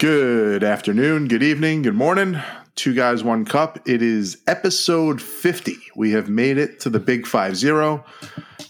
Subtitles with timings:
[0.00, 2.40] Good afternoon, good evening, good morning.
[2.74, 3.86] Two guys, one cup.
[3.86, 5.76] It is episode 50.
[5.94, 8.02] We have made it to the big 5 0.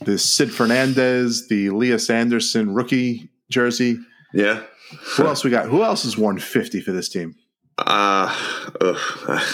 [0.01, 3.99] The Sid Fernandez, the Lias Andersson rookie jersey.
[4.35, 4.65] Yeah.
[5.17, 5.67] Who else we got?
[5.67, 7.37] Who else has worn 50 for this team?
[7.79, 8.37] Uh,
[8.81, 8.97] ugh.
[9.29, 9.53] I-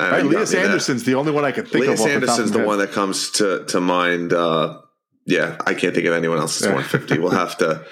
[0.00, 0.66] Right, you got Lias me there.
[0.66, 2.06] Andersson's the only one I can think Lias of.
[2.06, 4.32] off the top Andersson's of the my one that comes to to mind.
[4.34, 4.80] Uh,
[5.24, 6.74] yeah, I can't think of anyone else that's Yeah.
[6.74, 7.18] 150.
[7.20, 7.86] We'll have to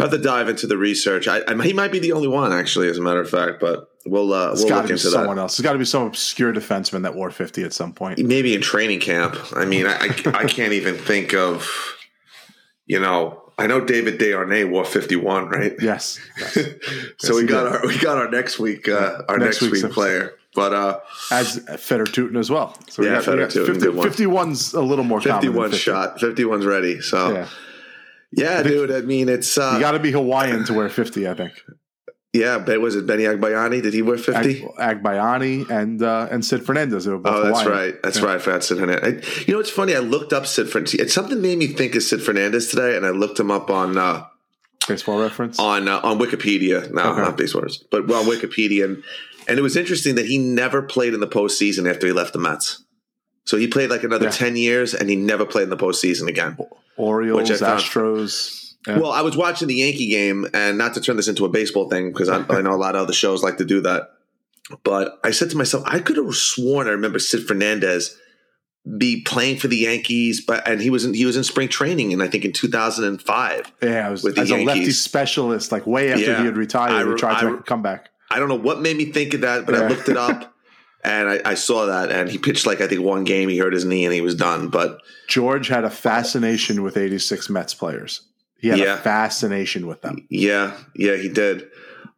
[0.00, 1.28] have to dive into the research.
[1.28, 3.60] I, I he might be the only one actually, as a matter of fact.
[3.60, 5.42] But we'll uh, It's we'll got look to be into someone that.
[5.42, 5.58] else.
[5.58, 8.18] It's got to be some obscure defenseman that wore 50 at some point.
[8.18, 9.36] Maybe in training camp.
[9.54, 11.68] I mean, I, I, can't even think of.
[12.86, 15.74] You know, I know David Desharnais wore 51, right?
[15.80, 16.18] Yes.
[16.38, 16.54] yes.
[16.54, 16.62] so
[17.22, 17.72] Yes, we got did.
[17.72, 20.32] our we got our next week uh, our Next next, week player.
[20.52, 20.98] But uh,
[21.30, 22.76] As Fedor Tyutin as well.
[22.88, 25.36] So we Yeah, got, we got Tootin, 50, good 51's a little more common.
[25.42, 25.78] than 51 50.
[25.80, 27.00] shot, 51's ready.
[27.00, 27.46] So Yeah.
[28.32, 28.90] Yeah, dude.
[28.90, 31.52] I mean, it's uh, You got to be Hawaiian to wear 50, I think.
[32.32, 32.58] yeah.
[32.58, 33.82] But was it Benny Agbayani?
[33.82, 34.66] Did he wear 50?
[34.78, 37.06] Ag- Agbayani and uh, and Sid Fernandez.
[37.08, 37.68] Oh, that's Hawaiian.
[37.70, 38.02] right.
[38.02, 38.24] That's Yeah.
[38.26, 38.34] right.
[38.36, 39.24] I forgot Sid Hernandez.
[39.24, 39.94] I, you know, it's funny.
[39.94, 41.12] I looked up Sid Fernandez.
[41.12, 44.24] Something made me think of Sid Fernandez today, and I looked him up on uh,
[44.88, 45.58] Baseball reference.
[45.58, 46.90] on uh, on Wikipedia.
[46.92, 47.20] No, Okay.
[47.22, 49.02] not baseballers, but well, on Wikipedia, and
[49.48, 52.38] and it was interesting that he never played in the postseason after he left the
[52.38, 52.84] Mets.
[53.44, 54.30] So he played like another Yeah.
[54.30, 56.56] ten years, and he never played in the postseason again.
[57.00, 58.56] Orioles, which I found- Astros.
[58.86, 58.98] Yeah.
[58.98, 61.90] Well, I was watching the Yankee game, and not to turn this into a baseball
[61.90, 64.08] thing because I, I know a lot of other shows like to do that.
[64.84, 68.16] But I said to myself, I could have sworn I remember Sid Fernandez
[68.96, 72.14] be playing for the Yankees, but and he was in, he was in spring training,
[72.14, 73.70] and I think in two thousand and five.
[73.82, 75.00] yeah, I was with the as a lefty Yankees.
[75.00, 76.38] specialist, like way after Yeah.
[76.38, 78.00] he had retired, I he re- tried to I make re- a.
[78.30, 79.82] I don't know what made me think of that, but Yeah.
[79.82, 80.54] I looked it up.
[81.02, 83.48] And I, I saw that, and he pitched like I think one game.
[83.48, 84.68] He hurt his knee, and he was done.
[84.68, 84.98] But
[85.28, 88.20] George had a fascination with 86 Mets players.
[88.58, 88.94] He had Yeah.
[88.94, 90.26] a fascination with them.
[90.28, 91.68] yeah, yeah, he did.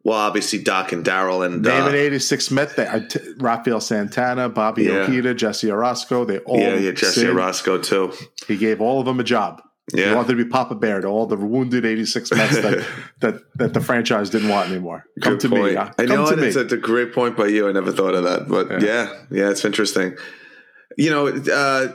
[0.03, 2.77] Well, obviously Doc and Daryl and Name uh, an 86 Met.
[2.77, 5.03] I t- Rafael Santana, Bobby Yeah.
[5.07, 6.25] Ojeda, Jesse Orozco.
[6.25, 8.11] They all yeah, yeah, Jesse Sid, Orozco too.
[8.45, 9.61] He gave all of them a job.
[9.91, 12.87] He Yeah, wanted to be Papa Bear to all the wounded 86 Mets that,
[13.19, 15.03] that, that the franchise didn't want anymore.
[15.21, 15.63] Come Good to point.
[15.73, 15.75] me.
[15.75, 16.47] uh, I know to me.
[16.47, 17.67] it's a, great point by you.
[17.67, 18.79] I never thought of that, but Yeah.
[18.81, 20.15] yeah, yeah, it's interesting.
[20.97, 21.93] You know, uh,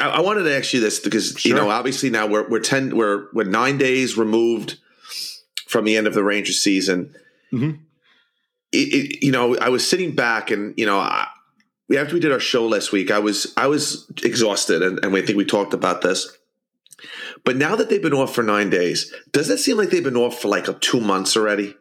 [0.00, 2.96] I, I wanted to ask you this because you know, obviously now we're we're ten
[2.96, 4.78] we're we're nine days removed
[5.68, 7.14] from the end of the Rangers season.
[7.52, 7.80] Mhm.
[8.72, 11.28] It, it, you know, I was sitting back and you know, I,
[11.96, 15.22] after we did our show last week, I was I was exhausted, and, and I
[15.22, 16.36] think we talked about this.
[17.44, 20.16] But now that they've been off for nine days, does it seem like they've been
[20.16, 21.74] off for like a two months already?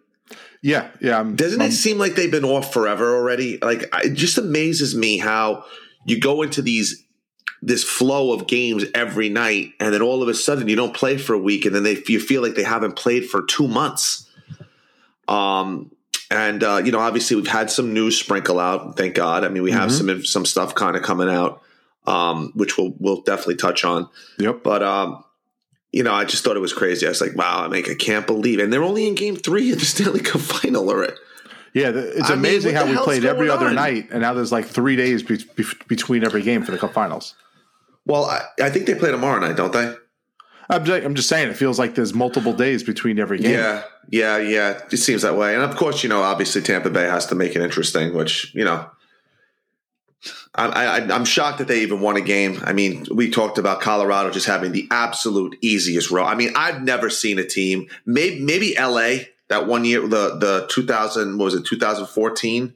[0.61, 1.19] yeah, yeah.
[1.19, 3.57] I'm, Doesn't I'm- it seem like they've been off forever already?
[3.61, 5.63] Like it just amazes me how
[6.05, 7.03] you go into these
[7.61, 11.17] this flow of games every night, and then all of a sudden you don't play
[11.17, 14.29] for a week, and then they you feel like they haven't played for two months.
[15.27, 15.91] Um,
[16.31, 18.97] and uh, you know, obviously we've had some news sprinkle out.
[18.97, 19.43] Thank God.
[19.43, 19.97] I mean, we have Mhm.
[19.97, 21.61] some some stuff kind of coming out,
[22.07, 24.09] um, which we'll we'll definitely touch on.
[24.39, 24.61] Yep.
[24.63, 25.23] But um,
[25.95, 27.05] you know, I just thought it was crazy.
[27.05, 29.71] I was like, wow, I mean, I can't believe, and they're only in Game Three
[29.71, 31.13] of the Stanley Cup Final already.
[31.73, 33.75] Yeah, it's I mean, amazing what how we played every other on?
[33.75, 36.91] night, and now there's like three days be- be- between every game for the Cup
[36.91, 37.35] Finals.
[38.05, 39.95] Well, I, I think they play tomorrow night, don't they?
[40.69, 43.51] I'm just, I'm just saying, it feels like there's multiple days between every game.
[43.53, 44.81] Yeah, yeah, yeah.
[44.91, 45.53] It seems that way.
[45.55, 48.65] And of course, you know, obviously Tampa Bay has to make it interesting, which you
[48.65, 48.89] know,
[50.57, 52.61] I, I, I'm shocked that they even won a game.
[52.63, 56.23] I mean, we talked about Colorado just having the absolute easiest row.
[56.23, 57.87] I mean, I've never seen a team.
[58.05, 59.29] Maybe maybe L.A.
[59.49, 62.73] that one year, the the 2000 what was it 2014?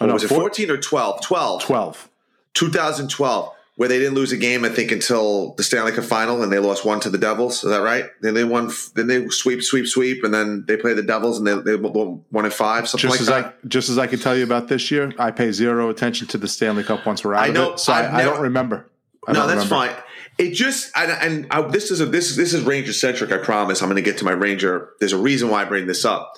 [0.00, 1.22] Oh, no, was it four- 14 or 12?
[1.22, 1.62] 12.
[1.62, 2.08] 12.
[2.54, 6.52] 2012, where they didn't lose a game, I think, until the Stanley Cup final, and
[6.52, 7.62] they lost one to the Devils.
[7.62, 8.06] Is that right?
[8.20, 8.72] Then they won.
[8.96, 12.24] Then they sweep, sweep, sweep, and then they play the Devils, and they, they won
[12.30, 13.56] one in five, something Just like as that.
[13.64, 16.38] I just as I can tell you about this year, I pay zero attention to
[16.38, 18.90] the Stanley Cup once we're out I of know, it, so I, I don't remember.
[19.28, 19.94] I no, don't that's remember.
[19.94, 20.02] fine.
[20.38, 23.30] It just and, and I, this is a this this is Ranger centric.
[23.30, 23.80] I promise.
[23.80, 24.90] I'm going to get to my Ranger.
[24.98, 26.34] There's a reason why I bring this up.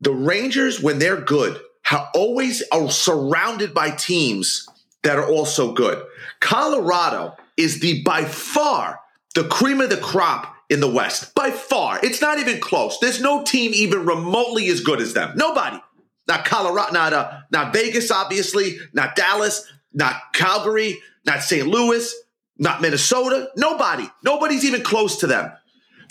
[0.00, 4.68] The Rangers, when they're good, ha- always are surrounded by teams
[5.02, 6.04] that are also good.
[6.40, 9.00] Colorado is the by far
[9.34, 11.34] the cream of the crop in the West.
[11.34, 12.98] By far, it's not even close.
[12.98, 15.32] There's no team even remotely as good as them.
[15.36, 15.78] Nobody.
[16.26, 21.66] Not Colorado, not uh, not Vegas, obviously, not Dallas, not Calgary, not St.
[21.66, 22.14] Louis,
[22.58, 23.48] not Minnesota.
[23.56, 24.08] Nobody.
[24.22, 25.52] Nobody's even close to them.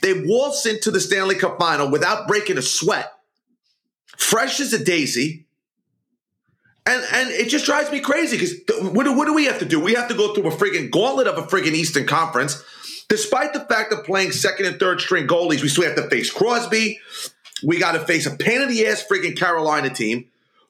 [0.01, 3.11] They waltz into the Stanley Cup final without breaking a sweat,
[4.17, 5.46] fresh as a daisy.
[6.87, 8.53] And, and it just drives me crazy because
[8.93, 9.77] what, do- what do we have to do?
[9.79, 12.63] We have to go through a friggin' gauntlet of a friggin' Eastern Conference.
[13.09, 16.31] Despite the fact of playing second and third string goalies, we still have to face
[16.31, 16.99] Crosby.
[17.63, 20.27] we got to face a pain in the ass freaking Carolina team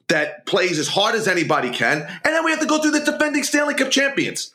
[0.08, 3.02] that plays as hard as anybody can, and then we have to go through the
[3.02, 4.54] defending Stanley Cup champions.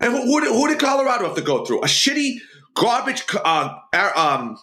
[0.00, 1.82] And who, who, did, who did Colorado have to go through?
[1.82, 2.38] A shitty,
[2.74, 3.78] garbage uh,
[4.16, 4.58] um,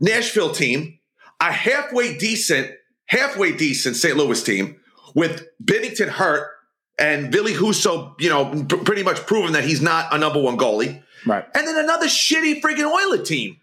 [0.00, 0.98] Nashville team,
[1.40, 2.70] a halfway decent,
[3.06, 4.16] halfway decent St.
[4.16, 4.80] Louis team
[5.14, 6.50] with Binnington hurt
[6.98, 10.56] and Ville Husso, you know, p- pretty much proven that he's not a number one
[10.56, 11.02] goalie.
[11.26, 11.44] Right.
[11.54, 13.58] And then another shitty freaking Oiler team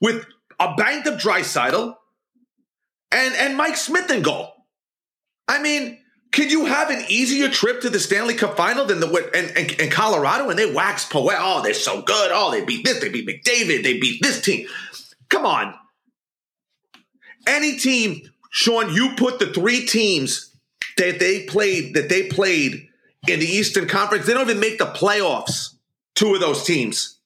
[0.00, 0.24] with
[0.58, 1.94] a banked up Draisaitl
[3.12, 4.52] and and Mike Smith in goal.
[5.48, 5.98] I mean,
[6.32, 9.80] could you have an easier trip to the Stanley Cup final than the and, and,
[9.80, 11.36] and Colorado and they wax Poet?
[11.38, 12.30] Oh, they're so good.
[12.32, 13.00] Oh, they beat this.
[13.00, 13.82] They beat McDavid.
[13.82, 14.66] They beat this team.
[15.28, 15.74] Come on.
[17.46, 20.50] Any team, Shawn, you put the three teams
[20.96, 22.88] that they played that they played
[23.28, 24.24] in the Eastern Conference.
[24.24, 25.74] They don't even make the playoffs.
[26.14, 27.18] Two of those teams,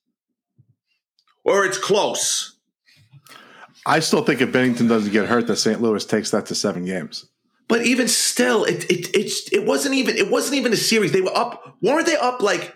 [1.45, 2.57] or it's close.
[3.87, 5.81] I still think if Binnington doesn't get hurt, that St.
[5.81, 7.27] Louis takes that to seven games.
[7.69, 11.13] But even still, it it it, it wasn't even it wasn't even a series.
[11.13, 11.77] They were up.
[11.81, 12.75] weren't they up like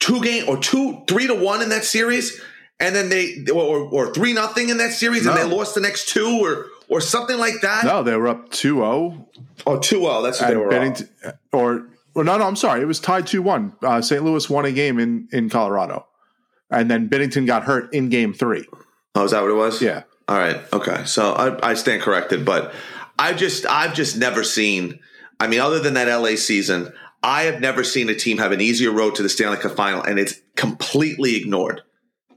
[0.00, 2.42] two game or two three to one in that series?
[2.80, 6.08] And then they or, or three nothing in that series, and they lost the next
[6.08, 7.84] two or or something like that.
[7.84, 9.26] No, they were up 2-0
[9.66, 10.22] Oh, 2-0.
[10.22, 10.66] That's what they were.
[10.66, 10.72] up.
[10.72, 11.08] Binnington,
[11.52, 12.82] or, or no, no, I'm sorry.
[12.82, 13.76] It was tied 2 1.
[13.82, 14.22] Uh, St.
[14.24, 16.06] Louis won a game in, in Colorado.
[16.70, 18.66] And then Binnington got hurt in game three.
[19.14, 19.82] Oh, is that what it was?
[19.82, 20.04] Yeah.
[20.26, 20.56] All right.
[20.72, 21.04] Okay.
[21.04, 22.72] So I, I stand corrected, but
[23.18, 24.98] I just I've just never seen.
[25.38, 26.90] I mean, other than that LA season,
[27.22, 30.02] I have never seen a team have an easier road to the Stanley Cup final,
[30.02, 31.82] and it's completely ignored.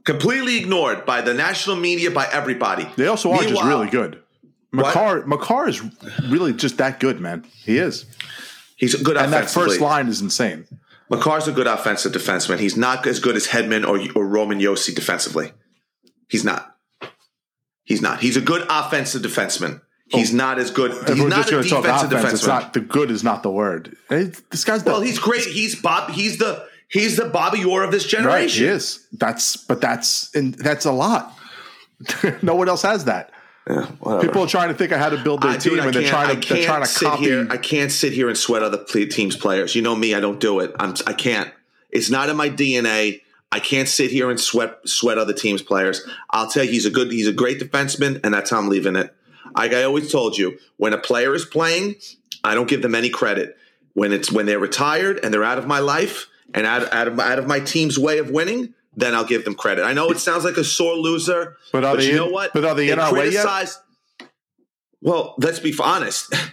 [0.04, 2.86] Completely ignored by the national media, by everybody.
[2.98, 4.22] They also are just really good.
[4.76, 5.82] Makar, Makar is
[6.28, 7.46] really just that good, man.
[7.64, 8.06] He is.
[8.76, 10.68] He's a good And that first line is insane.
[11.10, 12.60] Makar's a good offensive defenseman.
[12.60, 15.52] He's not as good as Hedman or, or Roman Josi defensively.
[16.28, 16.76] He's not.
[17.84, 18.20] He's not.
[18.20, 19.82] He's a good offensive defenseman.
[20.08, 20.38] He's oh.
[20.38, 20.92] not as good.
[21.08, 22.48] He's we're not just a going to talk defensive offense, it's defenseman.
[22.48, 23.96] not the good is not the word.
[24.10, 25.46] Hey, this guy's the, Well, he's great.
[25.46, 26.12] He's Bob.
[26.12, 28.24] He's the he's the Bobby Orr of this right.
[28.24, 28.64] generation.
[28.66, 29.08] He is.
[29.14, 31.36] That's but that's and that's a lot.
[32.42, 33.32] no one else has that.
[33.68, 33.88] Yeah.
[34.22, 36.08] People are trying to think of how to build their I, team, dude, and they're
[36.08, 37.24] trying to they're trying to sit copy.
[37.24, 37.48] here.
[37.50, 39.76] I can't sit here and sweat other teams' players.
[39.76, 40.14] You know me.
[40.14, 40.72] I don't do it.
[40.80, 40.94] I'm.
[41.08, 41.52] I can't.
[41.90, 43.22] It's not in my DNA.
[43.52, 46.08] I can't sit here and sweat sweat other teams' players.
[46.30, 47.12] I'll tell you, he's a good.
[47.12, 49.16] He's a great defenseman, and that's how I'm leaving it.
[49.56, 51.96] Like I always told you, when a player is playing,
[52.44, 53.58] I don't give them any credit.
[53.94, 57.20] When it's when they're retired and they're out of my life and out, out of
[57.20, 59.84] out of my team's way of winning, then I'll give them credit.
[59.84, 62.54] I know it sounds like a sore loser, But are they you in- know what?
[62.54, 63.46] but are they in our way yet?
[65.02, 66.34] Well, let's be honest.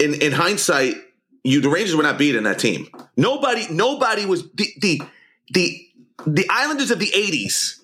[0.00, 0.96] In in hindsight,
[1.44, 2.88] you the Rangers were not beating that team.
[3.16, 5.00] Nobody, nobody was the the
[5.52, 5.86] the,
[6.26, 7.78] the Islanders of the '80s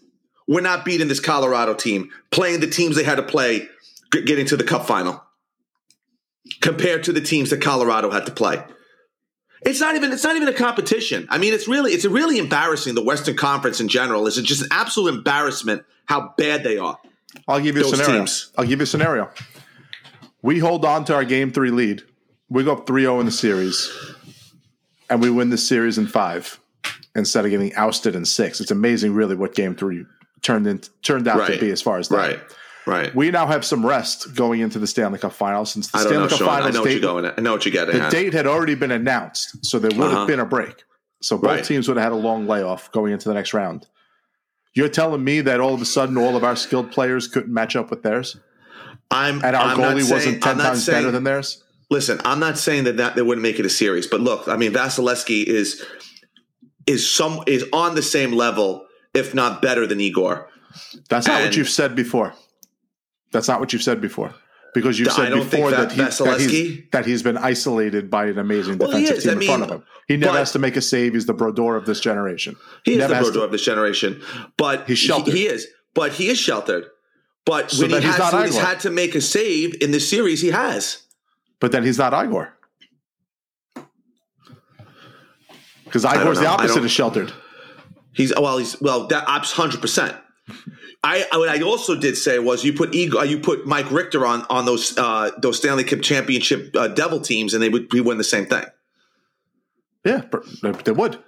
[0.49, 3.69] were not beating this Colorado team, playing the teams they had to play,
[4.11, 5.23] getting to the Cup final,
[6.61, 8.61] compared to the teams that Colorado had to play.
[9.62, 11.26] It's not even it's not even a competition.
[11.30, 12.94] I mean, it's really it's really embarrassing.
[12.94, 16.98] The Western Conference in general is just an absolute embarrassment how bad they are.
[17.46, 18.18] I'll give you a scenario.
[18.18, 18.52] teams.
[18.56, 19.30] I'll give you a scenario.
[20.42, 22.02] We hold on to our game three lead.
[22.48, 23.88] We go up 3 0 in the series,
[25.08, 26.58] and we win the series in five
[27.14, 28.60] instead of getting ousted in six.
[28.60, 30.04] It's amazing, really, what game three
[30.42, 32.16] turned in, turned out to be as far as that.
[32.16, 32.40] Right,
[32.87, 33.15] right.
[33.15, 36.19] We now have some rest going into the Stanley Cup final since the I Stanley
[36.19, 36.49] know, Cup Shawn.
[36.49, 37.25] I finals know what date, you're going.
[37.27, 37.34] At.
[37.39, 38.10] I know what you're getting the at.
[38.13, 40.19] date had already been announced, so there would Uh-huh.
[40.20, 40.84] have been a break.
[41.22, 41.65] So both Right.
[41.65, 43.87] teams would have had a long layoff going into the next round.
[44.75, 47.77] You're telling me that all of a sudden all of our skilled players couldn't match
[47.77, 48.37] up with theirs,
[49.10, 51.63] I'm and our I'm goalie saying- wasn't ten times saying- better than theirs?
[51.91, 54.56] Listen, I'm not saying that, that they wouldn't make it a series, but look, I
[54.56, 55.84] mean, Vasilevskiy is
[56.87, 60.49] is some is on the same level, if not better than Igor.
[61.08, 62.34] That's not what you've said before.
[63.32, 64.34] That's not what you've said before.
[64.72, 68.39] Because you've said before that that, he, that, he's, that, he's been isolated by an
[68.39, 69.84] amazing Well, defensive team I in front of him.
[70.06, 71.15] He never has to make a save.
[71.15, 72.56] He's the Brodeur of this generation.
[72.84, 74.22] He is the has Brodeur to- of this generation,
[74.56, 75.34] but He's sheltered.
[75.34, 76.87] He, is, but he is sheltered.
[77.44, 80.08] But So when, he he's has, when he's had to make a save in this
[80.08, 81.03] series, he has.
[81.58, 82.55] But then he's not Igor.
[85.84, 87.32] Because Igor's the opposite of sheltered.
[88.13, 88.58] He's well.
[88.58, 89.08] He's well.
[89.08, 90.17] That ops hundred percent.
[91.02, 94.44] I what I also did say was you put Igor, you put Mike Richter on
[94.50, 98.19] on those uh, those Stanley Cup championship uh, Devil teams, and they would we win
[98.19, 98.64] the same thing.
[100.04, 100.22] Yeah,
[100.84, 101.19] they would.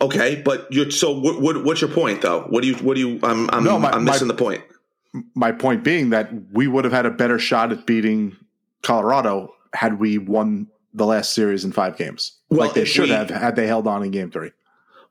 [0.00, 2.42] Okay, but you so what, what, what's your point though?
[2.42, 3.18] What do you what do you?
[3.22, 4.62] I'm I'm, No, my- I'm my- missing the point.
[5.34, 8.36] My point being that we would have had a better shot at beating
[8.82, 12.36] Colorado had we won the last series in five games.
[12.50, 14.50] Well, like they should we- have had they held on in game three.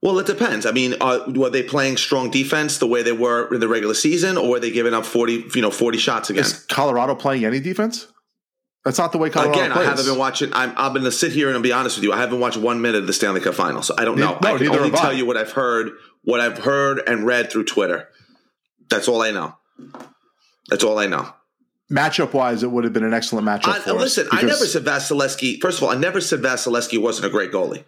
[0.02, 0.66] Well, it depends.
[0.66, 3.96] I mean, uh, were they playing strong defense the way they were in the regular
[3.96, 6.44] season, or were they giving up forty, you know, forty shots again?
[6.44, 8.08] Is Colorado playing any defense?
[8.86, 9.86] That's not the way Colorado Again, plays.
[9.86, 10.54] I haven't been watching.
[10.54, 12.14] I'm, I'm going to sit here and be honest with you.
[12.14, 14.38] I haven't watched one minute of the Stanley Cup Final, so I don't know.
[14.42, 15.92] No, I can only tell you what I've heard,
[16.24, 18.08] what I've heard and read through Twitter.
[18.90, 19.58] That's all I know.
[20.70, 21.34] That's all I know.
[21.92, 25.60] Matchup wise, it would have been an excellent matchup I, listen, I never said Vasilevskiy.
[25.60, 27.84] First of all, I never said Vasilevskiy wasn't a great goalie.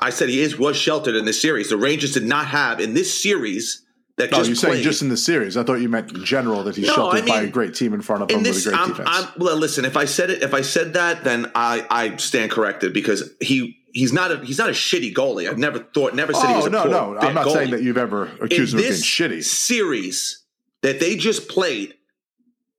[0.00, 1.70] I said he is was sheltered in this series.
[1.70, 3.84] The Rangers did not have in this series
[4.16, 5.56] that No, you're saying just in the series.
[5.56, 7.94] I thought you meant in general that he's No, sheltered I by a great team
[7.94, 9.08] in front of him in with a great I'm, defense.
[9.10, 9.84] I'm, well, listen.
[9.84, 13.78] If I said it, if I said that, then I, I stand corrected because he
[13.92, 15.48] he's not a he's not a shitty goalie.
[15.48, 17.46] I've never thought, never said he oh, was oh a no, poor, no, I'm not
[17.46, 17.52] goalie.
[17.52, 19.44] saying that you've ever in accused him of being shitty.
[19.44, 20.44] series
[20.82, 21.94] that they just played,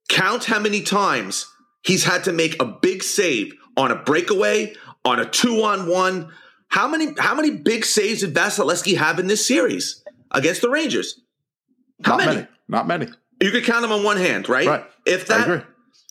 [0.07, 1.45] count how many times
[1.81, 4.73] he's had to make a big save on a breakaway,
[5.05, 6.31] on a two on one.
[6.69, 11.19] How many how many big saves did Vasilevskiy have in this series against the Rangers?
[12.03, 12.35] How Not many?
[12.35, 12.47] many.
[12.67, 13.07] Not many.
[13.41, 14.67] You could count them on one hand, right?
[14.67, 14.85] Right.
[15.05, 15.61] If I agree.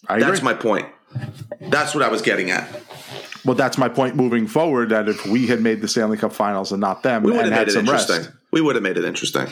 [0.09, 0.31] I agree.
[0.31, 0.87] that's my point.
[1.61, 2.69] That's what I was getting at.
[3.45, 4.91] well, that's my point moving forward.
[4.91, 7.53] That if we had made the Stanley Cup Finals and not them, We would have
[7.53, 8.39] had made it some rest, interesting.
[8.53, 9.49] We would have made it interesting.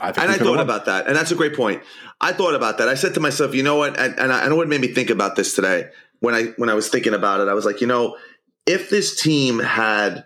[0.00, 0.60] I think And I thought won.
[0.60, 1.82] about that, and that's a great point.
[2.20, 2.88] I thought about that.
[2.88, 3.98] I said to myself, you know what?
[3.98, 6.74] And, and I, and what made me think about this today when I when I
[6.74, 8.16] was thinking about it, I was like, you know,
[8.66, 10.24] if this team had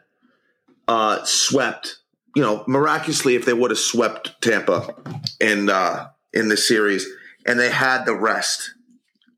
[0.88, 1.98] uh, swept,
[2.34, 4.94] you know, miraculously, if they would have swept Tampa
[5.40, 7.06] in uh, in the series,
[7.46, 8.74] and they had the rest,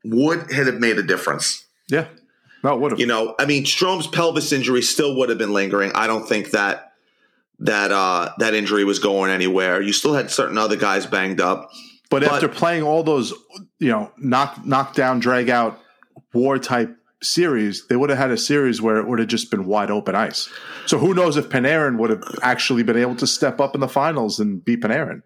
[0.03, 1.65] would it have made a difference?
[1.89, 2.07] Yeah,
[2.63, 2.99] no, would have.
[2.99, 5.91] You know, I mean, Strome's pelvis injury still would have been lingering.
[5.93, 6.93] I don't think that
[7.59, 9.81] that uh, that injury was going anywhere.
[9.81, 11.69] You still had certain other guys banged up.
[12.09, 13.33] But, But- after playing all those,
[13.79, 15.79] you know, knock knock down, drag out,
[16.33, 19.65] war type series, they would have had a series where it would have just been
[19.65, 20.49] wide open ice.
[20.85, 23.87] So who knows if Panarin would have actually been able to step up in the
[23.89, 25.21] finals and beat Panarin?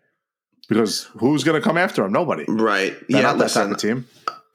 [0.67, 2.11] Because who's going to come after him?
[2.11, 2.45] Nobody.
[2.47, 2.95] Right?
[3.09, 3.27] They're yeah.
[3.27, 4.07] not that Listen, type of team.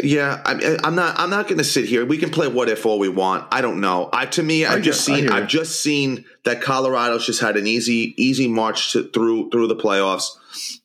[0.02, 0.40] yeah.
[0.44, 1.18] I, I'm not.
[1.18, 2.04] I'm not going to sit here.
[2.06, 3.46] We can play what if all we want.
[3.50, 4.10] I don't know.
[4.12, 5.28] I to me, I've get- just I seen.
[5.30, 9.76] I've just seen that Colorado's just had an easy, easy march to, through through the
[9.76, 10.28] playoffs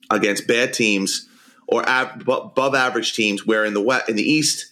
[0.10, 1.28] against bad teams
[1.68, 3.46] or ab- above average teams.
[3.46, 4.66] Where in the west, in the East,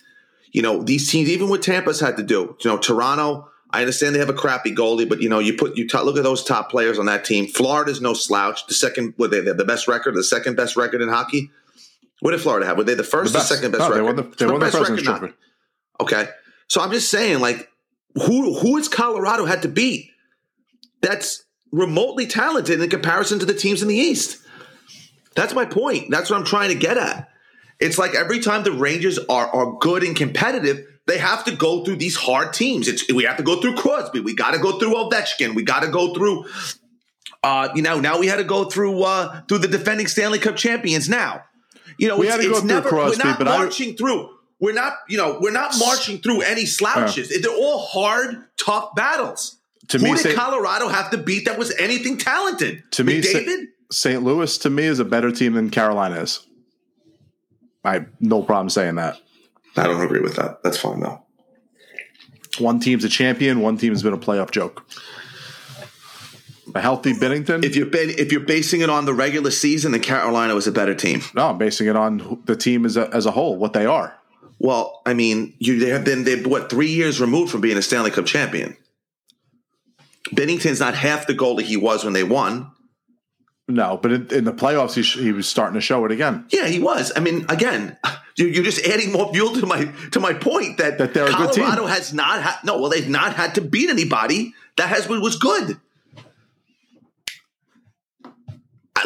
[0.58, 2.58] you know, these teams, even what Tampa's had to do.
[2.64, 3.48] You know, Toronto.
[3.70, 6.18] I understand they have a crappy goalie, but you know, you put you t- look
[6.18, 7.46] at those top players on that team.
[7.48, 8.66] Florida's no slouch.
[8.66, 11.52] The second, what they they have the best record, the second best record in hockey.
[12.22, 12.78] What did Florida have?
[12.78, 13.50] Were they the first The or best.
[13.54, 13.98] second best No, record?
[13.98, 15.36] they won the, they won the Best President's record, Trophy.
[16.00, 16.30] Okay,
[16.68, 17.70] so I'm just saying, like,
[18.16, 20.10] who who has Colorado had to beat?
[21.02, 24.40] That's remotely talented in comparison to the teams in the East.
[25.36, 26.10] That's my point.
[26.10, 27.30] That's what I'm trying to get at.
[27.80, 31.84] It's like every time the Rangers are are good and competitive, they have to go
[31.84, 32.88] through these hard teams.
[32.88, 34.20] It's we have to go through Crosby.
[34.20, 35.56] We got to go through Ovechkin.
[35.56, 36.46] We got to go through.
[37.44, 40.56] Uh, you know, now we had to go through uh, through the defending Stanley Cup
[40.56, 41.08] champions.
[41.08, 41.44] Now,
[41.98, 43.58] you know, We it's, had to go it's through never Crosby, we're not but I-
[43.58, 44.30] marching through.
[44.60, 47.30] We're not, you know, we're not marching through any slouches.
[47.30, 49.56] They're all hard, tough battles.
[49.90, 52.82] To Who me, did Colorado have to beat that was anything talented?
[52.94, 53.68] to me, David.
[53.92, 54.24] St.
[54.24, 56.40] Louis to me is a better team than Carolina is.
[57.84, 59.20] I have no problem saying that.
[59.76, 60.64] I don't agree with that.
[60.64, 61.24] That's fine though.
[62.60, 63.62] One team's a champion.
[63.62, 64.86] One team's been a playoff joke.
[66.76, 67.64] A healthy Binnington.
[67.64, 70.94] If you're if you're basing it on the regular season, then Carolina was a better
[70.94, 71.22] team.
[71.34, 74.18] no, I'm basing it on the team as a, as a whole, what they are.
[74.60, 77.82] Well, I mean, you they have been they what three years removed from being a
[77.82, 78.76] Stanley Cup champion.
[80.36, 82.72] Binnington's not half the goalie he was when they won.
[83.70, 86.46] No, but in, in the playoffs, he, sh- he was starting to show it again.
[86.50, 87.12] Yeah, he was.
[87.16, 87.98] I mean, again,
[88.38, 91.34] you're, you're just adding more fuel to my to my point that, That they're a
[91.34, 91.66] good team.
[91.66, 92.80] Colorado has not had no.
[92.80, 95.80] Well, they've not had to beat anybody that has was good.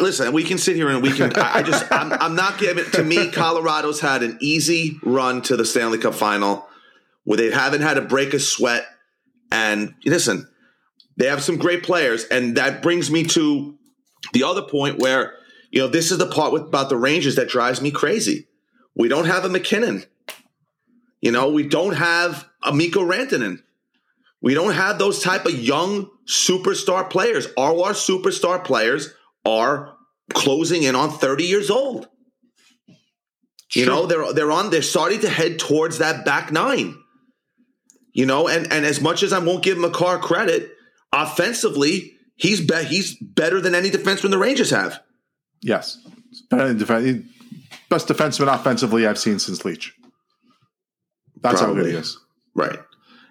[0.00, 1.32] Listen, we can sit here and we can.
[1.36, 2.84] I, I just, I'm, I'm not giving.
[2.92, 6.66] To me, Colorado's had an easy run to the Stanley Cup final,
[7.24, 8.86] where they haven't had to break a sweat.
[9.50, 10.48] And listen,
[11.16, 13.76] they have some great players, and that brings me to
[14.32, 15.34] the other point where
[15.70, 18.48] you know this is the part with about the Rangers that drives me crazy.
[18.94, 20.04] We don't have a MacKinnon.
[21.20, 23.62] You know, we don't have a Mikko Rantanen.
[24.40, 27.46] We don't have those type of young superstar players.
[27.56, 29.14] All our superstar players
[29.46, 29.94] are
[30.34, 32.08] closing in on 30 years old.
[33.74, 36.94] You know, they're they're on they're starting to head towards that back nine.
[38.12, 40.72] You know, and and as much as I won't give Makar credit,
[41.10, 45.00] offensively, he's be, he's better than any defenseman the Rangers have.
[45.60, 45.98] Yes.
[46.50, 47.28] Better than
[47.88, 49.92] Best defenseman offensively I've seen since Leetch.
[51.40, 51.92] That's how good Probably.
[51.92, 52.18] he is.
[52.54, 52.78] Right.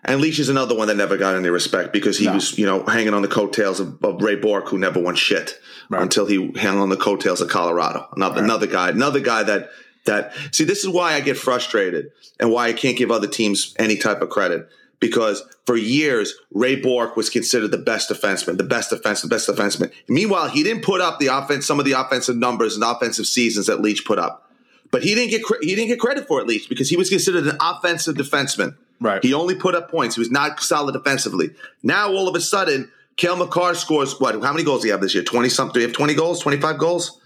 [0.05, 2.35] And Leetch is another one that never got any respect because he No.
[2.35, 5.59] was, you know, hanging on the coattails of, of Ray Bourque, who never won shit
[5.89, 6.01] Right.
[6.01, 8.07] until he hung on the coattails of Colorado.
[8.15, 9.69] Another, another guy, another guy that
[10.05, 10.63] that see.
[10.63, 12.07] This is why I get frustrated
[12.39, 14.67] and why I can't give other teams any type of credit
[15.01, 19.49] because for years Ray Bourque was considered the best defenseman, the best defense, the best
[19.49, 19.91] defenseman.
[20.07, 23.65] Meanwhile, he didn't put up the offense, some of the offensive numbers and offensive seasons
[23.65, 24.49] that Leetch put up.
[24.91, 27.47] But he didn't get he didn't get credit for it, Leetch, because he was considered
[27.47, 28.77] an offensive defenseman.
[28.99, 29.23] Right.
[29.23, 30.15] He only put up points.
[30.15, 31.51] He was not solid defensively.
[31.81, 34.35] Now all of a sudden, Cale Makar scores what?
[34.43, 35.23] How many goals do he have this year?
[35.23, 35.73] Twenty something.
[35.73, 36.39] Do he have twenty goals?
[36.41, 37.20] Twenty five goals?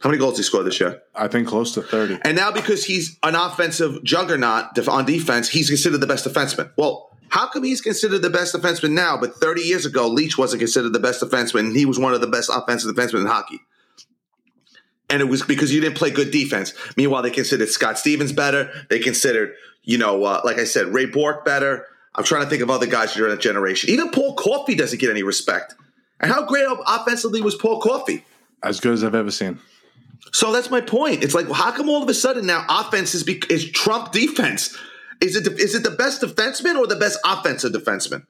[0.00, 1.02] How many goals did he score this year?
[1.14, 2.20] I think close to 30.
[2.24, 6.70] And now because he's an offensive juggernaut def- on defense, he's considered the best defenseman.
[6.76, 10.60] Well, how come he's considered the best defenseman now, but 30 years ago, Leetch wasn't
[10.60, 13.60] considered the best defenseman, and he was one of the best offensive defensemen in hockey?
[15.10, 16.72] And it was because you didn't play good defense.
[16.96, 18.70] Meanwhile, they considered Scott Stevens better.
[18.88, 21.86] They considered, you know, uh, like I said, Ray Bourque better.
[22.14, 23.90] I'm trying to think of other guys during that generation.
[23.90, 25.74] Even Paul Coffey doesn't get any respect.
[26.20, 28.24] And how great offensively was Paul Coffey?
[28.62, 29.58] As good as I've ever seen.
[30.32, 31.24] So that's my point.
[31.24, 34.12] It's like, well, how come all of a sudden now offense is, be- is Trump
[34.12, 34.76] defense?
[35.20, 38.24] Is it is it the best defenseman or the best offensive defenseman?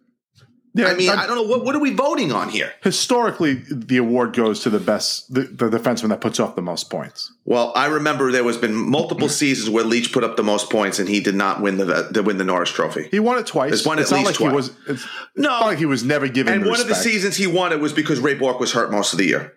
[0.72, 2.72] Yeah, I mean, I'm- I don't know what what are we voting on here.
[2.82, 6.88] historically, the award goes to the best, the, the defenseman that puts up the most
[6.90, 7.32] points.
[7.44, 10.98] Well, I remember there was been multiple seasons where Leetch put up the most points
[11.00, 13.08] and he did not win the to win the Norris Trophy.
[13.10, 13.70] He won it twice.
[13.72, 14.70] He's won it it's at not least like he was.
[14.88, 15.06] It's
[15.36, 15.48] No.
[15.48, 16.54] not like he was never given.
[16.54, 19.12] And one of the seasons he won it was because Ray Bourque was hurt most
[19.12, 19.54] of the year.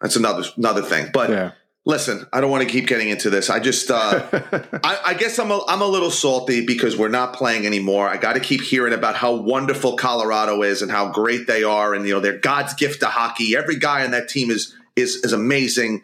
[0.00, 1.10] That's another another thing.
[1.12, 1.50] But Yeah.
[1.84, 3.48] listen, I don't want to keep getting into this.
[3.48, 4.22] I just, uh,
[4.84, 8.08] I, I guess I'm a, I'm a little salty because we're not playing anymore.
[8.08, 11.94] I got to keep hearing about how wonderful Colorado is and how great they are,
[11.94, 13.56] and you know they're God's gift to hockey.
[13.56, 16.02] Every guy on that team is is is amazing.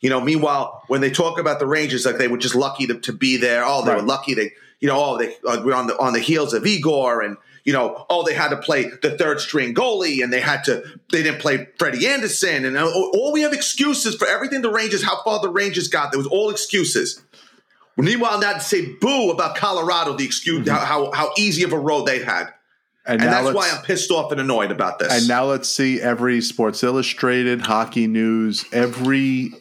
[0.00, 3.00] You know, meanwhile, when they talk about the Rangers, like they were just lucky to,
[3.00, 3.64] to be there.
[3.64, 4.00] Oh, they Right.
[4.00, 4.34] were lucky.
[4.34, 7.36] They, you know, oh, they uh, were on the on the heels of Igor, and
[7.68, 10.82] you know, oh, they had to play the third string goalie, and they had to,
[11.12, 15.02] they didn't play Freddie Andersen, and all, all we have excuses for everything the Rangers,
[15.02, 16.10] how far the Rangers got.
[16.10, 17.22] There was all excuses.
[17.98, 21.78] Meanwhile, now to say boo about Colorado, the excuse how, how how easy of a
[21.78, 22.46] road they've had,
[23.04, 25.12] and, and that's why I'm pissed off and annoyed about this.
[25.12, 29.52] And now let's see every Sports Illustrated, Hockey News, every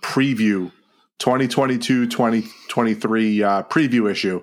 [0.00, 0.72] preview
[1.18, 4.42] 2022 2023 uh, preview issue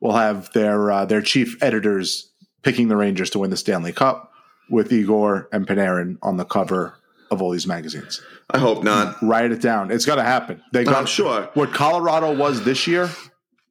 [0.00, 2.29] will have their uh, their chief editors
[2.62, 4.32] picking the Rangers to win the Stanley Cup
[4.68, 6.94] with Igor and Panarin on the cover
[7.30, 8.20] of all these magazines.
[8.50, 9.22] I hope not.
[9.22, 9.90] Write it down.
[9.90, 10.62] It's going to happen.
[10.72, 11.48] They got I'm sure.
[11.54, 13.10] what Colorado was this year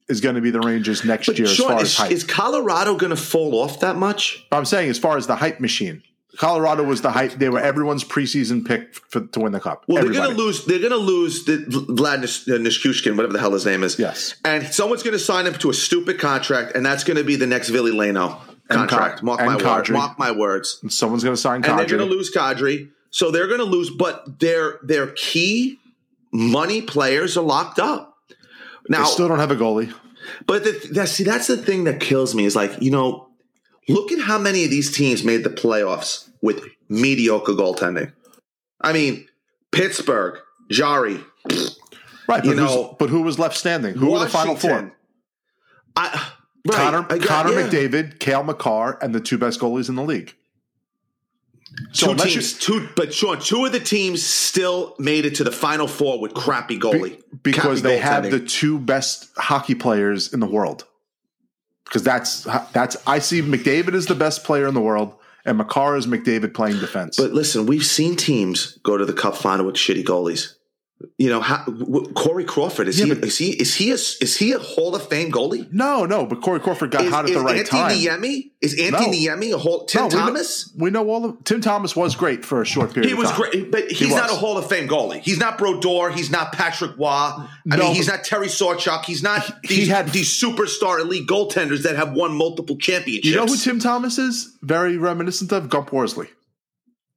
[0.07, 2.11] is going to be the Rangers next But year as far as is, hype.
[2.11, 4.45] is Colorado going to fall off that much?
[4.51, 6.03] I'm saying as far as the hype machine.
[6.37, 7.33] Colorado was the hype.
[7.33, 9.83] They were everyone's preseason pick for, to win the cup.
[9.87, 10.63] Well, they're going to lose.
[10.65, 13.99] They're going to lose the Vlad uh, whatever the hell his name is.
[13.99, 14.35] Yes.
[14.45, 17.35] and someone's going to sign him to a stupid contract, and that's going to be
[17.35, 19.23] the next Billy Leno contract.
[19.23, 19.59] Mark and my.
[19.59, 19.93] Kadri.
[19.93, 20.83] Mark my words.
[20.89, 21.69] Someone's going to sign Kadri.
[21.69, 23.89] And they're going to lose Kadri, so they're going to lose.
[23.89, 25.79] But their their key
[26.31, 28.17] money players are locked up
[28.87, 29.03] now.
[29.03, 29.93] They still don't have a goalie.
[30.45, 33.29] But the, that, see, that's the thing that kills me is like, you know,
[33.87, 38.13] look at how many of these teams made the playoffs with mediocre goaltending.
[38.79, 39.27] I mean,
[39.71, 41.19] Pittsburgh, Jarry,
[42.29, 43.95] Right, but, You know, but who was left standing?
[43.95, 44.95] Who were the final four?
[45.95, 46.31] I,
[46.67, 47.67] right, Connor, I got- Connor yeah.
[47.67, 50.35] McDavid, Cale Makar, and the two best goalies in the league.
[51.91, 55.35] So Two unless you- teams, two, but Shawn, two of the teams still made it
[55.35, 59.75] to the final four with crappy goalie because Crappy they have the two best hockey
[59.75, 60.85] players in the world.
[61.85, 62.43] Because that's
[62.73, 65.13] that's I see McDavid is the best player in the world,
[65.45, 67.17] and Makar is McDavid playing defense.
[67.17, 70.55] But listen, we've seen teams go to the cup final with shitty goalies.
[71.17, 71.63] You know, how,
[72.13, 74.95] Corey Crawford is Yeah, he but- is he is he a, is he a Hall
[74.95, 75.71] of Fame goalie?
[75.71, 78.21] no, no, but Corey Crawford got Is, hot at the right Anthony time.
[78.21, 79.85] Niemi is Anthony Niemi a Hall?
[79.85, 80.73] Tim No, we know- Thomas.
[80.77, 83.07] We know, all of Tim Thomas was great for a short period.
[83.07, 84.17] He was great, but he's was.
[84.17, 85.21] not a Hall of Fame goalie.
[85.21, 86.11] He's not Brodeur.
[86.11, 87.05] He's not Patrick Roy.
[87.07, 89.05] I No, mean, he's not Terry Sawchuk.
[89.05, 93.25] He's not He these, had- these superstar elite goaltenders that have won multiple championships.
[93.25, 94.57] You know who Tim Thomas is?
[94.63, 96.27] Very reminiscent of Gump Worsley,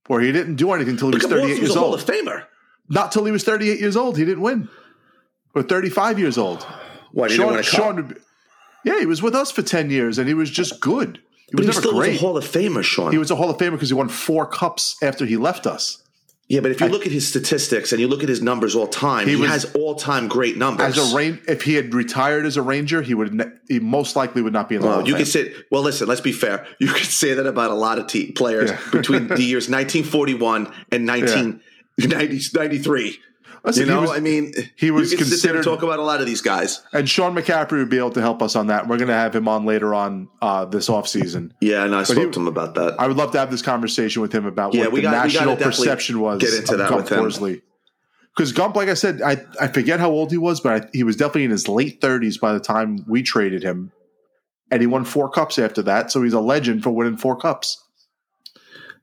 [0.07, 1.95] where he didn't do anything until he was 38 Wolf, who's years a Hall old.
[2.01, 2.45] of Famer.
[2.93, 4.17] Not till he was 38 years old.
[4.19, 4.69] He didn't win.
[5.55, 6.65] Or 35 years old.
[7.13, 7.65] He win a cup?
[7.65, 8.17] Shawn
[8.85, 11.21] yeah, he was with us for 10 years, and he was just good.
[11.47, 13.13] He but was he never still was a Hall of Famer, Shawn.
[13.13, 16.03] he was a Hall of Famer because he won four cups after he left us.
[16.49, 18.89] yeah, but if you look at his statistics and you look at his numbers all
[18.89, 20.99] time, he, was- has all time great numbers.
[20.99, 23.33] As a rain, if he had retired as a Ranger, he would.
[23.35, 25.53] Ne- he most likely would not be in the Hall Well, of you can say,
[25.71, 26.67] well, listen, let's be fair.
[26.81, 28.81] You could say that about a lot of te- players Yeah.
[28.91, 31.07] between the years 1941 and
[31.99, 33.19] 1993.
[33.65, 35.83] Listen, you know, was, I mean, he was you can sit there considered- and talk
[35.85, 36.83] about a lot of these guys.
[36.93, 38.89] and Sean McCaffrey would be able to help us on that.
[38.89, 41.53] We're going to have him on later on uh, this offseason.
[41.61, 42.99] Yeah, and I spoke he- to him about that.
[42.99, 45.57] I would love to have this conversation with him about Yeah, what the got- national
[45.57, 47.21] perception was get into of that Gump with.
[47.21, 47.63] Worsley.
[48.37, 51.05] Because Gump, like I said, I, I forget how old he was, but I, he
[51.05, 53.93] was definitely in his late 30s by the time we traded him.
[54.73, 56.11] And he won four cups after that.
[56.11, 57.81] So he's a legend for winning four cups.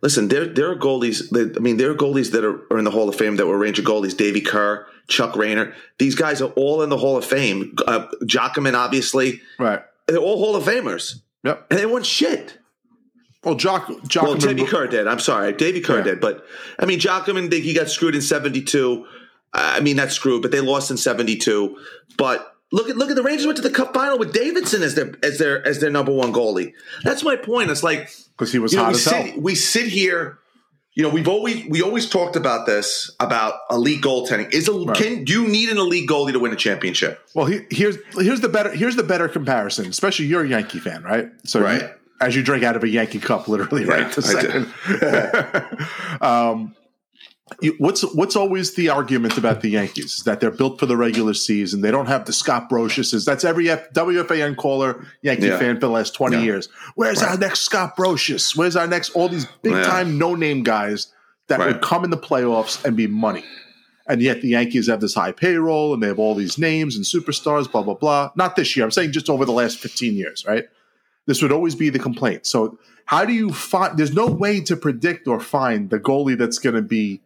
[0.01, 1.29] Listen, there there are goalies.
[1.29, 3.47] That, I mean, there are goalies that are, are in the Hall of Fame that
[3.47, 4.15] were Ranger goalies.
[4.15, 5.73] Davy Kerr, Chuck Rayner.
[5.97, 7.75] These guys are all in the Hall of Fame.
[7.85, 9.81] Uh, Giacomin, obviously, Right.
[10.07, 11.67] they're all Hall of Famers, Yep.
[11.69, 12.57] and they won shit.
[13.43, 15.07] Well, Jock, Jock Well, Davy Kerr did.
[15.07, 16.03] I'm sorry, Davy Kerr Yeah.
[16.03, 16.19] did.
[16.21, 16.45] But
[16.79, 19.05] I mean, Giacomin, they- he got screwed in '72.
[19.53, 21.75] I mean, not screwed, but they lost in '72.
[22.17, 24.95] But look at look at the Rangers went to the Cup final with Davidson as
[24.95, 26.73] their as their as their number one goalie.
[27.03, 27.69] That's my point.
[27.71, 29.23] It's like because he was you know, hot we as hell.
[29.25, 30.39] sit, we sit here.
[30.95, 34.51] You know, we've always we always talked about this about elite goaltending.
[34.53, 37.21] Is a, can do you need an elite goalie to win a championship?
[37.33, 39.85] Well, he, here's here's the better here's the better comparison.
[39.85, 41.29] Especially you're a Yankee fan, right?
[41.45, 41.93] So, you- Right.
[42.19, 44.11] as you drink out of a Yankee cup, literally, Yeah, right?
[44.11, 46.21] this I second.
[46.21, 46.75] um, you,
[47.77, 51.33] what's what's always the argument about the Yankees is that they're built for the regular
[51.33, 51.81] season.
[51.81, 53.25] They don't have the Scott Brosiuses.
[53.25, 55.59] That's every F, WFAN caller, Yankee Yeah.
[55.59, 56.43] fan for the last twenty Yeah.
[56.43, 56.69] years.
[56.95, 58.55] Where's our next Scott Brosius?
[58.55, 59.11] Where's our next?
[59.11, 61.07] All these big time no name guys
[61.47, 61.67] that Right.
[61.67, 63.43] would come in the playoffs and be money.
[64.07, 67.05] And yet the Yankees have this high payroll and they have all these names and
[67.05, 68.31] superstars, blah, blah, blah.
[68.35, 68.83] Not this year.
[68.83, 70.65] I'm saying just over the last 15 years, right?
[71.27, 72.47] This would always be the complaint.
[72.47, 76.57] So how do you find there's no way to predict or find the goalie that's
[76.57, 77.21] going to be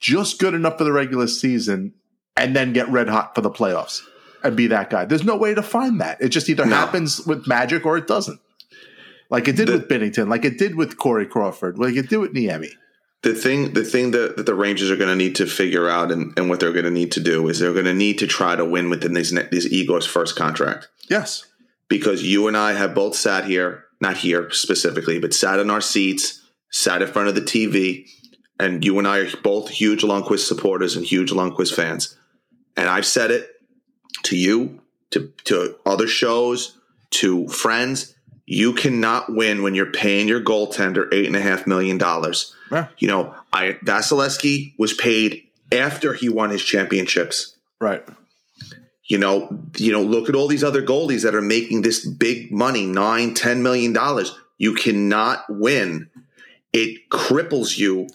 [0.00, 1.94] just good enough for the regular season
[2.36, 4.02] and then get red hot for the playoffs
[4.44, 5.04] and be that guy.
[5.04, 6.20] There's no way to find that.
[6.20, 6.76] It just either No.
[6.76, 8.40] happens with magic or it doesn't.
[9.30, 12.18] Like it did The- with Binnington, like it did with Corey Crawford, like it did
[12.18, 12.70] with Niemi.
[13.22, 16.12] the thing the thing that, that the Rangers are going to need to figure out
[16.12, 18.26] and, and what they're going to need to do is they're going to need to
[18.26, 21.44] try to win within these ne- these Igor's first contract Yes.
[21.88, 25.80] because you and I have both sat here not here specifically but sat in our
[25.80, 28.04] seats sat in front of the TV
[28.58, 32.16] and you and I are both huge Lundqvist supporters and huge Lundqvist fans
[32.76, 33.50] and I've said it
[34.24, 36.78] to you to to other shows
[37.10, 38.14] to friends
[38.46, 42.88] you cannot win when you're paying your goaltender eight and a half million dollars Yeah.
[42.98, 45.42] you know, I Vasilevskiy was paid
[45.72, 47.56] after he won his championships.
[47.80, 48.04] Right.
[49.08, 52.50] You know, you know, look at all these other goalies that are making this big
[52.52, 54.36] money, nine, ten million dollars.
[54.58, 56.08] You cannot win.
[56.72, 58.08] It cripples you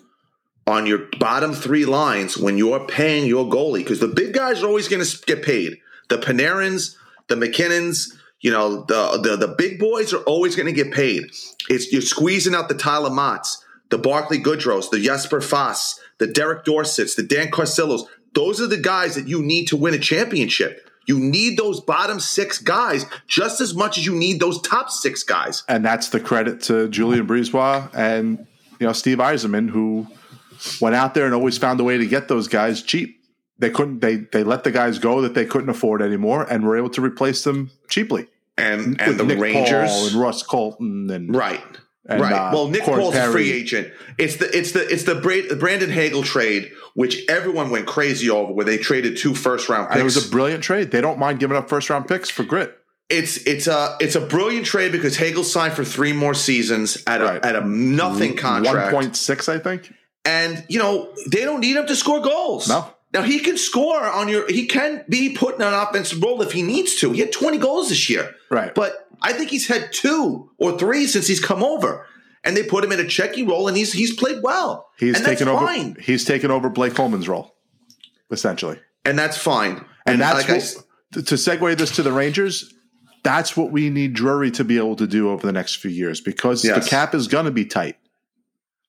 [0.72, 4.68] on your bottom three lines when you're paying your goalie because the big guys are
[4.68, 5.80] always going to get paid.
[6.10, 6.96] The Panarins,
[7.28, 11.24] the MacKinnons, you know, the the, the big boys are always going to get paid.
[11.70, 13.58] It's you're squeezing out the Tyler Mottes,
[13.90, 18.06] the Barkley Goodrows, the Jesper Fasts, the Derek Dorsets, the Dan Carcillos.
[18.34, 20.88] Those are the guys that you need to win a championship.
[21.06, 25.24] You need those bottom six guys just as much as you need those top six
[25.24, 25.64] guys.
[25.68, 28.48] and that's the credit to Julian Brisebois and
[28.80, 30.08] you know Steve Yzerman, who
[30.80, 33.18] went out there and always found a way to get those guys cheap.
[33.58, 34.00] They couldn't.
[34.00, 37.02] They they let the guys go that they couldn't afford anymore, and were able to
[37.02, 38.28] replace them cheaply.
[38.58, 41.62] And and the Nick Rangers, Paul and Ross Colton and right?
[42.08, 42.34] And, right.
[42.34, 43.94] uh, well, Nick Paul's a free agent.
[44.18, 48.52] It's the it's the it's the Bra- Brandon Hagel trade, which everyone went crazy over,
[48.52, 50.90] where they traded two first round And it was a brilliant trade.
[50.90, 52.76] They don't mind giving up first round picks for grit.
[53.10, 57.22] it's it's a it's a brilliant trade because Hagel signed for three more seasons at
[57.22, 57.46] a Right.
[57.46, 59.94] at a nothing contract, one point six, I think.
[60.26, 62.68] And you know they don't need him to score goals.
[62.68, 62.88] No.
[63.14, 64.48] Now he can score on your.
[64.48, 67.12] He can be put in an offensive role if he needs to.
[67.12, 68.74] He had twenty goals this year, Right.
[68.74, 72.06] But I think he's had two or three since he's come over,
[72.46, 74.88] and they put him in a checky role, and he's he's played well.
[74.98, 75.66] He's and that's taken over.
[75.66, 75.98] fine.
[76.00, 77.54] He's taken over Blake Coleman's role,
[78.32, 78.80] essentially.
[79.06, 79.84] and that's fine.
[80.06, 82.74] And, that's like what, to to segue this to the Rangers.
[83.24, 86.22] That's what we need Drury to be able to do over the next few years
[86.22, 86.84] because Yes.
[86.84, 87.98] the cap is going to be tight.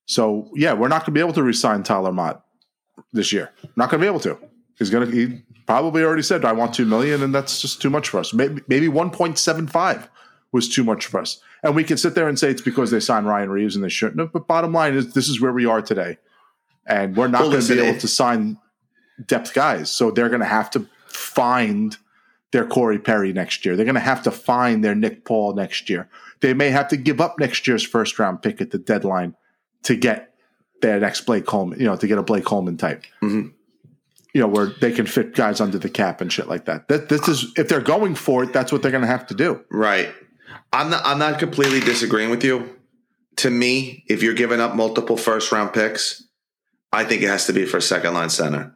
[0.06, 2.42] So yeah, we're not going to be able to resign Tyler Motte
[3.12, 3.50] this year.
[3.76, 4.38] Not going to be able to.
[4.78, 5.16] He's going to.
[5.16, 8.32] He probably already said, "I want two million, and that's just too much for us."
[8.34, 10.08] Maybe maybe one point seven five
[10.50, 13.00] was too much for us, and we can sit there and say it's because they
[13.00, 14.32] signed Ryan Reaves and they shouldn't have.
[14.32, 16.18] But bottom line is, this is where we are today,
[16.86, 18.58] and we're not Well, going to be able to sign
[19.26, 19.90] depth guys.
[19.90, 21.96] So they're going to have to find
[22.50, 23.76] their Corey Perry next year.
[23.76, 26.08] They're going to have to find their Nick Paul next year.
[26.40, 29.36] They may have to give up next year's first round pick at the deadline
[29.84, 30.34] to get
[30.80, 33.04] their next Blake Coleman, you know, to get a Blake Coleman type.
[33.22, 33.52] Mhm.
[34.34, 36.88] You know, where they can fit guys under the cap and shit like that.
[36.88, 39.34] That this is if they're going for it, that's what they're going to have to
[39.34, 39.60] do.
[39.70, 40.10] Right.
[40.72, 42.76] I'm not I'm not completely disagreeing with you.
[43.36, 46.22] To me, if you're giving up multiple first round picks,
[46.92, 48.74] I think it has to be for a second line center.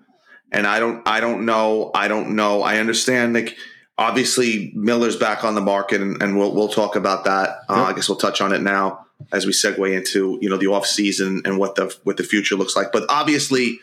[0.53, 1.91] And I don't, I don't know.
[1.95, 2.63] I don't know.
[2.63, 3.35] I understand.
[3.35, 3.57] Like,
[3.99, 7.61] obviously, Miller's back on the market, and, and we'll we'll talk about that.
[7.69, 10.67] Uh, I guess we'll touch on it now as we segue into you know the
[10.67, 12.93] off season and what the what the future looks like.
[12.93, 13.81] But obviously,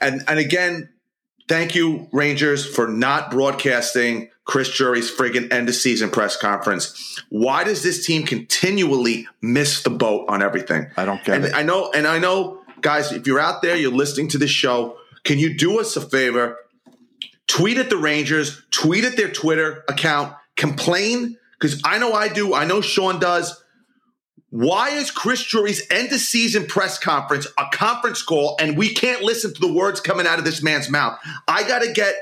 [0.00, 0.90] and and again,
[1.48, 7.22] thank you Rangers for not broadcasting Chris Drury's friggin' end of season press conference.
[7.28, 10.90] Why does this team continually miss the boat on everything?
[10.96, 11.54] I don't get and it.
[11.54, 14.96] I know, and I know, guys, if you're out there, you're listening to this show,
[15.22, 16.56] can you do us a favor?
[17.46, 22.54] Tweet at the Rangers, tweet at their Twitter account, complain, because I know I do,
[22.54, 23.62] I know Shawn does.
[24.50, 29.22] Why is Chris Drury's end of season press conference a conference call and we can't
[29.22, 31.18] listen to the words coming out of this man's mouth?
[31.46, 32.14] I got to get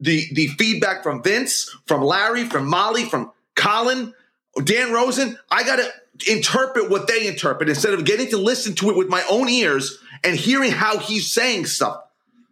[0.00, 4.14] the the feedback from Vince, from Larry, from Molly, from Colin,
[4.64, 5.38] Dan Rosen.
[5.50, 9.08] I got to interpret what they interpret instead of getting to listen to it with
[9.08, 12.02] my own ears and hearing how he's saying stuff.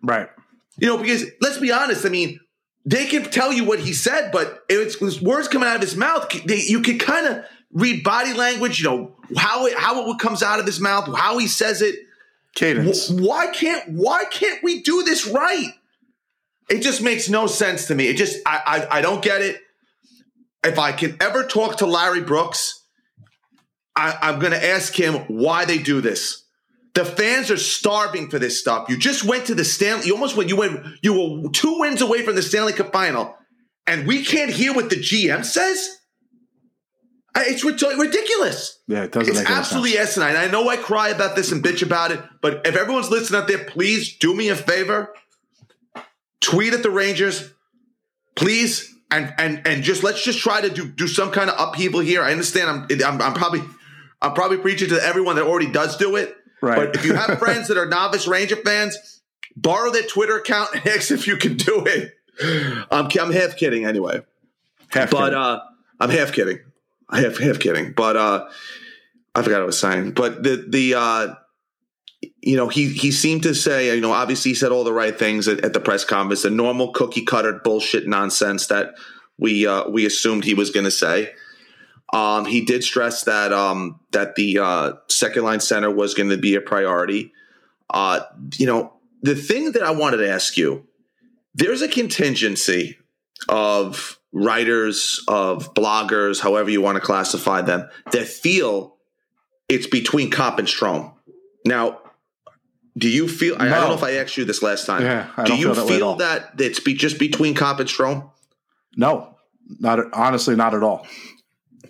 [0.03, 0.29] Right.
[0.77, 2.05] You know, because let's be honest.
[2.05, 2.41] I mean,
[2.85, 5.97] they can tell you what he said, but it's, it's words coming out of his
[5.97, 6.29] mouth.
[6.45, 8.81] They, you can kind of read body language.
[8.81, 11.97] You know how it, how it comes out of his mouth, how he says it.
[12.55, 13.09] Cadence.
[13.09, 15.73] Wh- Why can't Why can't we do this right?
[16.71, 18.07] It just makes no sense to me.
[18.09, 19.61] It just I I, I don't get it.
[20.65, 22.81] If I can ever talk to Larry Brooks,
[23.95, 26.43] I, I'm going to ask him why they do this.
[26.95, 28.89] The fans are starving for this stuff.
[28.89, 30.07] You just went to the Stanley.
[30.07, 30.49] You almost went.
[30.49, 30.81] You went.
[31.03, 33.35] You were two wins away from the Stanley Cup final,
[33.87, 35.99] and we can't hear what the GM says.
[37.37, 38.79] It's ridiculous.
[38.87, 40.37] Yeah, it doesn't It's absolutely asinine.
[40.37, 43.49] I know I cry about this and bitch about it, but if everyone's listening out
[43.49, 45.13] there, please do me a favor.
[46.41, 47.53] Tweet at the Rangers,
[48.37, 52.01] please, and and and just let's just try to do do some kind of upheaval
[52.01, 52.23] here.
[52.23, 52.69] I understand.
[52.71, 53.63] I'm I'm, I'm probably
[54.21, 56.37] I'm probably preaching to everyone that already does do it.
[56.61, 56.77] Right.
[56.77, 59.23] But if you have friends that are novice Ranger fans,
[59.57, 62.13] borrow their Twitter account and ask if you can do it.
[62.91, 64.23] I'm I'm half kidding anyway
[64.89, 65.35] Half but kidding.
[65.39, 65.61] uh
[66.01, 66.59] i'm half kidding
[67.09, 68.47] i have half kidding but uh
[69.35, 71.35] i forgot i was saying but the the uh
[72.41, 75.19] you know he he seemed to say you know obviously he said all the right
[75.19, 78.95] things at, at the press conference the normal cookie cutter bullshit nonsense that
[79.39, 81.33] we uh we assumed he was going to say.
[82.13, 86.37] Um he did stress that um that the uh second line center was going to
[86.37, 87.33] be a priority.
[87.91, 88.21] Uh
[88.57, 90.87] you know the thing that i wanted to ask you
[91.55, 92.99] there's a contingency
[93.49, 98.97] of writers, of bloggers, however you want to classify them, that feel
[99.69, 101.13] it's between Copp and Strome.
[101.65, 102.01] Now,
[102.97, 103.57] do you feel?
[103.59, 105.03] I, I don't know if I asked you this last time.
[105.03, 107.89] Yeah, I do don't you feel that feel that it's be, just between Copp and
[107.89, 108.31] Strome?
[108.97, 109.37] no,
[109.81, 111.07] not honestly, not at all.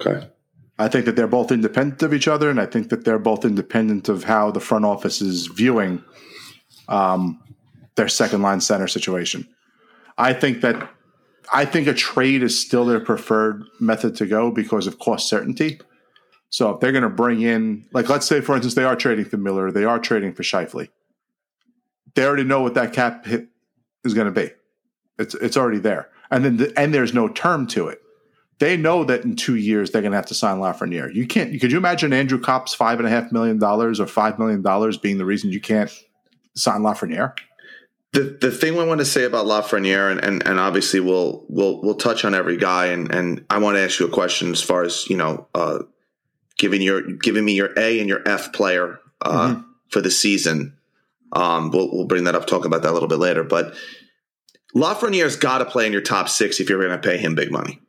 [0.01, 0.29] Okay.
[0.79, 3.45] I think that they're both independent of each other, and I think that they're both
[3.45, 6.03] independent of how the front office is viewing
[6.89, 7.41] um,
[7.95, 9.47] their second line center situation.
[10.19, 10.89] I think that
[11.53, 15.81] I think a trade is still their preferred method to go because of cost certainty.
[16.51, 19.25] So if they're going to bring in, like, let's say for instance, they are trading
[19.25, 20.89] for Miller, they are trading for Scheifele.
[22.15, 23.49] They already know what that cap hit
[24.05, 24.51] is going to be.
[25.19, 28.01] It's it's already there, and then the, and there's no term to it
[28.59, 31.13] they know that in two years they're going to have to sign Lafreniere.
[31.15, 31.61] You can't.
[31.61, 34.97] Could you imagine Andrew Copp's five and a half million dollars or five million dollars
[34.97, 35.91] being the reason you can't
[36.55, 37.35] sign Lafreniere?
[38.15, 41.83] The the thing I want to say about Lafreniere, and, and and obviously we'll we'll
[41.83, 44.63] we'll touch on every guy, and and I want to ask you a question as
[44.63, 45.81] far as you know, uh,
[46.57, 50.77] giving your giving me your A and your F player uh, for the season.
[51.33, 53.43] Um, we'll we'll bring that up, talk about that a little bit later.
[53.43, 53.75] But
[54.77, 57.51] Lafreniere's got to play in your top six if you're going to pay him big
[57.51, 57.81] money.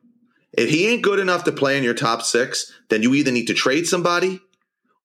[0.52, 3.46] If he ain't good enough to play in your top six, then you either need
[3.46, 4.40] to trade somebody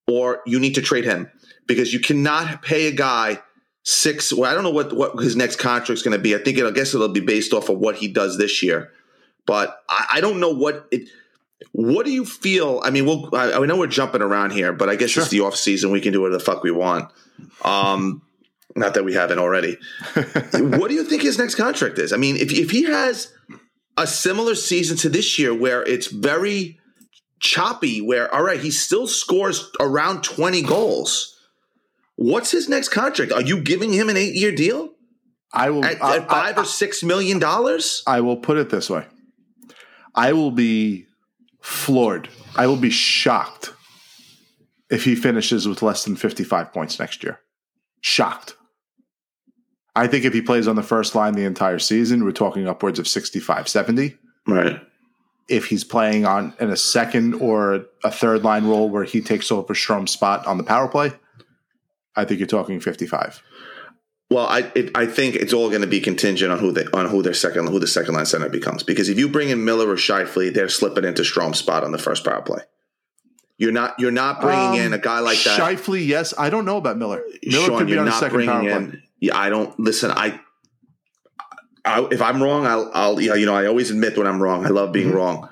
[0.07, 1.29] or you need to trade him
[1.67, 3.39] because you cannot pay a guy
[3.83, 4.33] six.
[4.33, 6.35] Well, I don't know what what his next contract's going to be.
[6.35, 8.91] I think it, I guess it'll be based off of what he does this year.
[9.45, 11.09] But I, I don't know what it.
[11.73, 12.81] What do you feel?
[12.83, 13.29] I mean, we'll.
[13.35, 15.91] I, I know we're jumping around here, but I guess it's the off season.
[15.91, 17.11] We can do whatever the fuck we want.
[17.63, 18.23] Um,
[18.75, 19.77] not that we haven't already.
[20.15, 22.13] what do you think his next contract is?
[22.13, 23.33] I mean, if if he has
[23.97, 26.79] a similar season to this year, where it's very
[27.39, 31.30] choppy, where all right, he still scores around twenty goals.
[32.21, 33.31] What's his next contract?
[33.31, 34.91] Are you giving him an eight-year deal
[35.53, 35.83] I will.
[35.83, 38.03] at, I, at five I- or six million dollars?
[38.05, 39.05] I will put it this way:
[40.13, 41.07] I will be
[41.61, 42.29] floored.
[42.55, 43.73] I will be shocked
[44.89, 47.39] if he finishes with less than fifty-five points next year.
[48.01, 48.55] Shocked.
[49.95, 52.97] I think if he plays on the first line the entire season, we're talking upwards
[52.97, 54.15] of 65, 70.
[54.47, 54.79] Right.
[55.49, 59.51] if he's playing on in a second or a third line role where he takes
[59.51, 61.11] over Strome's spot on the power play,
[62.15, 63.41] I think you're talking 55.
[64.29, 67.07] Well, I it, I think it's all going to be contingent on who they on
[67.09, 68.81] who their second who the second line center becomes.
[68.83, 71.97] Because if you bring in Miller or Scheifele, they're slipping into Strome's spot on the
[71.97, 72.61] first power play.
[73.57, 75.59] You're not you're not bringing Um, in a guy like that.
[75.59, 76.33] Scheifele, yes.
[76.37, 77.21] I don't know about Miller.
[77.43, 78.71] Miller Shawn, could be you're on not second power play.
[78.71, 79.03] in.
[79.19, 80.11] Yeah, I don't listen.
[80.11, 80.39] I,
[81.83, 84.65] I if I'm wrong, I'll, I'll yeah, you know I always admit when I'm wrong.
[84.65, 85.15] I love being Mhm.
[85.15, 85.49] wrong,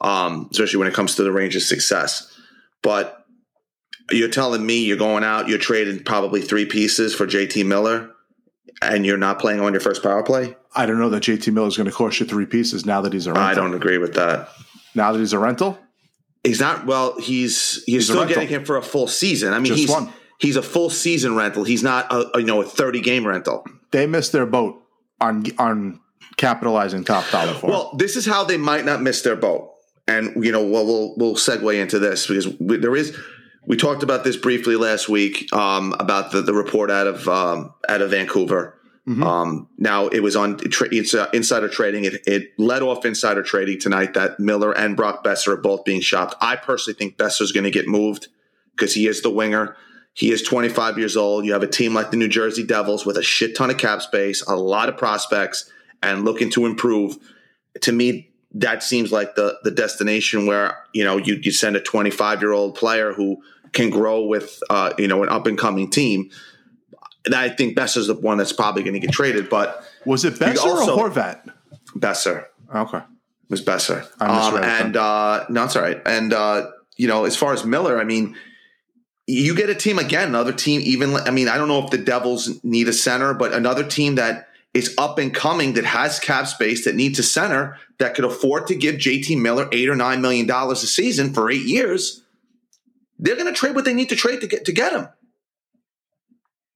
[0.00, 2.32] um, especially when it comes to the Rangers' success.
[2.82, 3.21] But
[4.10, 8.10] you're telling me you're going out, you're trading probably three pieces for JT Miller,
[8.80, 10.56] and you're not playing on your first power play.
[10.74, 13.12] I don't know that JT Miller is going to cost you three pieces now that
[13.12, 13.48] he's a rental.
[13.48, 14.48] I don't agree with that.
[14.94, 15.78] Now that he's a rental,
[16.44, 16.86] He's not.
[16.86, 19.52] Well, he's you're He's still getting him for a full season.
[19.52, 20.12] I mean, Just he's one.
[20.40, 21.62] he's a full season rental.
[21.62, 23.64] He's not a, a, you know a 30 game rental.
[23.92, 24.82] they missed their boat
[25.20, 26.00] on on
[26.36, 27.66] capitalizing top dollar for.
[27.66, 27.70] him.
[27.72, 29.70] Well, this is how they might not miss their boat,
[30.08, 33.16] and you know, well, we'll we'll segue into this because we, there is.
[33.66, 37.72] We talked about this briefly last week um, about the, the report out of um,
[37.88, 38.78] out of Vancouver.
[39.08, 39.24] Mhm.
[39.24, 42.04] Um, now it was on tra- it's, uh, insider trading.
[42.04, 46.00] It, it led off insider trading tonight that Miller and Brock Boeser are both being
[46.00, 46.36] shopped.
[46.40, 48.28] I personally think Boeser's going to get moved
[48.76, 49.76] because he is the winger.
[50.14, 51.44] He is 25 years old.
[51.44, 54.02] You have a team like the New Jersey Devils with a shit ton of cap
[54.02, 55.68] space, a lot of prospects,
[56.02, 57.16] and looking to improve.
[57.80, 61.80] To me, that seems like the the destination where you know you you send a
[61.80, 65.90] 25 year old player who can grow with uh, you know an up and coming
[65.90, 66.30] team.
[67.24, 70.34] And I think Boeser's the one that's probably going to get traded, but was it
[70.34, 71.48] Boeser also- or Horvat?
[71.96, 73.00] Boeser Okay,
[73.48, 74.06] was Boeser.
[74.20, 76.00] Um, and uh, no, it's all right.
[76.06, 78.34] And uh, you know, as far as Miller, I mean,
[79.26, 80.80] you get a team again, another team.
[80.84, 84.14] Even I mean, I don't know if the Devils need a center, but another team
[84.16, 88.24] that is up and coming that has cap space that needs a center that could
[88.24, 92.22] afford to give JT Miller eight or nine million dollars a season for eight years.
[93.18, 95.08] They're going to trade what they need to trade to get to get him.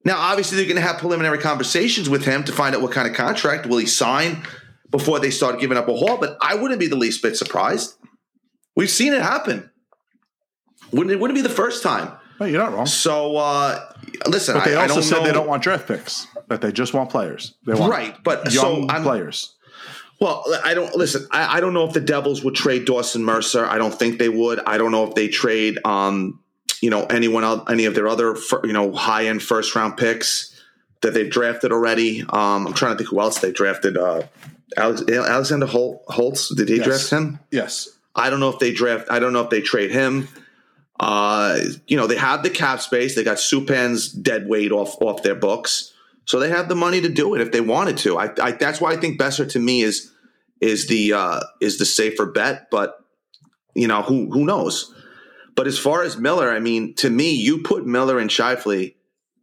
[0.05, 3.09] Now, obviously, they're going to have preliminary conversations with him to find out what kind
[3.09, 4.45] of contract will he sign
[4.91, 6.17] before they start giving up a haul.
[6.19, 7.97] But I wouldn't be the least bit surprised.
[8.77, 9.69] We've seen it happen.
[10.93, 12.13] Wouldn't it wouldn't be the first time.
[12.39, 12.87] no, you're not wrong.
[12.87, 13.93] So uh,
[14.29, 16.61] listen, But they I, I also don't said know, they don't want draft picks; that
[16.61, 17.55] they just want players.
[17.67, 19.55] They want right, but young so I'm players.
[20.21, 21.27] Well, I don't listen.
[21.31, 23.67] I, I don't know if the Devils would trade Dawson Mercer.
[23.67, 24.61] I don't think they would.
[24.61, 26.41] I don't know if they trade, um,
[26.81, 30.59] you know, anyone else, any of their other, you know, high end first round picks
[31.03, 32.23] that they've drafted already.
[32.23, 33.99] Um, I'm trying to think who else they drafted.
[33.99, 34.23] Uh,
[34.79, 36.55] Alex, Alexander Hol- Holtz.
[36.55, 36.87] Did he Yes.
[36.87, 37.39] draft him?
[37.51, 39.09] Yes, I don't know if they draft.
[39.11, 40.29] I don't know if they trade him.
[40.99, 43.15] Uh, you know, they have the cap space.
[43.15, 45.93] They got Subban's dead weight off off their books,
[46.27, 48.19] so they have the money to do it if they wanted to.
[48.19, 50.12] I, I that's why I think Boeser to me is
[50.61, 52.69] is the uh, is the safer bet.
[52.71, 52.99] But
[53.75, 54.93] you know, who who knows?
[55.55, 58.95] But as far as Miller, I mean, to me, you put Miller and Scheifele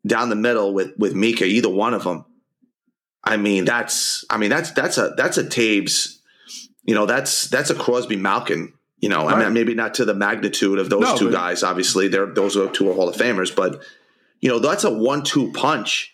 [0.05, 2.25] down the middle with with Mika, either one of them.
[3.23, 6.19] I mean, that's I mean that's that's a that's a Toews.
[6.83, 8.73] You know, that's that's a Crosby Malkin.
[8.99, 11.61] You know, I mean, maybe not to the magnitude of those No, two guys.
[11.61, 13.81] Obviously, they're those are two Hall of Famers, but
[14.39, 16.12] you know, that's a one-two punch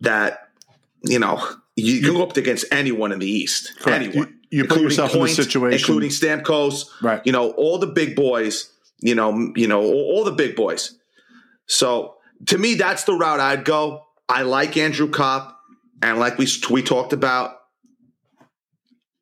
[0.00, 0.48] that
[1.02, 1.42] you know
[1.76, 3.72] you can go up against anyone in the East.
[3.80, 4.04] Correct.
[4.04, 4.28] Anyone.
[4.28, 6.84] You- you put including yourself in the situation- including Stamkos.
[7.02, 7.20] right.
[7.24, 8.70] You know, all the big boys.
[9.00, 10.96] You know, you know, all, all the big boys.
[11.66, 12.14] So
[12.46, 14.04] to me, that's the route I'd go.
[14.28, 15.58] I like Andrew Copp,
[16.00, 17.56] and like we we talked about,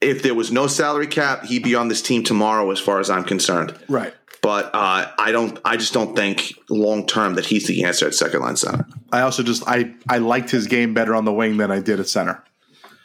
[0.01, 3.09] if there was no salary cap, he'd be on this team tomorrow, as far as
[3.11, 3.75] I'm concerned.
[3.89, 4.15] Right.
[4.45, 5.59] But uh, I don't.
[5.65, 8.87] I just don't think long term that he's the answer at second line center.
[9.11, 11.99] I also just I I liked his game better on the wing than I did
[11.99, 12.45] at center.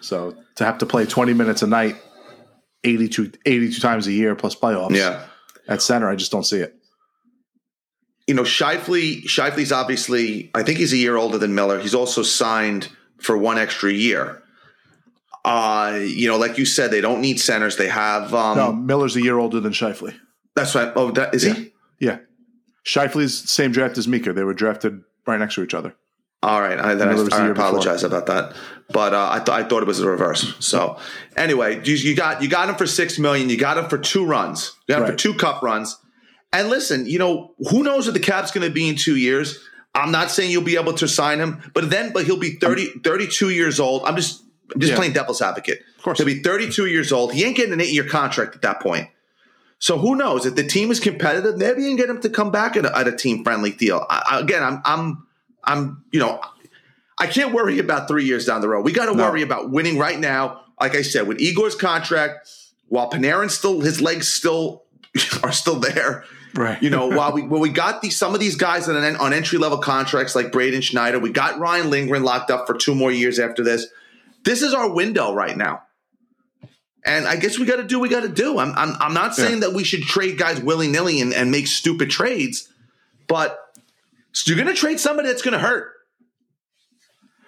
[0.01, 1.95] So to have to play 20 minutes a night,
[2.83, 4.95] 82, 82 times a year plus playoffs.
[4.95, 5.25] Yeah.
[5.67, 6.75] At center, I just don't see it.
[8.27, 11.79] you know, Scheifele, Scheifele's obviously, I think he's a year older than Miller.
[11.79, 14.41] He's also signed for one extra year.
[15.45, 17.77] Uh, you know, like you said, they don't need centers.
[17.77, 20.13] They have, um, No, Miller's a year older than Scheifele.
[20.55, 20.91] That's right.
[20.95, 21.73] Oh, that is he?
[21.99, 22.19] Yeah.
[22.85, 24.33] Scheifele's same draft as Mika.
[24.33, 25.95] They were drafted right next to each other.
[26.41, 26.79] All right.
[26.79, 27.67] I, then I, the I year before.
[27.67, 28.55] apologize about that.
[28.91, 30.55] But, uh, I, th- I thought it was the reverse.
[30.65, 30.97] So
[31.35, 33.49] anyway, you, you got, you got him for 6 million.
[33.49, 34.73] You got him for two runs.
[34.87, 35.97] You got him for two cup runs.
[36.53, 39.59] And listen, you know, who knows what the cap's going to be in two years?
[39.93, 43.01] I'm not saying you'll be able to sign him, but then, but he'll be 30,
[43.03, 44.03] 32 years old.
[44.05, 44.41] I'm just,
[44.73, 44.97] I'm just Yeah.
[44.97, 45.79] playing devil's advocate.
[45.97, 46.17] Of course.
[46.19, 47.33] He'll be 32 years old.
[47.33, 49.09] He ain't getting an eight year contract at that point.
[49.79, 50.45] So who knows?
[50.45, 52.97] If the team is competitive, maybe you can get him to come back at a,
[52.97, 54.05] at a team friendly deal.
[54.09, 55.27] I, again, I'm, I'm,
[55.63, 56.41] I'm, you know,
[57.17, 58.83] I can't worry about three years down the road.
[58.83, 59.23] We got to No.
[59.23, 60.61] worry about winning right now.
[60.79, 62.49] Like I said, with Igor's contract,
[62.87, 64.83] while Panarin still, his legs still
[65.43, 66.23] are still there.
[66.55, 66.81] Right.
[66.81, 69.33] You know, while we while we got these some of these guys on, an, on
[69.33, 73.11] entry level contracts like Braden Schneider, we got Ryan Lindgren locked up for two more
[73.11, 73.87] years after this.
[74.43, 75.83] This is our window right now.
[77.09, 78.59] And I guess we got to do what we got to do.
[78.59, 79.67] I'm, I'm, I'm not saying Yeah.
[79.67, 82.71] that we should trade guys willy nilly and, and make stupid trades,
[83.27, 83.59] but
[84.45, 85.91] you're going to trade somebody that's going to hurt.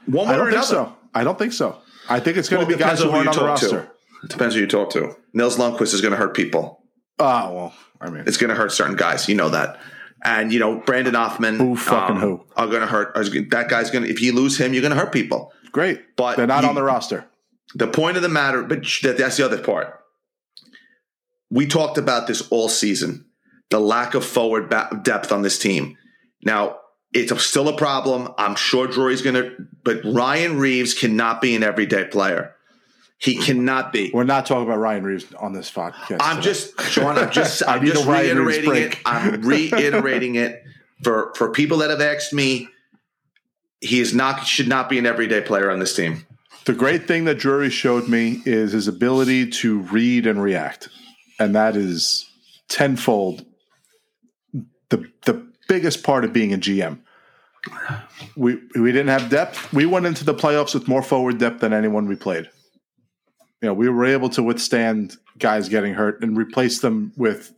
[0.07, 0.67] One way I don't think another.
[0.67, 0.95] so.
[1.13, 1.77] I don't think so.
[2.09, 3.45] I think it's going Well, to be guys who aren't on the to.
[3.45, 3.91] roster.
[4.23, 5.15] It depends who you talk to.
[5.33, 6.83] Nils Lundqvist is going to hurt people.
[7.19, 9.29] Oh well, I mean, It's going to hurt certain guys.
[9.29, 9.79] You know that.
[10.23, 12.43] And you know Brennan Othmann, Who fucking um, who?
[12.55, 13.13] Are going to hurt.
[13.51, 14.09] That guy's going to.
[14.09, 15.53] If you lose him, you're going to hurt people.
[15.71, 17.25] great, But they're not on the roster.
[17.75, 19.99] The point of the matter, but that, that's the other part.
[21.49, 23.25] We talked about this all season.
[23.69, 24.69] The lack of forward
[25.03, 25.97] depth on this team.
[26.43, 26.77] Now
[27.13, 28.33] it's still a problem.
[28.37, 32.55] I'm sure Drury's going to, but Ryan Reaves cannot be an everyday player.
[33.17, 34.09] He cannot be.
[34.11, 36.17] We're not talking about Ryan Reaves on this podcast.
[36.21, 36.41] I'm today.
[36.41, 37.17] just, Shawn.
[37.19, 38.99] I'm just, I'm just a Ryan Reaves reiterating it.
[39.05, 40.63] I'm reiterating it
[41.03, 42.67] for for people that have asked me.
[43.79, 46.25] He is not should not be an everyday player on this team.
[46.65, 50.89] The great thing that Drury showed me is his ability to read and react,
[51.39, 52.29] and that is
[52.67, 53.45] tenfold
[54.89, 56.99] the the biggest part of being a GM.
[58.35, 59.73] We we didn't have depth.
[59.73, 62.49] We went into the playoffs with more forward depth than anyone we played.
[63.61, 67.53] You know, we were able to withstand guys getting hurt and replace them with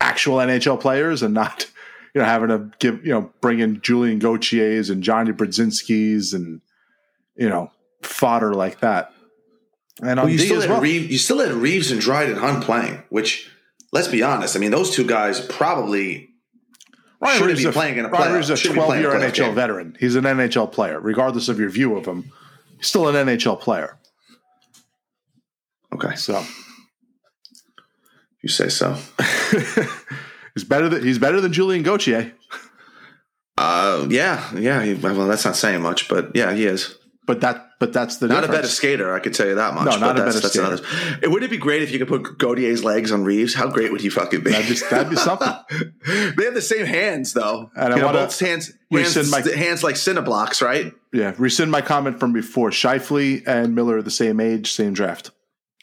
[0.00, 1.70] actual NHL players and not,
[2.14, 6.60] you know, having to give, you know, bring in Julian Gauthiers and Johnny Brodzinskis and,
[7.34, 7.70] you know,
[8.02, 9.12] fodder like that.
[10.02, 10.80] And Well, you D still had well.
[10.80, 13.50] Reaves, you still had Reaves and Dryden Hunt playing, which
[13.92, 14.56] let's be honest.
[14.56, 16.30] I mean, those two guys probably
[17.20, 19.32] Ryan shouldn't Reaves be a- playing in a Ryan Reaves is a 12 year NHL
[19.34, 19.54] game.
[19.54, 19.96] veteran.
[20.00, 22.32] He's an NHL player, regardless of your view of him.
[22.78, 23.98] He's still an NHL player.
[25.94, 26.14] okay.
[26.16, 26.42] So
[28.42, 28.96] You say so.
[30.54, 32.32] he's better than he's better than Julian Gauthier.
[33.58, 34.82] Uh, yeah, yeah.
[34.82, 38.26] he- Well, that's not saying much, but yeah, he is But that but that's the
[38.26, 39.14] not a better skater.
[39.14, 39.84] I could tell you that much.
[39.86, 40.66] No, not a better skater.
[40.66, 40.82] another.
[41.22, 43.54] It would it be great if you could put Gauthier's legs on Reaves?
[43.54, 44.50] How great would he fucking be?
[44.50, 45.48] That'd be, that'd be something.
[46.36, 47.70] they have the same hands, though.
[47.76, 50.92] And I you know, wanna both hands, hands, my- hands like Cineblocks, right?
[51.12, 52.70] Yeah, rescind my comment from before.
[52.70, 55.30] Scheifele and Miller are the same age, same draft.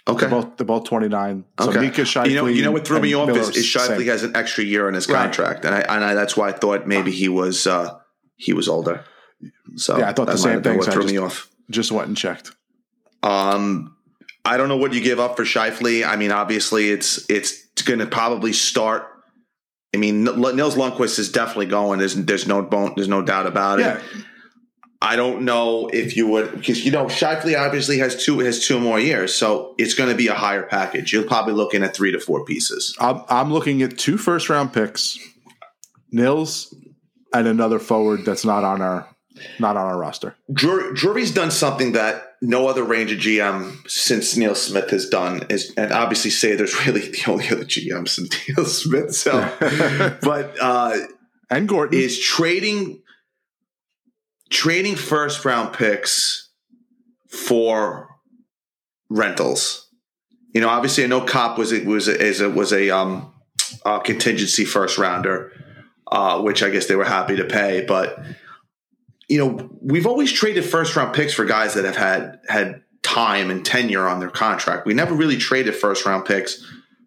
[0.08, 0.22] Okay.
[0.22, 1.46] They're both they're both twenty nine.
[1.62, 1.80] So Okay.
[1.80, 2.30] Mika Scheifele.
[2.30, 4.08] you know, you know what threw me off is, is Scheifele same.
[4.08, 5.22] has an extra year in his Right.
[5.22, 7.98] contract, and I, and I that's why I thought maybe he was uh,
[8.36, 9.06] he was older.
[9.76, 11.20] So Yeah, I thought the same might have been thing, What so threw just- me
[11.20, 11.50] off.
[11.70, 12.52] just went and checked.
[13.24, 13.96] Um,
[14.46, 16.06] I don't know what you give up for Scheifele.
[16.08, 19.06] I mean, obviously, it's it's going to probably start.
[19.94, 22.00] I mean, Nils Lundqvist is definitely going.
[22.00, 24.04] There's there's no bone, there's no doubt about Yeah, it.
[25.02, 28.80] I don't know if you would because you know Scheifele obviously has two has two
[28.80, 31.12] more years, so it's going to be a higher package.
[31.14, 32.96] You're probably looking at three to four pieces.
[33.00, 35.18] I'm I'm looking at two first round picks,
[36.12, 36.74] Nils,
[37.34, 39.08] and another forward that's not on our
[39.60, 40.36] not on our roster.
[40.52, 45.74] Drury, Drury's done something that no other Ranger GM since Neil Smith has done, is,
[45.78, 49.16] and obviously say there's really the only other GM since Neil Smith.
[49.16, 49.40] So,
[50.22, 50.98] but uh,
[51.50, 51.98] And Gorton.
[52.00, 53.02] is trading
[54.50, 56.50] trading first round picks
[57.30, 58.10] for
[59.10, 59.88] rentals.
[60.54, 63.32] You know, obviously, I know Copp was a, was a, is a, was a um,
[63.86, 65.52] uh, contingency first rounder,
[66.12, 67.86] uh, which I guess they were happy to pay.
[67.88, 68.18] But
[69.30, 73.50] you know, we've always traded first round picks for guys that have had had time
[73.52, 74.86] and tenure on their contract.
[74.86, 76.66] We never really traded first round picks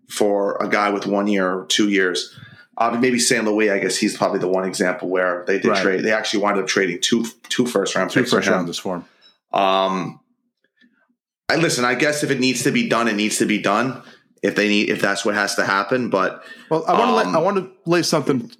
[0.08, 2.38] for a guy with one year or two years.
[2.78, 3.44] Uh, maybe St.
[3.44, 5.82] Louis, I guess he's probably the one example where they did Right.
[5.82, 6.04] trade.
[6.04, 8.72] They actually wound up trading two two first round two picks first for him.
[8.72, 9.04] for him.
[9.60, 10.20] Um,
[11.48, 11.84] I listen.
[11.84, 14.02] I guess if it needs to be done, it needs to be done.
[14.42, 16.08] If they need, if that's what has to happen.
[16.08, 18.50] But Well, I want to Um, I want to lay something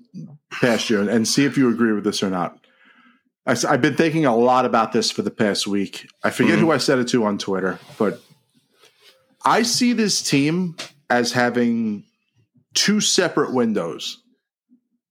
[0.51, 2.59] past you and, and see if you agree with this or not.
[3.45, 6.07] I, have been thinking a lot about this for the past week.
[6.23, 6.75] I forget who mm-hmm.
[6.75, 8.21] I said it to on Twitter, but
[9.45, 10.77] I see this team
[11.11, 12.05] as having
[12.75, 14.23] two separate windows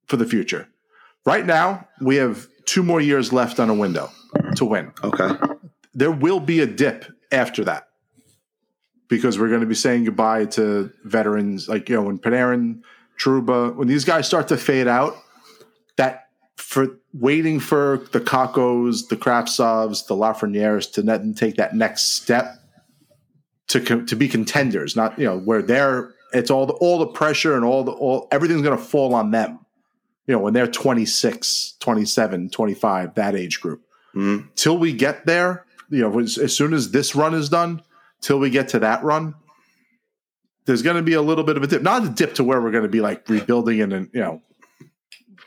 [0.08, 0.70] for the future.
[1.26, 4.10] Right now, we have two more years left on a window
[4.56, 5.30] to win okay,
[5.94, 7.88] there will be a dip after that
[9.08, 12.82] because we're going to be saying goodbye to veterans like you know when Panarin,
[13.20, 15.16] Trouba, when these guys start to fade out,
[15.98, 21.76] that for waiting for the Kakkos, the Kravtsovs, the Lafrenières to net and take that
[21.76, 22.56] next step
[23.68, 27.08] to co- to be contenders, not you know where they're it's all the all the
[27.08, 29.60] pressure and all the all everything's going to fall on them.
[30.28, 33.82] You know when they're 26, 27, 25, that age group
[34.16, 34.48] Mhm.
[34.56, 37.82] till we get there, you know, as, as soon as this run is done,
[38.22, 39.36] till we get to that run,
[40.66, 42.62] there's going to be a little bit of a dip, not a dip to where
[42.62, 44.42] we're going to be like rebuilding and, and you know,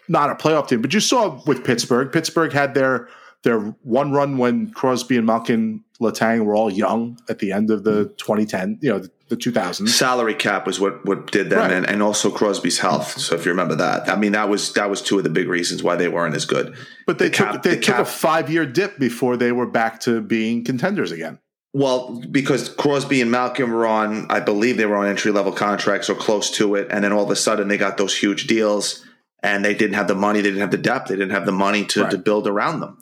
[0.09, 0.83] not a playoff team.
[0.83, 3.09] But you saw with Pittsburgh, Pittsburgh had their
[3.43, 7.85] their one run when Crosby and Malkin Letang were all young at the end of
[7.85, 8.15] the mm-hmm.
[8.17, 9.89] 2010, you know, the, the 2000s.
[9.91, 11.71] Salary cap was what what did that, Right.
[11.73, 13.11] and, and also Crosby's health.
[13.11, 13.21] Mm-hmm.
[13.21, 15.49] So if you remember that, I mean that was that was two of the big
[15.49, 16.75] reasons why they weren't as good.
[17.07, 19.67] But they The took cap- they the took a five year dip before they were
[19.67, 21.39] back to being contenders again.
[21.75, 26.09] Well, because Crosby and Malkin were on, I believe they were on entry level contracts
[26.09, 29.05] or close to it, and then all of a sudden they got those huge deals,
[29.45, 31.53] and they didn't have the money, they didn't have the depth, they didn't have the
[31.53, 32.11] money to, Right.
[32.11, 32.97] to build around them.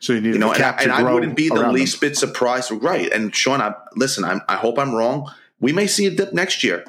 [0.00, 2.10] So you need You know, the and, I, and I wouldn't be the least them.
[2.10, 2.70] bit surprised.
[2.70, 5.30] Right, and Shawn, I, listen, I'm, I hope I'm wrong.
[5.60, 6.84] We may see a dip next year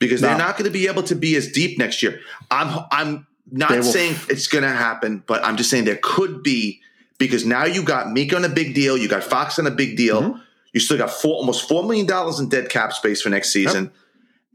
[0.00, 0.28] because No.
[0.28, 2.18] they're not going to be able to be as deep next year.
[2.50, 6.80] I'm I'm not saying it's going to happen, but I'm just saying there could be
[7.18, 9.96] because now you got Meek on a big deal, you got Fox on a big
[9.96, 10.38] deal, Mm-hmm.
[10.72, 13.92] you still got four almost four million dollars in dead cap space for next season,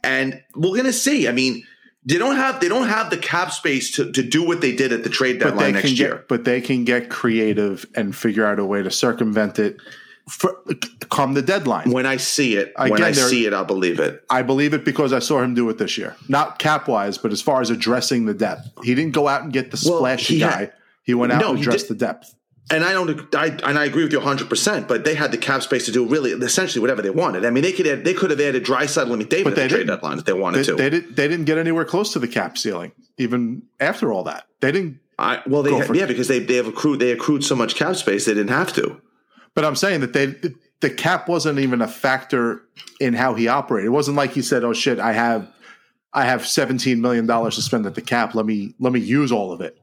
[0.04, 1.28] and we're going to see.
[1.30, 1.64] I mean.
[2.04, 4.92] They don't have they don't have the cap space to, to do what they did
[4.92, 6.26] at the trade deadline next year.
[6.28, 9.78] but they can get creative and figure out a way to circumvent it
[10.30, 10.56] for
[11.10, 11.92] come the deadline.
[11.92, 14.24] when I see it, when I see it, I'll believe it.
[14.30, 16.16] I believe it because I saw him do it this year.
[16.28, 18.70] Not cap wise, but as far as addressing the depth.
[18.84, 20.52] He didn't go out and get the Well, splashy he guy.
[20.60, 20.74] had-
[21.04, 22.34] he went out No, and addressed the depth.
[22.72, 24.50] And I don't, I, and I agree with you 100.
[24.50, 27.46] percent But they had the cap space to do really, essentially, whatever they wanted.
[27.46, 29.64] I mean, they could add, they could have added Drysdale and McDavid But at they
[29.64, 29.88] the trade didn't.
[29.88, 30.76] deadline if they wanted They, to.
[30.76, 34.48] they, did, they didn't get anywhere close to the cap ceiling, even after all that.
[34.62, 35.00] They didn't.
[35.20, 37.56] I, well, they Go had, for yeah, because they they have accrued they accrued so
[37.56, 39.00] much cap space they didn't have to.
[39.54, 40.28] But I'm saying that they
[40.80, 42.64] the cap wasn't even a factor
[43.00, 43.88] in how he operated.
[43.88, 45.48] It wasn't like he said, "Oh shit, I have
[46.14, 48.34] I have 17 million dollars to spend at the cap.
[48.34, 49.78] Let me let me use all of it."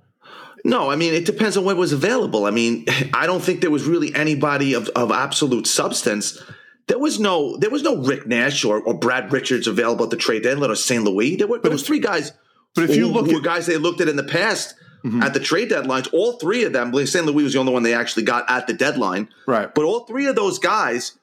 [0.65, 2.45] No, I mean it depends on what was available.
[2.47, 6.41] I mean, I don't think there was really anybody of, of absolute substance.
[6.87, 10.17] There was no there was no Rick Nash or, or Brad Richards available at the
[10.17, 11.05] trade deadline or St.
[11.05, 11.37] Louis.
[11.37, 12.33] There were those three guys.
[12.75, 15.23] But if you look at- guys they looked at in the past Mm-hmm.
[15.23, 16.93] at the trade deadlines, all three of them.
[17.07, 17.25] St.
[17.25, 19.29] Louis was the only one they actually got at the deadline.
[19.47, 19.73] Right.
[19.73, 21.17] But all three of those guys,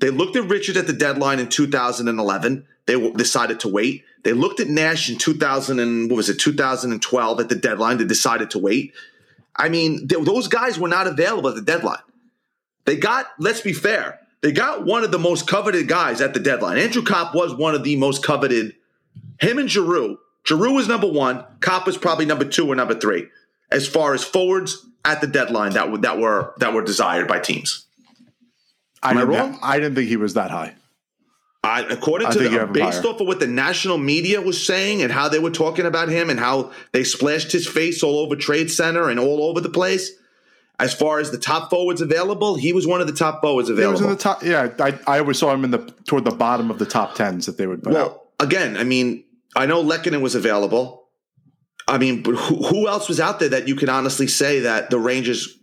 [0.00, 2.66] they looked at Richards at the deadline in 2011.
[2.90, 4.02] They w- decided to wait.
[4.24, 7.98] They looked at Nash in 2000 and what was it 2012 at the deadline.
[7.98, 8.94] They decided to wait.
[9.54, 12.02] I mean, th- those guys were not available at the deadline.
[12.86, 16.40] They got, let's be fair, they got one of the most coveted guys at the
[16.40, 16.78] deadline.
[16.78, 18.74] Andrew Copp was one of the most coveted.
[19.40, 20.18] Him and Giroux.
[20.44, 21.44] Giroux was number one.
[21.60, 23.28] Copp was probably number two or number three
[23.70, 27.38] as far as forwards at the deadline that were that were that were desired by
[27.38, 27.86] teams.
[29.00, 29.58] Am I didn't, wrong?
[29.62, 30.74] I didn't think he was that high.
[31.62, 33.12] I, according to the, based higher.
[33.12, 36.30] off of what the national media was saying and how they were talking about him
[36.30, 40.10] and how they splashed his face all over Trade Center and all over the place.
[40.78, 43.74] As far as the top forwards available, he was one of the top forwards He
[43.74, 43.92] available.
[43.92, 44.42] was in the top.
[44.42, 47.44] Yeah, I, I always saw him in the toward the bottom of the top tens
[47.44, 47.94] that they would put out.
[47.94, 51.08] well, again, I mean, I know Lehkonen was available.
[51.86, 54.88] I mean, but who, who else was out there that you can honestly say that
[54.88, 55.54] the Rangers,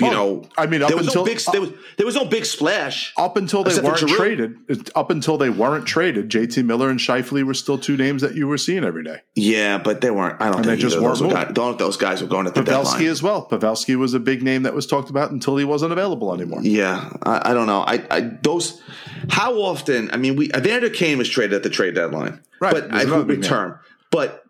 [0.00, 2.14] you Oh, know, I mean, up there was until no big, there was there was
[2.14, 3.12] no big splash.
[3.16, 4.56] up until they weren't traded,
[4.94, 8.46] up until they weren't traded, JT Miller and Scheifele were still two names that you
[8.48, 9.20] were seeing every day.
[9.34, 10.40] Yeah, but they weren't.
[10.40, 11.42] I don't And think they just those weren't were moving.
[11.44, 12.84] guys, don't those guys were going at the deadline.
[12.84, 13.10] Pavelski deadline.
[13.10, 13.48] as well.
[13.48, 16.60] Pavelski was a big name that was talked about until he wasn't available anymore.
[16.62, 17.80] Yeah, I, I don't know.
[17.80, 18.80] I, I those
[19.28, 20.10] how often?
[20.12, 22.72] I mean, we Evander Kane was traded at the trade deadline, Right.
[22.72, 23.42] But I another who big name.
[23.42, 23.78] return.
[24.10, 24.44] But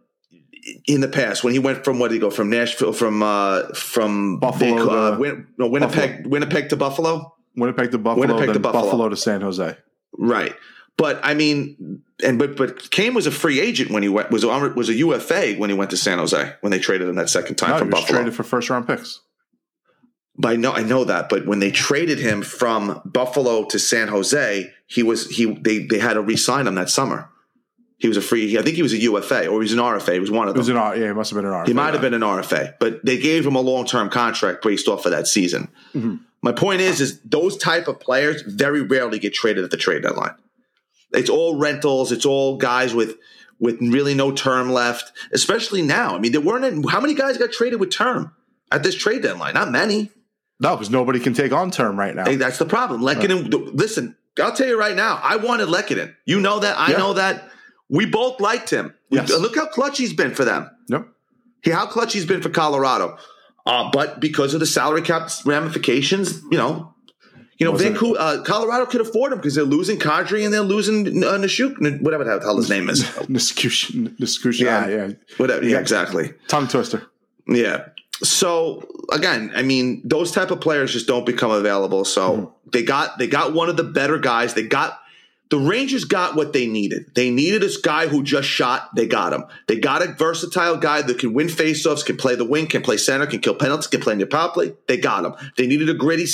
[0.87, 3.69] in the past, when he went from what did he go from Nashville from uh
[3.75, 8.85] from Buffalo uh, Win, no, Winnipeg Winnipeg to Buffalo, Winnipeg to Buffalo, Winnipeg to Buffalo.
[8.85, 9.09] Buffalo.
[9.09, 9.77] to San Jose.
[10.19, 10.55] right?
[10.97, 14.45] But I mean, and but but Kane was a free agent when he went was
[14.45, 17.31] on was a UFA when he went to San Jose when they traded him that
[17.31, 18.19] second time No, from Buffalo.
[18.19, 19.21] traded for first round picks.
[20.37, 21.29] But I know I know that.
[21.29, 25.99] But when they traded him from Buffalo to San Jose, he was he they they
[25.99, 27.31] had to re-sign him that summer.
[28.01, 28.59] He was a free.
[28.59, 30.15] I think he was a UFA or he was an RFA.
[30.15, 30.97] He was one of It was an R.
[30.97, 31.67] Yeah, it must have been an R.
[31.67, 35.05] he might have been an RFA, but they gave him a long-term contract based off
[35.05, 35.69] of that season.
[35.95, 36.17] Mm-hmm.
[36.43, 40.03] My point is, is those type of players very rarely get traded at the trade
[40.03, 40.35] deadline.
[41.13, 42.11] It's all rentals.
[42.11, 43.17] It's all guys with
[43.59, 45.13] with really no term left.
[45.33, 46.17] Especially now.
[46.17, 48.33] I mean, there weren't how many guys got traded with term
[48.73, 49.55] at this trade deadline?
[49.55, 50.11] Not many.
[50.59, 52.25] No, because nobody can take on term right now.
[52.25, 53.03] Hey, that's the problem.
[53.03, 56.15] Lehkonen, listen, I'll tell you right now, I wanted Lehkonen.
[56.27, 56.79] You know that.
[56.79, 56.99] I Yeah.
[56.99, 57.51] know that.
[57.91, 58.95] We both liked him.
[59.11, 59.31] We- Yes.
[59.31, 60.71] Look how clutch he's been for them.
[60.89, 61.07] Yep.
[61.63, 63.19] He, how clutch he's been for Colorado.
[63.67, 66.95] Uh, but because of the salary cap ramifications, you know,
[67.59, 71.23] you know, Vancouver, uh, Colorado could afford him because they're losing Kadri and they're losing
[71.23, 73.03] uh, Nashuk, whatever the hell his name is.
[73.29, 74.89] Niskush, Niskush, Yeah.
[74.89, 75.11] yeah.
[75.37, 75.67] Whatever.
[75.67, 76.33] Yeah, exactly.
[76.49, 77.03] Tongue twister.
[77.47, 77.89] Yeah.
[78.23, 82.07] So again, I mean, those type of players just don't become available.
[82.07, 84.55] So they got they got one of the better guys.
[84.55, 84.99] They got
[85.51, 87.13] the Rangers got what they needed.
[87.15, 88.95] They needed this guy who just shot.
[88.95, 89.45] They got him.
[89.67, 92.97] They got a versatile guy that can win faceoffs, can play the wing, can play
[92.97, 94.75] center, can kill penalties, can play in your power play.
[94.87, 95.35] They got him.
[95.57, 96.27] They needed a gritty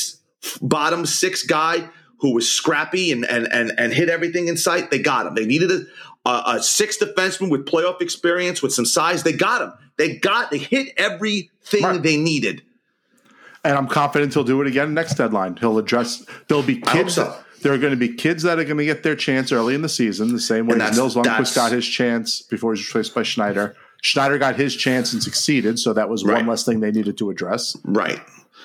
[0.61, 1.89] bottom six guy
[2.21, 4.91] who was scrappy and and and, and hit everything in sight.
[4.91, 5.35] They got him.
[5.35, 9.23] They needed a, a, a six defenseman with playoff experience with some size.
[9.23, 9.73] They got him.
[9.97, 10.51] They got.
[10.51, 12.03] They hit everything Right.
[12.03, 12.63] they needed.
[13.65, 15.57] And I'm confident he'll do it again next deadline.
[15.57, 16.25] He'll address.
[16.49, 17.15] There'll be kids.
[17.15, 17.37] so.
[17.67, 19.83] There are going to be kids that are going to get their chance early in
[19.83, 22.79] the season, the same way And as that's- Nils Lundqvist got his chance before he
[22.79, 23.75] was replaced by Schneider.
[24.03, 26.37] Schneider got his chance and succeeded, so that was Right.
[26.37, 27.77] one less thing they needed to address.
[27.83, 28.21] Right.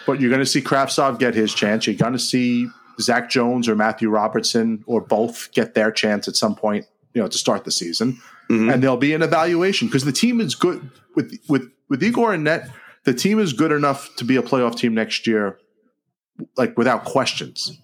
[0.06, 1.88] But you're going to see Kravtsov get his chance.
[1.88, 2.68] You're going to see
[3.00, 6.86] Zach Jones or Matthew Robertson or both get their chance at some point,
[7.16, 8.20] you know, to start the season.
[8.52, 8.70] Mm-hmm.
[8.70, 12.44] And there'll be an evaluation because the team is good with with with Igor and
[12.44, 12.70] Net.
[13.06, 15.58] The team is good enough to be a playoff team next year,
[16.56, 17.80] like without questions.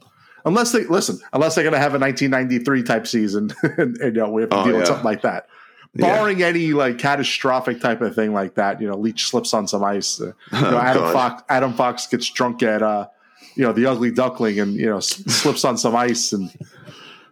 [0.48, 4.22] Unless they listen, unless they're going to have a 1993 type season, and, and, you
[4.22, 5.48] know we have to Oh, deal with something like that.
[5.94, 6.08] Yeah.
[6.08, 9.84] Barring any like catastrophic type of thing like that, you know, Leetch slips on some
[9.84, 10.20] ice.
[10.22, 11.14] Uh, you know, Adam God.
[11.14, 13.08] Fox, Adam Fox gets drunk at, uh,
[13.56, 16.50] you know, the Ugly Duckling, and you know, s- slips on some ice and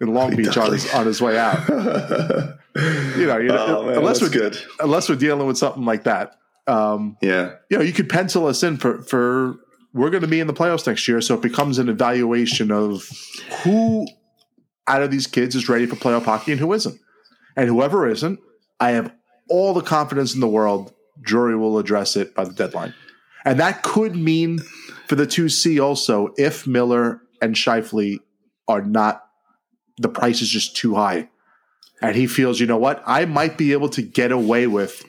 [0.02, 1.60] in Long Beach on his, on his way out.
[1.70, 4.58] You know, you know Oh, man, unless we're good.
[4.80, 6.36] unless we're dealing with something like that,
[6.68, 7.54] um, Yeah.
[7.70, 9.56] you know, you could pencil us in for for
[9.96, 13.10] we're going to be in the playoffs next year, so it becomes an evaluation of
[13.64, 14.06] who
[14.88, 17.00] out of these kids is ready for playoff hockey and who isn't,
[17.56, 18.40] and whoever isn't,
[18.80, 19.14] I have
[19.50, 20.94] all the confidence in the world.
[21.22, 22.94] Drury will address it by the deadline,
[23.46, 24.60] and that could mean
[25.08, 28.20] for the two C also if Miller and Scheifele
[28.68, 29.24] are not
[29.98, 31.30] the price is just too high,
[32.02, 35.06] and he feels you know what I might be able to get away with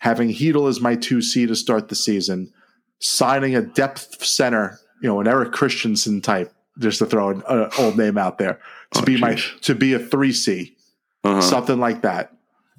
[0.00, 2.52] having Chytil as my two C to start the season,
[3.00, 7.70] signing a depth center, you know, an Erik Christensen type, just to throw an uh,
[7.78, 8.60] old name out there,
[8.94, 10.76] to Oh, be my to be a three C,
[11.24, 11.40] Uh-huh.
[11.40, 12.32] something like that,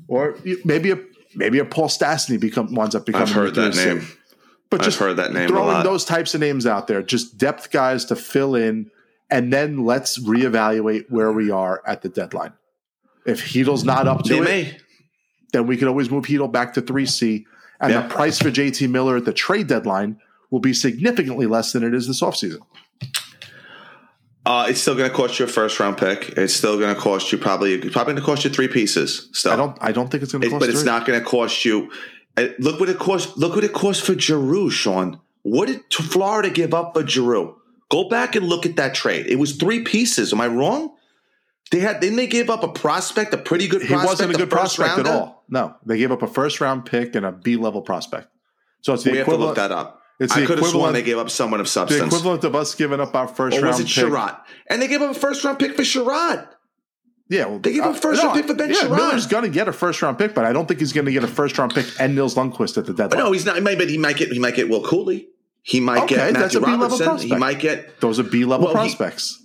[0.08, 1.00] or maybe a
[1.36, 3.86] maybe a Paul Stastny become winds up becoming I've heard that 3C.
[3.86, 4.08] name.
[4.70, 7.38] But I've just heard that name a throwing those types of names out there, just
[7.38, 8.92] depth guys to fill in,
[9.32, 12.54] and then let's reevaluate where we are at the deadline.
[13.26, 14.78] If Chytil's not up to They it, may.
[15.54, 17.46] then we can always move Chytil back to 3C.
[17.82, 18.02] And Yeah.
[18.02, 20.18] the price for JT Miller at the trade deadline
[20.52, 22.60] will be significantly less than it is this offseason.
[24.46, 26.30] Uh, it's still going to cost you a first round pick.
[26.38, 29.30] It's still going to cost you probably probably going to cost you three pieces.
[29.34, 31.26] Still, I don't I don't think it's going to cost but it's not going to
[31.26, 31.92] cost you.
[32.38, 33.38] uh, Look what it cost.
[33.38, 35.20] Look what it cost for Giroux, Shawn.
[35.44, 37.56] What did Florida give up for Giroux?
[37.90, 39.28] Go back and look at that trade.
[39.28, 40.32] It was three pieces.
[40.34, 40.96] Am I wrong?
[41.72, 42.00] They had.
[42.00, 45.00] Didn't they give up a prospect, a pretty good He prospect, wasn't a good prospect
[45.00, 45.39] at all.
[45.50, 48.28] No, they gave up a first round pick and a B level prospect.
[48.82, 50.02] So it's the We have to look that up.
[50.20, 52.02] It's I the could have sworn they gave up someone of substance.
[52.02, 54.12] The equivalent of us giving up our first or round was it pick.
[54.12, 54.38] Chiarot?
[54.70, 56.48] And they gave up a first round pick for Chiarot.
[57.30, 58.98] Yeah, well, They gave him uh, first round pick for Ben Yeah, Chiarot.
[58.98, 61.12] Miller's going to get a first round pick, but I don't think he's going to
[61.12, 63.20] get a first round pick and Nils Lundqvist at the deadline.
[63.24, 63.56] no, he's not.
[63.56, 64.32] He might, but he might get.
[64.32, 65.30] He might get Will Cooley.
[65.62, 67.18] He might Okay, get Matthew a Robertson.
[67.20, 68.00] He might get.
[68.02, 69.42] Those are B level Well, he- prospects.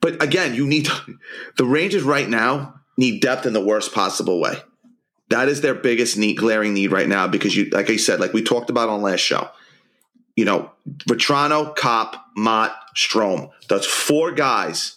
[0.00, 0.88] But again, you need
[1.56, 4.54] the Rangers right now need depth in the worst possible way.
[5.30, 8.32] That is their biggest need, glaring need right now because you, like I said, like
[8.32, 9.48] we talked about on last show.
[10.36, 10.70] You know,
[11.08, 13.50] Vatrano, Copp, Motte, Strome.
[13.68, 14.96] Those four guys,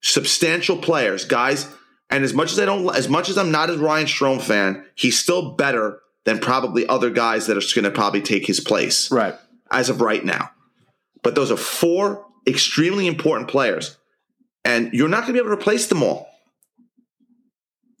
[0.00, 1.68] substantial players, guys.
[2.10, 4.84] And as much as I don't, as much as I'm not a Ryan Strome fan,
[4.94, 9.10] he's still better than probably other guys that are going to probably take his place
[9.10, 9.34] right.
[9.70, 10.50] as of right now.
[11.22, 13.96] But those are four extremely important players,
[14.64, 16.31] and you're not going to be able to replace them all.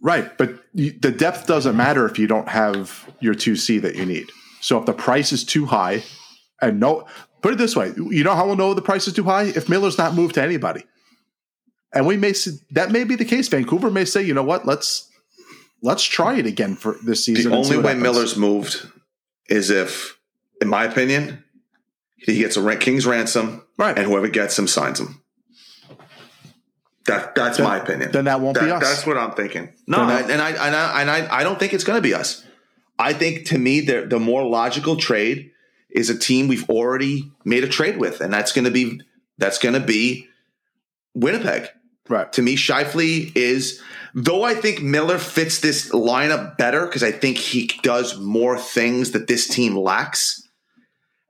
[0.04, 4.30] Right, but the depth doesn't matter if you don't have your 2C that you need.
[4.60, 6.02] So if the price is too high,
[6.60, 7.06] and no,
[7.40, 9.68] put it this way, you know how we'll know the price is too high if
[9.68, 10.82] Miller's not moved to anybody.
[11.94, 13.46] And we may see, that may be the case.
[13.48, 15.08] Vancouver may say, you know what, let's
[15.82, 17.52] let's try it again for this season.
[17.52, 18.02] The only way happens.
[18.02, 18.88] Miller's moved
[19.48, 20.18] is if,
[20.60, 21.44] in my opinion,
[22.16, 23.96] he gets a king's ransom, Right.
[23.96, 25.21] and whoever gets him signs him.
[27.06, 28.12] That that's Then- my opinion.
[28.12, 28.80] then that won't be us.
[28.82, 29.70] That's what I'm thinking.
[29.86, 32.14] No, that- and I and I and I, I don't think it's going to be
[32.14, 32.44] us.
[32.98, 35.50] I think to me the the more logical trade
[35.90, 39.00] is a team we've already made a trade with, and that's going to be
[39.38, 40.28] that's going to be
[41.14, 41.68] Winnipeg.
[42.08, 42.32] right.
[42.32, 43.80] To me, Scheifele is,
[44.14, 49.10] though I think Miller fits this lineup better because I think he does more things
[49.12, 50.48] that this team lacks.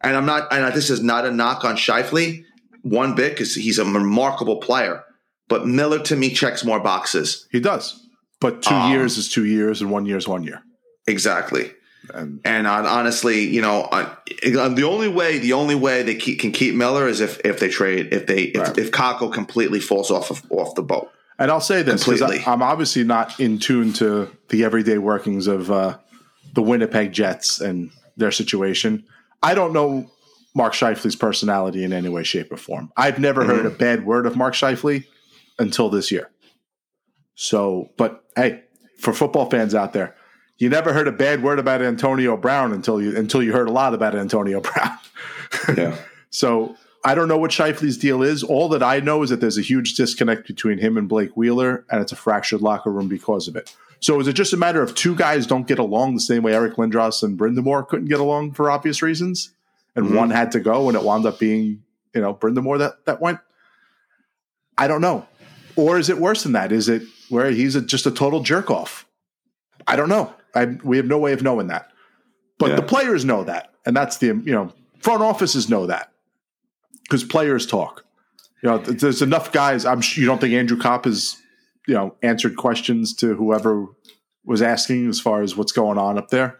[0.00, 2.44] And I'm not, and this is not a knock on Scheifele
[2.82, 5.04] one bit because he's a remarkable player.
[5.48, 7.46] But Miller to me checks more boxes.
[7.50, 7.98] He does.
[8.40, 10.62] But two Um, years is two years, and one year is one year.
[11.06, 11.72] Exactly.
[12.12, 16.40] And And on, honestly, you know, on the only way the only way they keep,
[16.40, 18.78] can keep Miller is if if they trade if they if, Right.
[18.78, 21.10] if Kakko completely falls off of, off the boat.
[21.38, 22.22] And I'll say this because.
[22.46, 25.98] I'm obviously not in tune to the everyday workings of uh,
[26.54, 29.04] the Winnipeg Jets and their situation.
[29.42, 30.10] I don't know
[30.54, 32.92] Mark Scheifele's personality in any way, shape, or form.
[32.96, 35.04] I've never heard a bad word of Mark Scheifele
[35.62, 36.30] until this year.
[37.34, 38.62] So, but hey,
[38.98, 40.14] for football fans out there,
[40.58, 43.72] you never heard a bad word about Antonio Brown until you until you heard a
[43.72, 44.98] lot about Antonio Brown.
[45.76, 45.96] Yeah.
[46.30, 48.42] So I don't know what Scheifele's deal is.
[48.42, 51.84] All that I know is that there's a huge disconnect between him and Blake Wheeler,
[51.90, 53.74] and it's a fractured locker room because of it.
[54.00, 56.54] So is it just a matter of two guys don't get along the same way
[56.54, 59.50] Eric Lindros and Brind'Amour couldn't get along for obvious reasons,
[59.96, 60.16] and Mhm.
[60.16, 61.82] one had to go, and it wound up being
[62.14, 63.38] you know Brind'Amour that that went.
[64.78, 65.26] I don't know,
[65.76, 66.72] or is it worse than that?
[66.72, 69.06] Is it where he's a, just a total jerk off?
[69.86, 70.32] I don't know.
[70.54, 71.90] I, we have no way of knowing that,
[72.58, 72.76] but Yeah.
[72.76, 76.12] the players know that, and that's the you know front offices know that
[77.04, 78.04] because players talk.
[78.62, 79.84] You know, th- there's enough guys.
[79.84, 81.36] I'm sure you don't think Andrew Copp has,
[81.88, 83.86] you know, answered questions to whoever
[84.44, 86.58] was asking as far as what's going on up there.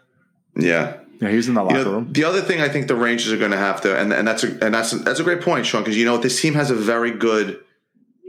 [0.57, 0.97] Yeah.
[1.21, 2.11] Yeah, he's in the You locker know, room.
[2.11, 4.43] the other thing I think the Rangers are going to have to, and, and that's
[4.43, 6.69] a, and that's a, that's a great point, Shawn, because you know this team has
[6.71, 7.61] a very good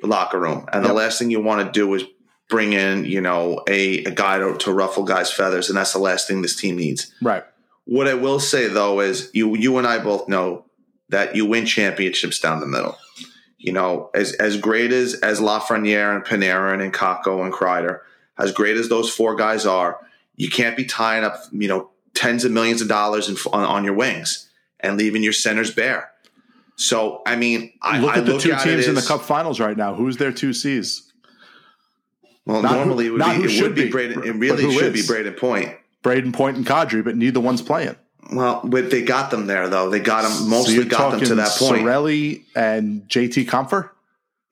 [0.06, 2.04] locker room, and the last thing you want to do is
[2.48, 5.98] bring in you know a, a guy to, to ruffle guys' feathers, and that's the
[5.98, 7.12] last thing this team needs.
[7.22, 7.44] Right.
[7.84, 10.64] What I will say though is you you and I both know
[11.10, 12.96] that you win championships down the middle.
[13.58, 18.00] You know, as as great as as Lafreniere and Panarin and Kakko and Kreider,
[18.38, 20.00] as great as those four guys are,
[20.36, 23.84] you can't be tying up you know tens of millions of dollars in, on, on
[23.84, 24.48] your wings
[24.80, 26.10] and leaving your centers bare.
[26.76, 29.22] So I mean, I look I at the look two at teams in the Cup
[29.22, 29.94] Finals right now.
[29.94, 31.12] Who's their two C's?
[32.46, 34.24] Well, Not who- normally it would be who it should would be be, Brayden.
[34.26, 35.06] It really should is?
[35.08, 35.70] be Brayden Point.
[36.02, 37.96] Brayden Point and Kadri, but neither one's playing.
[38.32, 39.88] Well, but they got them there though.
[39.90, 41.82] They got them So mostly you're got them to that point.
[41.82, 43.90] Cirelli and JT Compher.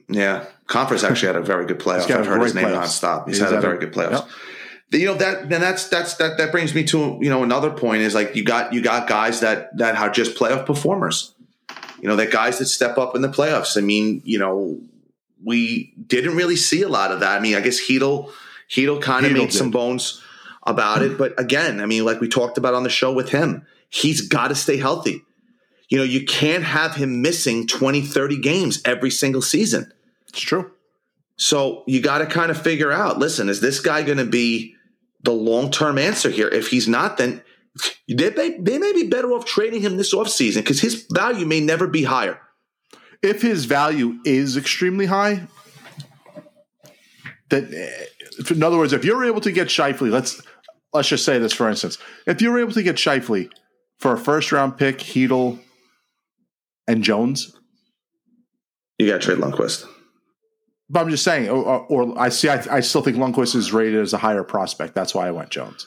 [0.08, 2.10] Yeah, Conference actually had a very good playoff.
[2.10, 3.00] I've heard his name playoffs.
[3.02, 3.26] nonstop.
[3.26, 4.10] He's, He's had a had a- very good playoffs.
[4.90, 5.00] yep.
[5.00, 8.02] You know that then that's that's that that brings me to you know another point
[8.02, 11.34] is like you got you got guys that that are just playoff performers.
[12.02, 13.78] You know, that guys that step up in the playoffs.
[13.78, 14.78] I mean, you know,
[15.42, 17.38] we didn't really see a lot of that.
[17.38, 18.30] I mean, I guess Chytil
[18.68, 20.22] Chytil kind of made some bones
[20.64, 23.66] about it, but again, I mean, like we talked about on the show with him,
[23.90, 25.22] he's got to stay healthy.
[25.88, 29.92] You know, you can't have him missing 20, 30 games every single season.
[30.28, 30.70] It's true.
[31.36, 34.74] So you got to kind of figure out listen, is this guy going to be
[35.22, 36.48] the long term answer here?
[36.48, 37.42] If he's not, then
[38.08, 41.60] they may, they may be better off trading him this offseason because his value may
[41.60, 42.38] never be higher.
[43.22, 45.46] if his value is extremely high,
[47.50, 48.04] that eh,
[48.50, 50.40] in other words, if you're able to get Scheifele, let's
[50.92, 53.50] let's just say this for instance, if you're able to get Scheifele
[54.00, 55.58] for a first round pick, Chytil
[56.88, 57.56] and Jones,
[58.98, 59.86] You got to trade Lundqvist.
[60.90, 63.72] but I'm just saying, or, or, or I see, I, I still think Lundqvist is
[63.72, 64.94] rated as a higher prospect.
[64.94, 65.86] That's why I went Jones.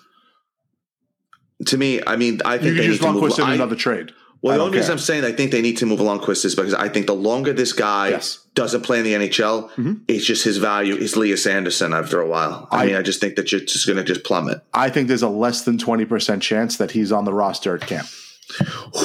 [1.67, 3.39] To me, I mean, I think can they use need to move.
[3.39, 4.11] I- another trade.
[4.41, 4.91] well, the only reason.
[4.91, 7.53] I'm saying I think they need to move Lundqvist is because I think the longer
[7.53, 8.39] this guy Yes.
[8.55, 10.01] doesn't play in the NHL, Mhm.
[10.07, 12.67] it's just his value is Elias Sanderson after a while.
[12.71, 14.61] I, I- mean, I just think that you're just going to just plummet.
[14.73, 17.87] I think there's a less than twenty percent chance that he's on the roster at
[17.87, 18.07] camp.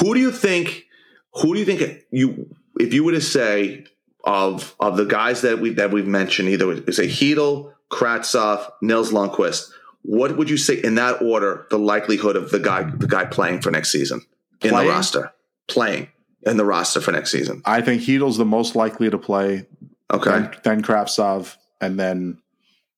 [0.01, 0.87] Who do you think?
[1.41, 1.81] Who do you think
[2.11, 2.55] you?
[2.79, 3.85] If you were to say
[4.25, 9.71] of of the guys that we that we've mentioned, either a Chytil, Kravtsov, Nils Lundqvist.
[10.03, 11.67] What would you say in that order?
[11.71, 14.23] The likelihood of the guy the guy playing for next season
[14.63, 14.87] in Playing?
[14.89, 15.33] the roster,
[15.69, 16.09] playing
[16.43, 17.63] in the roster for next season.
[17.65, 19.67] I think Chytil's the most likely to play.
[20.13, 22.39] Okay, Then, then Kravtsov, and then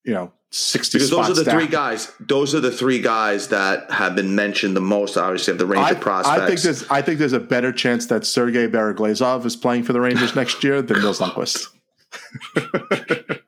[0.04, 0.98] you know sixty.
[0.98, 2.10] because those are the three guys.
[2.20, 5.16] Those are the three guys that have been mentioned the most.
[5.16, 6.40] Obviously, of the range I, of prospects.
[6.40, 9.92] I think there's I think there's a better chance that Sergei Baraglazov is playing for
[9.92, 11.66] the Rangers next year than Nils Lundqvist.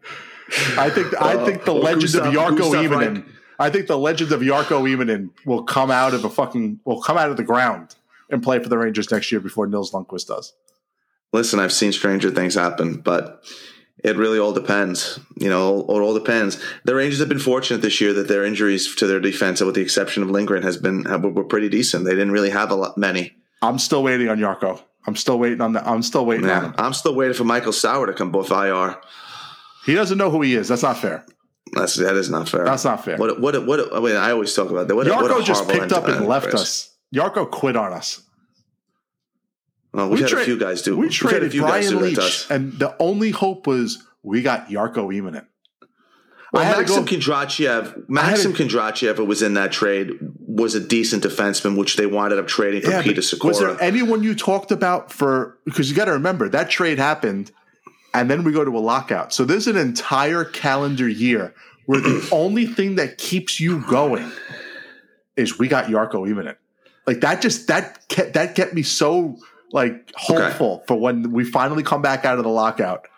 [0.77, 2.91] I think I think the legend Gustav- of Jarkko.
[2.91, 3.25] Reich.
[3.65, 7.17] I think the legend of Jarkko Immonen will come out of a fucking will come
[7.17, 7.95] out of the ground
[8.29, 10.53] and play for the Rangers next year before Nils Lundqvist does.
[11.33, 13.43] listen, I've seen stranger things happen, but
[14.05, 15.19] it really all depends.
[15.37, 16.63] You know, it all depends.
[16.85, 19.81] The Rangers have been fortunate this year that their injuries to their defense, with the
[19.81, 21.05] exception of Lindgren, has been
[21.35, 22.05] were pretty decent.
[22.05, 23.35] They didn't really have a lot many.
[23.63, 24.83] I'm still waiting on Jarkko.
[25.07, 25.89] I'm still waiting on the.
[25.89, 26.75] I'm still waiting on him.
[26.77, 29.01] I'm still waiting for Michael Sauer to come both IR.
[29.87, 30.69] He doesn't know who he is.
[30.69, 31.25] That's not fair.
[31.73, 32.65] That's that is not fair.
[32.65, 33.17] That's not fair.
[33.17, 33.93] What what what?
[33.95, 34.95] I mean, I always talk about that.
[34.95, 36.95] What, a- what just picked up and left us.
[37.15, 38.23] Jarkko quit on us.
[39.93, 40.97] Well, we've We had tra- a few guys do.
[40.97, 42.51] We a traded few guys Brian Leetch, us.
[42.51, 45.47] and the only hope was we got Jarkko Immonen.
[46.53, 50.75] Well, I had to Maxim go- Kondratiev, Maxim Kondratiev, who was in that trade, was
[50.77, 54.23] a decent defenseman, which they wound up trading for Yeah, Peter but was there anyone
[54.23, 55.59] you talked about for?
[55.65, 57.51] Because you got to remember that trade happened
[58.15, 59.33] and then we go to a lockout.
[59.33, 61.53] So there's an entire calendar year
[61.87, 64.31] where the only thing that keeps you going
[65.37, 66.57] is we got Jarkko Immonen.
[67.07, 69.37] Like that just that kept, that kept me so
[69.73, 70.85] like hopeful okay.
[70.87, 73.09] for when we finally come back out of the lockout.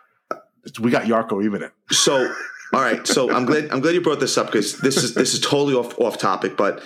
[0.80, 1.70] We got Jarkko Immonen.
[1.90, 2.34] So
[2.72, 5.34] all right, so I'm glad I'm glad you brought this up because this is this
[5.34, 6.82] is totally off off topic, but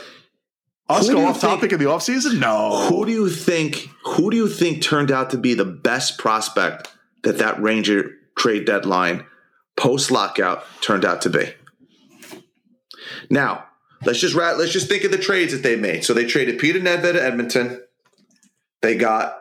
[0.90, 2.38] us go off think, topic in the offseason?
[2.38, 2.88] No.
[2.88, 6.92] Who do you think who do you think turned out to be the best prospect
[7.22, 9.26] that that Ranger trade deadline
[9.76, 11.52] post lockout turned out to be?
[13.28, 13.66] Now,
[14.04, 16.04] let's just rat, let's just think of the trades that they made.
[16.04, 17.82] So they traded Peter Nedved to Edmonton.
[18.82, 19.36] They got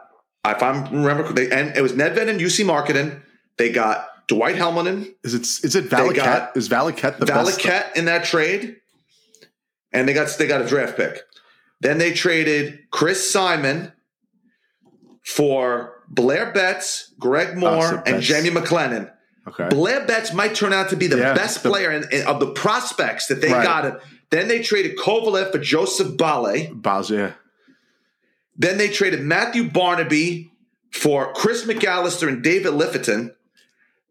[0.46, 3.22] if I remember they and it was Nedved and Jussi Markkanen.
[3.58, 5.14] They got Dwight Helminen.
[5.24, 6.56] Is it is it Valiquette?
[6.56, 7.98] Is Valiquette the Valiquette best?
[7.98, 8.78] in that trade?
[9.92, 11.22] And they got they got a draft pick.
[11.82, 13.94] Then they traded Chris Simon
[15.24, 19.12] for Blair Betts, Greg Moore, and Jamie McLennan.
[19.47, 19.70] Okay.
[19.70, 22.39] Blair Betts might turn out to be the yeah, best the, player in, in, of
[22.39, 23.64] the prospects that they right.
[23.64, 24.01] got.
[24.30, 26.82] Then they traded Kovalev for Joseph Balej.
[26.82, 27.34] Baz, yeah.
[28.57, 30.51] Then they traded Matthew Barnaby
[30.91, 33.34] for Chris McAllister and David Liffiton.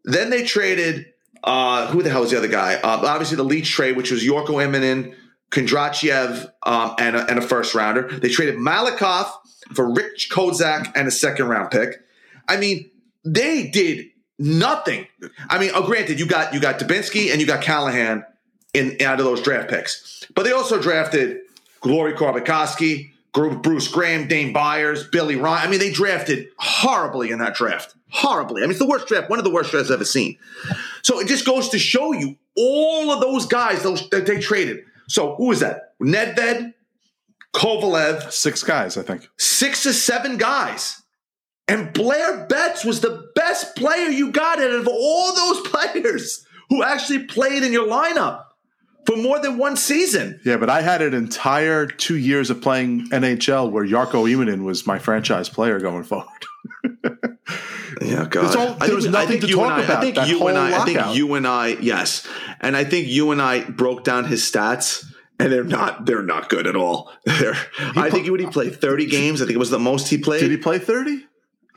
[0.03, 1.05] Then they traded
[1.43, 2.75] uh, who the hell was the other guy?
[2.75, 5.15] Uh, obviously the Leetch trade, which was Jarkko Immonen,
[5.51, 8.07] Kondratiev, um, and, a, and a first rounder.
[8.07, 9.31] They traded Malakhov
[9.73, 12.01] for Rich Kozak and a second round pick.
[12.47, 12.89] I mean,
[13.23, 14.07] they did
[14.37, 15.07] nothing.
[15.49, 18.25] I mean, oh, granted, you got you got Dubinsky and you got Callahan
[18.73, 21.41] in out of those draft picks, but they also drafted
[21.83, 25.67] Lauri Korpikoski, Bruce Graham, Dane Byers, Billy Ryan.
[25.67, 27.95] I mean, they drafted horribly in that draft.
[28.11, 28.61] Horribly.
[28.61, 30.37] I mean, it's the worst draft, one of the worst drafts I've ever seen.
[31.03, 34.83] So it just goes to show you all of those guys that they traded.
[35.07, 35.93] So who is that?
[36.01, 36.73] Nedved,
[37.53, 38.31] Kovalev.
[38.31, 39.29] Six guys, I think.
[39.37, 41.01] Six or seven guys.
[41.67, 46.83] And Blair Betts was the best player you got out of all those players who
[46.83, 48.45] actually played in your lineup
[49.05, 50.39] for more than one season.
[50.45, 54.85] Yeah, but I had an entire two years of playing NHL where Jarkko Immonen was
[54.85, 56.27] my franchise player going forward.
[58.01, 58.55] yeah, God.
[58.55, 59.97] All, there was nothing to talk I, about.
[59.97, 62.27] I think you and I, I think you and I, yes,
[62.61, 65.05] and I think you and I broke down his stats.
[65.39, 67.13] And they're not they're not good at all.
[67.25, 67.55] They're,
[67.95, 69.41] I think he would he play 30 games.
[69.41, 70.41] I think it was the most he played.
[70.41, 71.11] Did he play 30?
[71.15, 71.25] He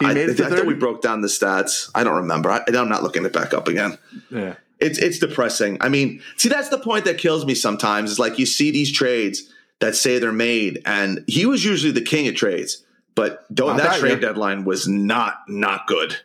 [0.00, 1.88] I, made it I, I thought we broke down the stats.
[1.94, 2.50] I don't remember.
[2.50, 3.98] I, I'm not looking it back up again.
[4.30, 5.78] Yeah it's it's depressing.
[5.80, 8.10] I mean, see, that's the point that kills me sometimes.
[8.10, 9.50] Is like you see these trades
[9.80, 12.84] that say they're made, and he was usually the king of trades,
[13.14, 14.20] but that, that, trade year.
[14.20, 16.16] deadline was not not good.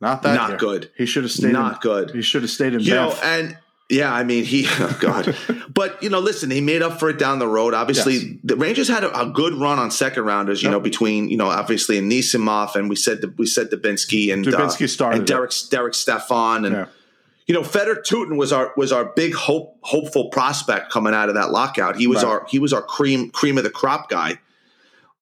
[0.00, 0.58] Not that not year.
[0.58, 0.90] good.
[0.96, 1.52] He should have stayed.
[1.52, 2.10] Not in, good.
[2.12, 2.80] He should have stayed in.
[2.80, 3.58] You know, and
[3.88, 5.36] yeah, I mean, he, oh God.
[5.72, 7.74] but, you know, listen, he made up for it down the road.
[7.74, 8.36] Obviously, yes.
[8.44, 10.74] the Rangers had a, a, good run on second rounders, you yep.
[10.74, 14.88] know, between, you know, obviously Anisimov and we said, we said Dubinsky and, Dubinsky uh,
[14.88, 16.86] started and Derek, Derek Stepan and, yeah
[17.48, 21.34] you know, Fedor Tyutin was our was our big hope hopeful prospect coming out of
[21.34, 21.96] that lockout.
[21.96, 22.30] He was right.
[22.30, 24.38] our he was our cream cream of the crop guy.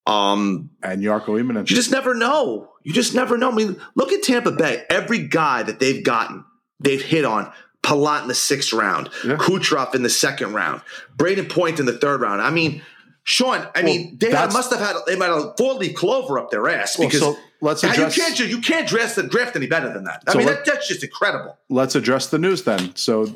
[0.06, 1.70] Um, and Jarkko Immonen.
[1.70, 2.68] You just never know.
[2.82, 3.50] You just never know.
[3.50, 4.84] I mean, look at Tampa Bay.
[4.90, 6.44] Every guy that they've gotten,
[6.80, 7.52] they've hit on.
[7.86, 9.36] Palat in the sixth round, yeah.
[9.36, 10.82] Kucherov in the second round,
[11.16, 12.42] Brayden Point in the third round.
[12.42, 12.82] I mean,
[13.22, 16.38] Shawn, I well, mean, they have, must have had they might have four leaf clover
[16.38, 19.68] up their ass because well, so let's address, you can't you can't draft draft any
[19.68, 20.24] better than that.
[20.26, 21.56] I so mean, that, that's just incredible.
[21.68, 22.94] Let's address the news then.
[22.96, 23.32] So,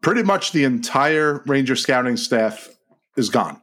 [0.00, 2.68] pretty much the entire Ranger scouting staff
[3.16, 3.60] is gone,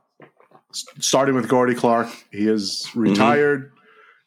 [0.99, 2.07] starting with Gordie Clark.
[2.31, 2.99] He is mm-hmm.
[3.01, 3.65] retired.
[3.65, 3.78] Mm-hmm.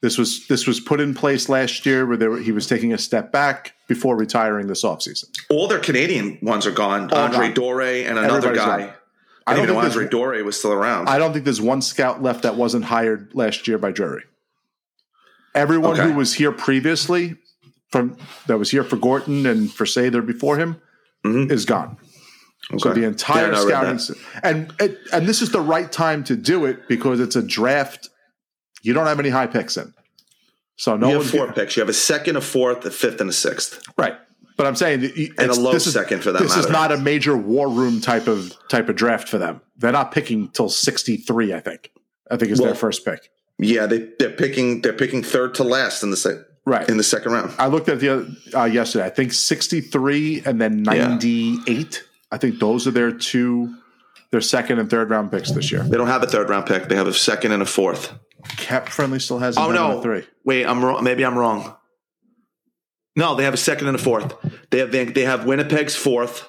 [0.03, 2.99] This was this was put in place last year where were, he was taking a
[2.99, 5.27] step back before retiring this offseason.
[5.49, 7.11] All their Canadian ones are gone.
[7.13, 7.55] All Andre gone.
[7.55, 8.79] Dore and another Everybody's guy.
[8.81, 8.95] Gone.
[9.47, 11.09] I, don't think Andre Dore was still around.
[11.09, 14.23] I don't think there's one scout left that wasn't hired last year by Drury.
[15.55, 16.11] Everyone okay.
[16.11, 17.37] who was here previously
[17.93, 20.81] from that was here for Gorton and for Sather before him
[21.25, 21.53] mm-hmm.
[21.53, 21.99] is gone.
[22.71, 22.79] Okay.
[22.79, 26.89] So the entire yeah, scouting and and this is the right time to do it
[26.89, 28.09] because it's a draft.
[28.83, 29.95] You don't have any high picks in,
[30.77, 31.09] so no.
[31.09, 31.77] You have four picks.
[31.77, 33.83] You have a second, a fourth, a fifth, and a sixth.
[33.97, 34.17] Right.
[34.57, 35.05] But I'm saying,
[35.39, 36.43] and a low second is, for that.
[36.43, 36.69] This matter.
[36.69, 39.61] is not a major war room type of type of draft for them.
[39.77, 41.55] They're not picking till 63.
[41.55, 41.91] I think.
[42.31, 43.31] I think is well, their first pick.
[43.59, 47.03] Yeah, they they're picking they're picking third to last in the second right in the
[47.03, 47.55] second round.
[47.59, 49.05] I looked at the uh, yesterday.
[49.05, 51.67] I think 63 and then 98.
[51.69, 52.01] Yeah.
[52.31, 53.75] I think those are their two
[54.31, 55.83] their second and third round picks this year.
[55.83, 56.89] They don't have a third round pick.
[56.89, 58.13] They have a second and a fourth.
[58.57, 59.57] Cap friendly still has.
[59.57, 60.01] Oh no!
[60.01, 60.25] Three.
[60.45, 61.03] Wait, I'm wrong.
[61.05, 61.77] Maybe I'm wrong.
[63.15, 64.35] No, they have a second and a fourth.
[64.71, 66.49] They have they have Winnipeg's fourth,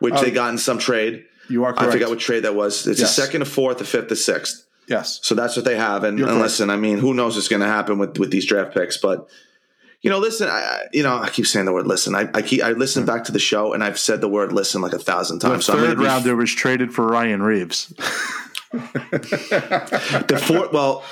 [0.00, 0.22] which oh.
[0.22, 0.34] they oh.
[0.34, 1.24] got in some trade.
[1.48, 1.88] You are correct.
[1.88, 2.86] I forgot what trade that was.
[2.86, 3.16] It's yes.
[3.16, 4.66] a second, a fourth, a fifth, a sixth.
[4.86, 5.20] Yes.
[5.22, 6.04] So that's what they have.
[6.04, 8.74] And, and listen, I mean, who knows what's going to happen with with these draft
[8.74, 8.96] picks?
[8.96, 9.28] But
[10.00, 10.48] You know, listen.
[10.48, 13.06] I, you know, I keep saying the word "listen." I, I keep I listen hmm.
[13.06, 15.66] back to the show, and I've said the word "listen" like a thousand The times.
[15.66, 17.92] So I'm gonna third rounder was traded for Ryan Reaves.
[18.72, 20.72] the fourth.
[20.72, 21.04] Well,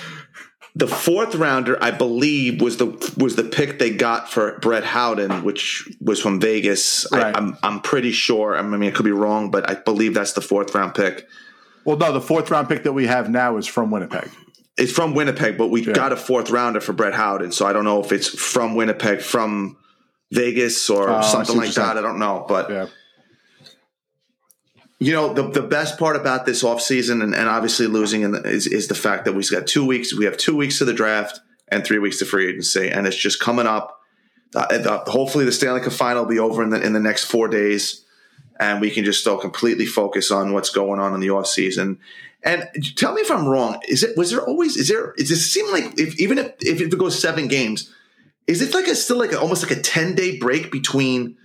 [0.75, 2.87] the fourth rounder, I believe, was the
[3.17, 7.07] was the pick they got for Brett Howden, which was from Vegas.
[7.11, 7.35] Right.
[7.35, 8.57] I, I'm I'm pretty sure.
[8.57, 11.27] I mean, I could be wrong, but I believe that's the fourth round pick.
[11.85, 14.29] Well, no, the fourth round pick that we have now is from Winnipeg.
[14.77, 17.85] It's from Winnipeg, but we got a fourth rounder for Brett Howden, so I don't
[17.85, 19.79] know if it's from Winnipeg, from
[20.33, 21.97] Vegas, or Oh, something like that.
[21.97, 22.87] I don't know, but Yeah.
[25.07, 28.43] You know the the best part about this offseason and, and obviously losing in the,
[28.43, 30.13] is is the fact that we've got two weeks.
[30.13, 31.39] We have two weeks to the draft
[31.69, 34.01] and three weeks to free agency, and it's just coming up.
[34.55, 37.27] Uh, uh, hopefully, the Stanley Cup final will be over in the in the next
[37.27, 38.05] four days,
[38.59, 41.99] and we can just still completely focus on what's going on in the offseason.
[42.43, 43.81] And tell me if I'm wrong.
[43.87, 45.15] Is it was there always is there?
[45.17, 47.95] Does it seem like if even if if it goes seven games,
[48.49, 51.37] is it like a still like a, almost like a ten day break between?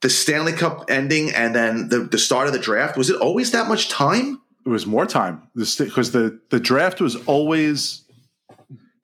[0.00, 2.96] The Stanley Cup ending and then the, the start of the draft?
[2.96, 4.40] Was it always that much time?
[4.64, 8.04] It was more time because the, the draft was always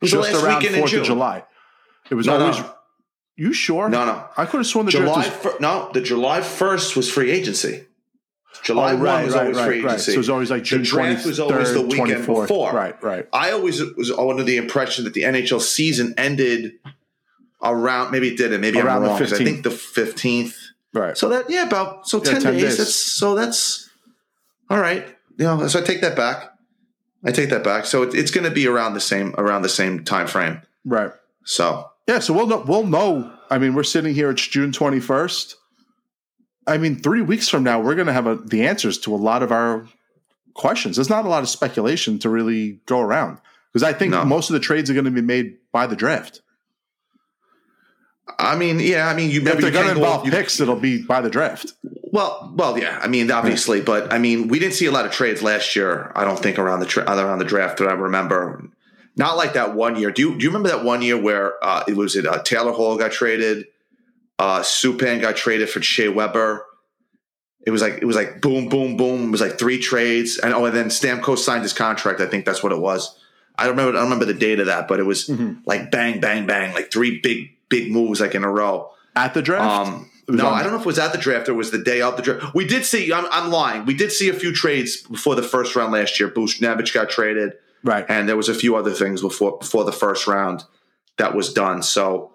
[0.01, 1.01] was just around weekend in Fourth June.
[1.01, 1.45] of July.
[2.11, 2.59] It was No, always.
[2.59, 2.71] no.
[3.37, 3.89] You sure?
[3.89, 4.25] No, no.
[4.37, 5.53] I could have sworn the July draft was.
[5.55, 7.87] fir- no, the July first was free agency.
[8.63, 10.13] July Oh, one right, was right, always right, free agency.
[10.13, 12.43] So it was always like June the draft was always the weekend 24th.
[12.43, 12.73] before.
[12.73, 13.27] Right, right.
[13.33, 16.75] I always was under the impression that the NHL season ended
[17.63, 18.13] around.
[18.13, 18.61] Maybe it didn't.
[18.61, 19.19] Maybe Around I'm the wrong.
[19.19, 20.57] 'cause I think the fifteenth.
[20.95, 21.17] Right.
[21.19, 22.63] So that yeah, about so Yeah, 10, 10 days.
[22.63, 22.79] days.
[22.79, 23.91] That's so that's
[24.71, 25.07] all right.
[25.39, 26.51] You know, so I take that back.
[27.25, 27.85] I take that back.
[27.87, 30.63] So it, it's going to be around the same around the same time frame.
[30.85, 31.11] right.
[31.45, 32.65] So Yeah, so we'll know.
[32.67, 33.31] We'll know.
[33.51, 34.31] I mean, we're sitting here.
[34.31, 35.57] It's June twenty first.
[36.67, 39.17] I mean, three weeks from now, we're going to have a, the answers to a
[39.19, 39.87] lot of our
[40.55, 40.97] questions.
[40.97, 43.39] There's not a lot of speculation to really go around
[43.73, 44.25] because I think No.
[44.25, 46.41] most of the trades are going to be made by the draft.
[48.39, 51.03] I mean, yeah, I mean, you If maybe they're going to involve picks, it'll be
[51.03, 51.73] by the draft.
[52.11, 52.99] Well, well, yeah.
[53.03, 56.11] I mean, obviously, but I mean, we didn't see a lot of trades last year.
[56.15, 58.71] I don't think around the tra- around the draft that I remember.
[59.17, 60.11] Not like that one year.
[60.11, 62.73] Do you do you remember that one year where uh, it was it uh, Taylor
[62.73, 63.67] Hall got traded,
[64.39, 66.65] uh, Subban got traded for Shea Weber.
[67.67, 69.29] It was like it was like boom, boom, boom.
[69.29, 72.21] It was like three trades, and oh, and then Stamkos signed his contract.
[72.21, 73.17] I think that's what it was.
[73.57, 73.91] I don't remember.
[73.97, 75.59] I don't remember the date of that, but it was Mhm.
[75.65, 78.91] like bang, bang, bang, like three big, big moves like in a row.
[79.17, 79.89] At the draft?
[79.89, 81.79] Um, no, I don't know if it was at the draft or it was the
[81.83, 82.55] day of the draft.
[82.55, 83.13] We did see.
[83.13, 83.85] I'm, I'm lying.
[83.85, 86.29] We did see a few trades before the first round last year.
[86.31, 87.53] Buchnevich got traded,
[87.83, 88.07] right.
[88.09, 90.65] and there was a few other things before before the first round
[91.19, 91.83] that was done.
[91.83, 92.33] So,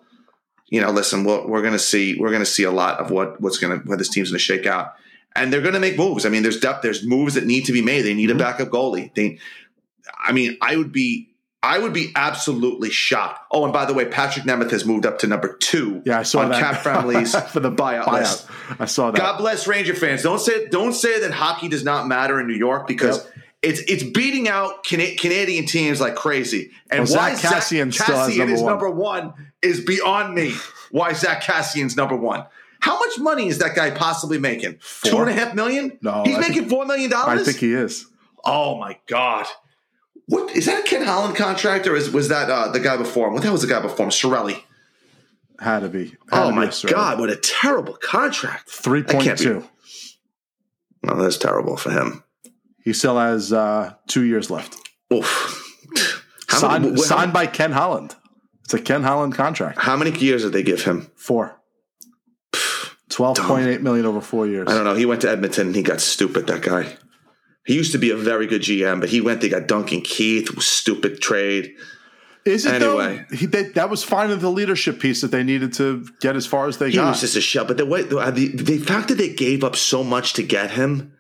[0.68, 3.10] you know, listen, we're, we're going to see we're going to see a lot of
[3.12, 4.94] what what's going to where this team's going to shake out,
[5.36, 6.26] and they're going to make moves.
[6.28, 6.84] I mean, there's depth.
[6.84, 8.04] There's moves that need to be made.
[8.04, 8.40] They need a Mm-hmm.
[8.40, 9.14] backup goalie.
[9.16, 9.40] They,
[10.24, 11.29] I mean, I would be.
[11.62, 13.46] I would be absolutely shocked.
[13.52, 16.24] Oh, and by the way, Patrik Nemeth has moved up to number two Yeah, I
[16.24, 16.60] saw on that.
[16.62, 16.82] Cap
[17.52, 18.48] for the buyout, list.
[18.80, 19.18] I saw that.
[19.18, 20.24] God bless Ranger fans.
[20.24, 23.34] Don't say don't say that hockey does not matter in New York because Yep.
[23.62, 26.72] it's it's beating out Cana- Canadian teams like crazy.
[26.90, 28.70] And Well, why Zack Kassian has Kassian number is one.
[28.72, 30.54] number one is beyond me.
[30.92, 32.46] Why Zack Kassian's number one?
[32.80, 34.78] How much money is that guy possibly making?
[34.80, 35.12] Four.
[35.12, 35.98] Two and a half million?
[36.02, 38.06] No, he's I think- making four million I think he is.
[38.46, 39.46] oh my god.
[40.30, 43.28] What is that a Ken Holland contract or is, was that uh, the guy before
[43.28, 43.34] him?
[43.34, 44.12] What the hell was the guy before him?
[44.12, 44.62] Chiarelli.
[45.60, 46.10] Had to be.
[46.32, 46.94] Had Oh to my survey.
[46.94, 48.70] god, what a terrible contract.
[48.70, 49.64] Three That can't point be- two.
[51.04, 52.24] No, that's terrible for him.
[52.84, 54.78] He still has uh, two years left.
[55.14, 55.56] Oof.
[56.50, 58.16] Signed many, signed by Ken Holland.
[58.66, 59.80] It's a Ken Holland contract.
[59.80, 61.10] How many years did they give him?
[61.16, 61.56] Four.
[63.10, 64.68] Twelve point eight million over four years.
[64.70, 64.94] I don't know.
[64.96, 66.96] He went to Edmonton and he got stupid, that guy.
[67.66, 70.60] He used to be a very good GM, but he went, they got Duncan Keith,
[70.62, 71.76] stupid trade.
[72.46, 73.26] Is it Anyway.
[73.30, 73.36] though?
[73.38, 76.68] He, they, that was finally the leadership piece that they needed to get as far
[76.68, 77.04] as they got.
[77.04, 77.66] He was just a shell.
[77.66, 80.44] But the way the, uh, the, the fact that they gave up so much to
[80.44, 81.14] get him,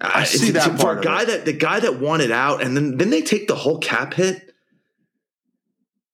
[0.00, 2.76] uh, I see that for part a guy that the guy that wanted out, and
[2.76, 4.52] then then they take the whole cap hit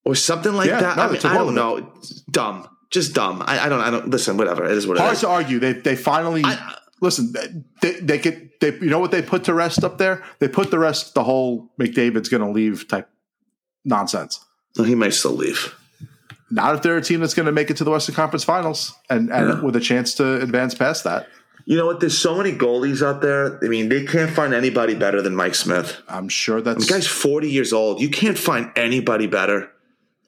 [0.05, 0.97] or something like Yeah, that.
[0.97, 1.93] no, I, mean, I don't know.
[2.31, 3.43] Dumb, just dumb.
[3.45, 3.81] I, I don't.
[3.81, 4.37] I don't listen.
[4.39, 4.65] Whatever.
[4.65, 5.59] It is what it Hard to argue.
[5.59, 6.45] They they finally
[7.03, 7.35] listen.
[7.83, 8.51] They they could.
[8.65, 10.23] They you know what they put to rest up there?
[10.39, 13.09] They put the rest the whole McDavid's going to leave type
[13.85, 14.45] nonsense.
[14.77, 15.75] Well, he may still leave.
[16.51, 18.95] Not if they're a team that's going to make it to the Western Conference Finals
[19.11, 19.61] and and Yeah.
[19.61, 21.29] with a chance to advance past that.
[21.67, 22.01] You know what?
[22.01, 23.59] There's so many goalies out there.
[23.65, 25.97] I mean, they can't find anybody better than Mike Smith.
[26.09, 26.87] I'm sure that's.
[26.87, 28.01] The guy's 40 years old.
[28.03, 29.71] You can't find anybody better.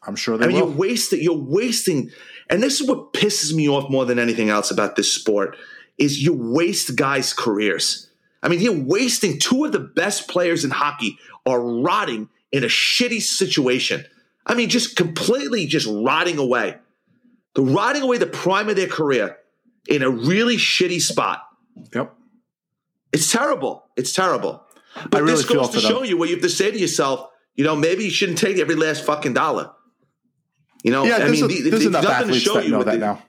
[0.07, 0.69] I'm sure they I mean, will.
[0.69, 1.21] you're wasting.
[1.23, 2.11] You're wasting.
[2.49, 5.57] And this is what pisses me off more than anything else about this sport
[5.99, 8.09] is you waste guys' careers.
[8.43, 12.69] I mean, you're wasting two of the best players in hockey are rotting in a
[12.69, 14.05] shitty situation.
[14.47, 16.77] I mean, just completely just rotting away.
[17.55, 19.39] They're rotting away the prime of their career
[19.89, 21.43] in a really shitty spot.
[21.95, 22.15] Yep.
[23.13, 23.85] It's terrible.
[23.97, 24.63] It's terrible.
[25.11, 25.91] But really this goes to for them.
[25.91, 27.29] show you what you have to say to yourself.
[27.55, 29.71] You know, maybe you shouldn't take every last fucking dollar.
[30.85, 32.65] You know, Yeah, I mean, a- the- there's the- enough nothing to athletes show that
[32.65, 33.23] you know that the- now.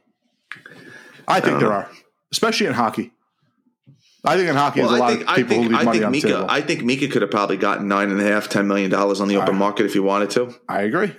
[1.27, 1.75] I think don't there know.
[1.75, 1.91] are,
[2.31, 3.11] especially in hockey.
[4.27, 5.73] I think in hockey, Well, there's a I lot think of I people who think
[5.79, 6.45] I money think Mika.
[6.49, 9.27] I think Mika could have probably gotten nine and a half, ten million dollars on
[9.27, 9.59] the open Alright.
[9.59, 10.53] market if he wanted to.
[10.69, 11.13] I agree.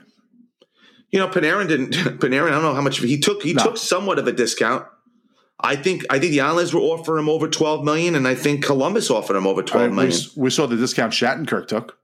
[1.11, 1.93] You know, Panarin didn't.
[2.21, 3.43] Panarin, I don't know how much he took.
[3.43, 3.63] He No.
[3.65, 4.85] took somewhat of a discount.
[5.61, 6.05] I think.
[6.11, 9.37] I think the Islanders were offering him over twelve million, and I think Columbus offered
[9.37, 10.13] him over I mean, million.
[10.37, 11.99] we, we saw the discount Shattenkirk took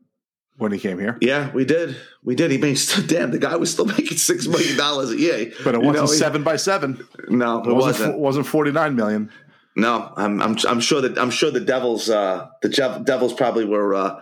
[0.57, 1.97] when he came here, Yeah, we did.
[2.23, 2.51] We did.
[2.53, 3.31] He made still damn.
[3.33, 5.53] The guy was still making six million dollars a year.
[5.65, 7.07] but it wasn't know, he- seven by seven.
[7.29, 8.19] No, it It wasn't wasn't.
[8.19, 9.31] wasn't forty nine million.
[9.77, 13.65] No, I'm, I'm, I'm sure that I'm sure the Devils, uh, the Jev- Devils probably
[13.65, 14.21] were, uh,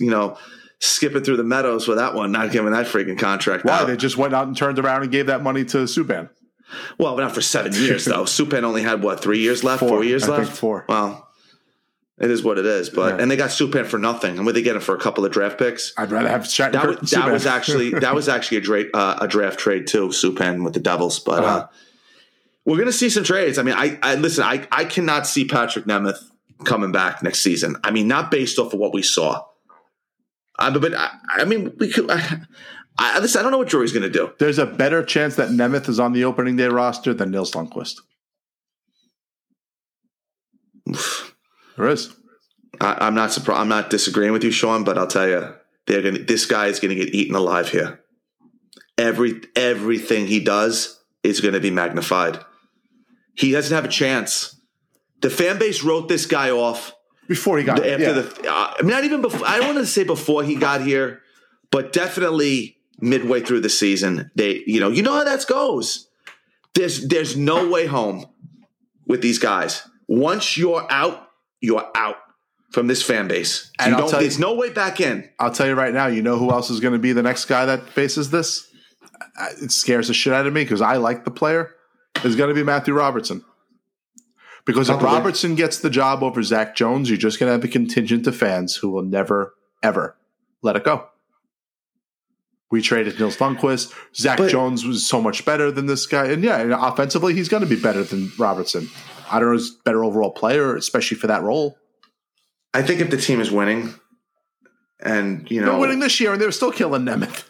[0.00, 0.38] you know,
[0.80, 3.84] skipping through the meadows with that one, not giving that freaking contract Why?
[3.84, 6.30] They just went out and turned around and gave that money to Subban.
[6.98, 8.22] well, not for seven years though.
[8.24, 10.86] Subban only had what three years left, four, Four, years I left, four.
[10.88, 11.28] Well,
[12.18, 12.88] it is what it is.
[12.90, 13.22] But Yeah.
[13.22, 15.32] and they got Subban for nothing, and what they get him for a couple of
[15.32, 15.92] draft picks.
[15.98, 19.18] I'd rather have Shattenkirk That, was, that was actually that was actually a, dra- uh,
[19.22, 21.18] a draft trade too, Subban with the Devils.
[21.20, 21.66] But uh, Uh-huh.
[22.64, 23.58] We're going to see some trades.
[23.58, 24.44] I mean, I, I listen.
[24.44, 26.18] I, I cannot see Patrik Nemeth
[26.64, 27.76] coming back next season.
[27.84, 29.44] I mean, not based off of what we saw.
[30.58, 32.10] I, but, but I, I mean, we could.
[32.10, 32.40] I,
[32.96, 34.32] I, listen, I don't know what Drury's going to do.
[34.38, 38.00] There's a better chance that Nemeth is on the opening day roster than Nils Lundkvist.
[41.76, 42.14] There is.
[42.80, 43.60] I, I'm not surprised.
[43.60, 45.54] I'm not disagreeing with you, Shawn, but I'll tell you,
[45.88, 46.14] they're going.
[46.14, 48.00] to This guy is going to get eaten alive here.
[48.96, 52.38] Every everything he does is going to be magnified.
[53.34, 54.60] He doesn't have a chance.
[55.20, 56.94] The fan base wrote this guy off
[57.28, 58.12] Before he got after yeah.
[58.12, 58.48] the.
[58.50, 59.46] Uh, I mean, not even before.
[59.46, 61.22] I don't want to say before he got here,
[61.70, 64.30] but definitely midway through the season.
[64.34, 66.08] They, you know, you know how that goes.
[66.74, 68.26] There's there's no way home
[69.06, 69.82] with these guys.
[70.06, 71.28] Once you're out,
[71.60, 72.16] you're out
[72.70, 73.70] from this fan base.
[73.78, 75.30] And you tell you- There's no way back in.
[75.38, 77.44] I'll tell you right now, you know who else is going to be the next
[77.46, 78.68] guy that faces this?
[79.38, 81.73] Uh, It scares the shit out of me because I like the player.
[82.24, 83.44] Is going to be Matthew Robertson.
[84.64, 85.02] Because if.
[85.02, 88.34] Robertson gets the job over Zac Jones, you're just going to have a contingent of
[88.34, 90.16] fans who will never, ever
[90.62, 91.06] let it go.
[92.70, 93.92] We traded Nils Lundkvist.
[94.16, 96.26] Zac But- Jones was so much better than this guy.
[96.26, 98.88] And yeah, and offensively, he's going to be better than Robertson.
[99.30, 101.76] I don't know, he's a better overall player, especially for that role.
[102.72, 103.94] I think if the team is winning,
[105.00, 107.44] and you They're know, winning this year, and they're still killing Nemeth.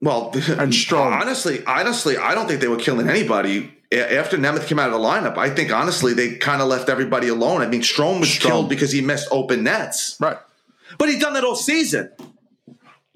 [0.00, 1.12] Well, And strong.
[1.12, 5.06] Honestly, honestly, I don't think they were killing anybody after Nemeth came out of the
[5.06, 5.36] lineup.
[5.36, 7.60] I think honestly they kind of left everybody alone.
[7.62, 8.40] I mean, Strome was Strome.
[8.46, 10.38] killed because he missed open nets, Right.
[10.98, 12.10] but he done that all season.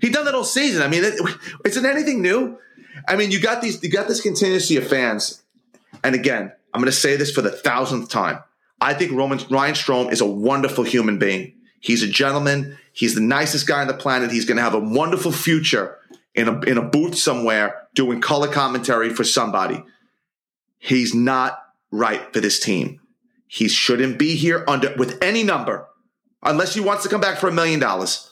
[0.00, 0.82] He done that all season.
[0.82, 1.18] I mean, it,
[1.64, 2.58] isn't anything new?
[3.08, 5.42] I mean, you got these, you got this contingency of fans,
[6.02, 8.40] and again, I'm going to say this for the thousandth time.
[8.80, 11.54] I think Roman Ryan Strome is a wonderful human being.
[11.80, 12.76] He's a gentleman.
[12.92, 14.30] He's the nicest guy on the planet.
[14.32, 15.96] He's going to have a wonderful future
[16.34, 19.82] in a in a booth somewhere doing color commentary for somebody.
[20.84, 21.58] He's not
[21.90, 23.00] right for this team.
[23.46, 25.86] He shouldn't be here under with any number
[26.42, 28.30] unless he wants to come back for a million dollars.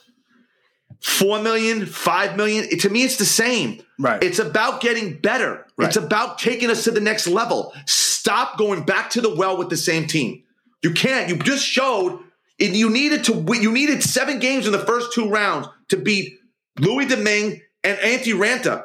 [1.01, 2.67] Four million, five million.
[2.71, 3.81] it- to me, it's the same.
[3.99, 4.23] Right.
[4.23, 5.65] It's about getting better.
[5.79, 5.89] Right.
[5.89, 7.73] It's about taking us to the next level.
[7.87, 10.43] Stop going back to the well with the same team.
[10.83, 11.31] You can't.
[11.31, 12.21] You just showed
[12.61, 13.63] and you needed to win.
[13.63, 16.35] You needed seven games in the first two rounds to beat
[16.79, 18.85] Louis Domingue and Antti Raanta.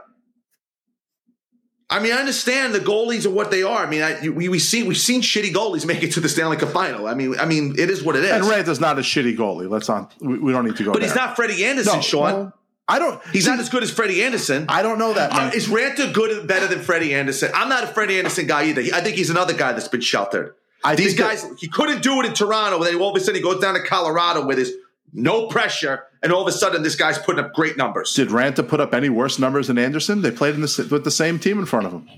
[1.89, 3.85] I mean, I understand the goalies are what they are.
[3.85, 6.57] I mean, I, we we see we've seen shitty goalies make it to the Stanley
[6.57, 7.07] Cup final.
[7.07, 8.31] I mean, I mean, it is what it is.
[8.31, 9.69] And Raanta's not a shitty goalie.
[9.69, 10.13] Let's not.
[10.19, 10.91] We, we don't need to go.
[10.91, 11.07] but there.
[11.07, 12.31] he's not Freddie Andersen, No, Shawn.
[12.33, 12.53] no,
[12.89, 13.21] I don't.
[13.31, 14.65] He's see, not as good as Freddie Andersen.
[14.67, 15.31] I don't know that.
[15.31, 17.51] Uh, is Raanta good better than Freddie Andersen?
[17.53, 18.81] I'm not a Freddie Andersen guy either.
[18.81, 20.55] He- I think he's another guy that's been sheltered.
[20.83, 22.83] I These think that- guys, he couldn't do it in Toronto.
[22.83, 24.71] Then all of a sudden he goes down to Colorado where there's
[25.13, 28.13] no pressure, and all of a sudden this guy's putting up great numbers.
[28.13, 30.21] Did Raanta put up any worse numbers than Andersen?
[30.21, 32.09] They played in the, with the same team in front of him.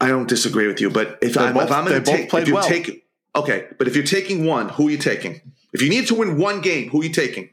[0.00, 2.48] I don't disagree with you, but if, I'm, both- if I'm going to take, if
[2.48, 2.68] you well.
[2.68, 5.40] take, okay, but if you're taking one, who are you taking?
[5.72, 7.50] If you need to win one game, who are you taking?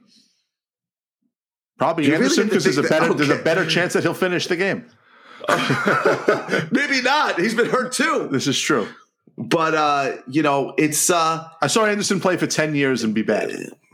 [1.78, 4.56] Probably You Andersen because there's a better there's a better chance that he'll finish the
[4.56, 4.86] game.
[6.72, 7.40] Maybe not.
[7.40, 8.30] He's been hurt too.
[8.32, 8.88] This is true.
[9.36, 13.24] But uh, you know, it's uh, I saw Andersen play for ten years and be
[13.24, 13.50] bad.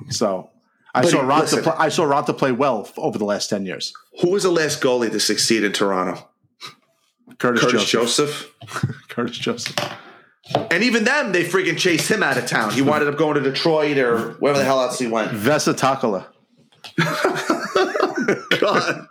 [0.09, 0.49] So
[0.97, 1.39] I But saw Raanta.
[1.41, 1.63] listen.
[1.63, 3.93] Play, I saw Raanta play well f- over the last ten years.
[4.21, 6.27] who was the last goalie to succeed in Toronto?
[7.39, 8.51] Curtis, Curtis Joseph.
[8.61, 8.93] Joseph.
[9.09, 9.75] Curtis Joseph.
[10.71, 12.71] And even them, they freaking chased him out of town.
[12.71, 15.31] He wound up going to Detroit or wherever the hell else he went.
[15.31, 16.25] Vesa Toskala.
[18.59, 19.07] God,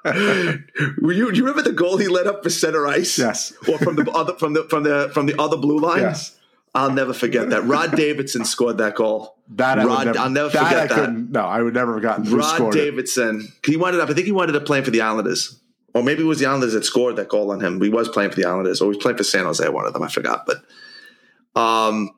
[1.03, 1.31] were you?
[1.31, 3.19] Do you remember the goal he let up for center ice?
[3.19, 3.53] Yes.
[3.69, 6.03] Or from the other from the from the from the other blue line.
[6.03, 6.36] Yes.
[6.77, 7.65] I'll never forget that.
[7.65, 9.35] Rod Davidson scored that goal.
[9.49, 11.13] That I Rod, never, I'll never that forget I that.
[11.13, 12.73] No, I would never have gotten Rod.
[12.73, 13.49] Davidson.
[13.65, 14.11] He wound up.
[14.11, 15.59] I think he wound up playing for the Islanders,
[15.95, 17.81] or maybe it was the Islanders that scored that goal on him.
[17.81, 19.67] He was playing for the Islanders, or he was playing for San Jose.
[19.67, 20.47] One of them, I forgot.
[20.47, 22.11] But um,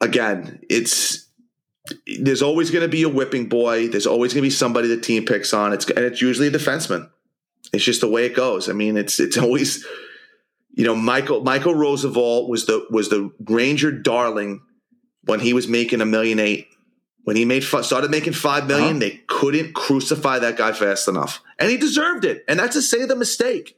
[0.00, 1.26] again, it's
[2.20, 3.88] there's always going to be a whipping boy.
[3.88, 5.72] There's always going to be somebody the team picks on.
[5.72, 7.10] It's and it's usually a defenseman.
[7.72, 8.68] It's just the way it goes.
[8.68, 9.84] I mean, it's it's always
[10.72, 14.62] you know Michael Michael Rozsival was the was the Ranger darling
[15.24, 16.66] when he was making a million eight.
[17.24, 18.98] When he made started making five million, Uh-huh.
[18.98, 22.44] they couldn't crucify that guy fast enough, and he deserved it.
[22.48, 23.76] And that's to say the mistake,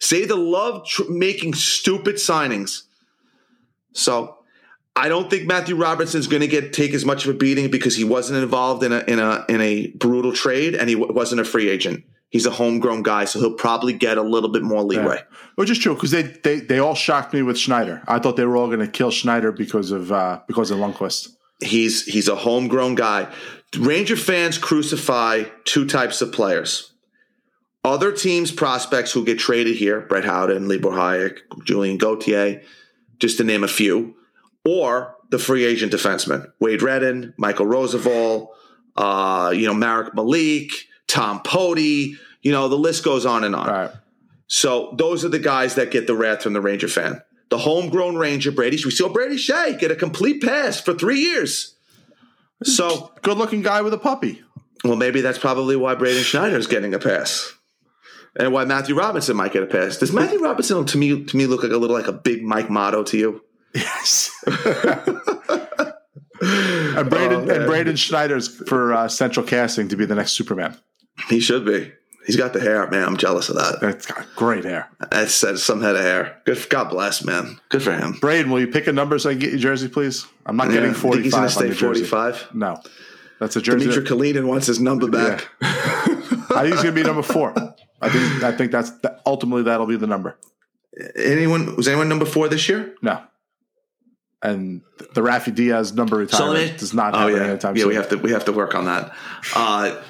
[0.00, 2.82] say the love tr- making stupid signings.
[3.92, 4.38] So
[4.96, 7.94] I don't think Matthew Robertson's going to get take as much of a beating because
[7.94, 11.40] he wasn't involved in a in a in a brutal trade and he w- wasn't
[11.40, 12.04] a free agent.
[12.34, 15.22] He's a homegrown guy, so he'll probably get a little bit more leeway.
[15.54, 18.02] Which is true because they, they they all shocked me with Schneider.
[18.08, 21.28] I thought they were all going to kill Schneider because of uh, because of Lundkvist.
[21.62, 23.32] He's he's a homegrown guy.
[23.78, 26.92] Ranger fans crucify two types of players.
[27.84, 32.62] Other teams' prospects who get traded here, Brett Howden, Libor Hajek, Julien Gauthier,
[33.20, 34.16] just to name a few,
[34.64, 38.48] or the free agent defensemen, Wade Redden, Michael Rozsival,
[38.96, 40.72] uh, you know, Marek Malik,
[41.08, 43.68] Tom Poti, you know, the list goes on and on.
[43.68, 43.90] Right.
[44.46, 47.22] So those are the guys that get the wrath from the Ranger fan.
[47.50, 48.78] The homegrown Ranger, Brady.
[48.84, 51.74] We saw Brady Skjei get a complete pass for three years.
[52.62, 54.42] So, Good looking guy with a puppy.
[54.82, 57.52] well, maybe that's probably why Braden Schneider is getting a pass,
[58.38, 59.98] and why Matthew Robinson might get a pass.
[59.98, 62.68] Does Matthew Robinson to me to me look like a little like a big Mike
[62.68, 63.44] Mottau to you?
[63.74, 64.30] Yes.
[64.46, 64.56] and
[67.10, 70.76] Braden Oh, and Braden Schneider's for uh, Central Casting to be the next Superman.
[71.28, 71.92] He should be.
[72.26, 73.04] He's got the hair, man.
[73.06, 73.80] I'm jealous of that.
[73.82, 74.88] That's got great hair.
[75.10, 76.40] That's, that's some head of hair.
[76.46, 76.66] Good.
[76.70, 77.60] God bless, man.
[77.68, 78.12] Good for him.
[78.18, 80.26] Braden, will you pick a number so I can get your jersey, please?
[80.46, 82.04] I'm not Yeah, getting I think he's going 45 to stay your jersey.
[82.06, 82.54] 45.
[82.54, 82.80] No,
[83.40, 83.84] that's a jersey.
[83.90, 85.48] Dmitry Kalinin wants his number back.
[85.60, 87.52] I think he's going to be number four.
[88.00, 90.38] I think I think that's that, ultimately that'll be the number.
[91.16, 92.94] Anyone was anyone number four this year?
[93.02, 93.20] No,
[94.42, 94.82] and
[95.14, 96.76] the Rafi Diaz number retirement Sullivan?
[96.78, 97.80] does not Oh happen yeah, anytime yeah.
[97.82, 97.88] soon.
[97.88, 99.12] We have to we have to work on that.
[99.54, 100.00] Uh,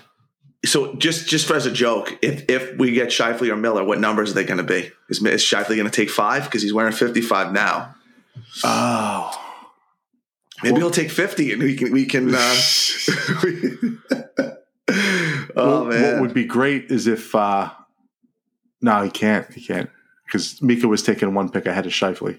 [0.64, 3.98] so just just for as a joke, if if we get Scheifele or Miller, what
[3.98, 4.90] numbers are they going to be?
[5.08, 7.94] Is, is Scheifele going to take five because he's wearing fifty five now?
[8.64, 9.40] oh,
[10.62, 12.34] Maybe he'll take fifty, and we can we can.
[12.34, 12.38] Uh,
[15.56, 17.70] oh what, man, what would be great is if uh,
[18.80, 19.52] no, he can't.
[19.52, 19.90] He can't
[20.26, 22.38] because Mika was taking one pick ahead of Scheifele,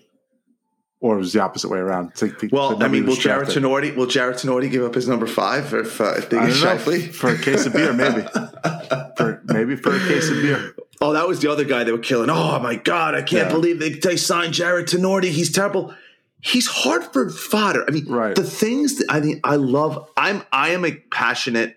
[1.01, 2.13] or it was the opposite way around.
[2.15, 3.49] The- the well, I mean, will Jared.
[3.49, 6.49] Tinordi will Jared Tinordi give up his number five if uh, if they get.
[6.49, 7.13] Scheifele?
[7.13, 8.22] for a case of beer, maybe.
[9.17, 10.76] for, maybe for a case of beer.
[11.01, 12.30] Oh, that was the other guy they were killing.
[12.30, 13.51] Oh my god, I can't Yeah.
[13.51, 15.26] believe they, they signed Jared Tinordi.
[15.26, 15.93] He's terrible.
[16.41, 17.84] He's Hartford fodder.
[17.88, 18.35] I mean, Right.
[18.35, 20.09] the things that I mean, I love.
[20.15, 21.76] I'm I am a passionate,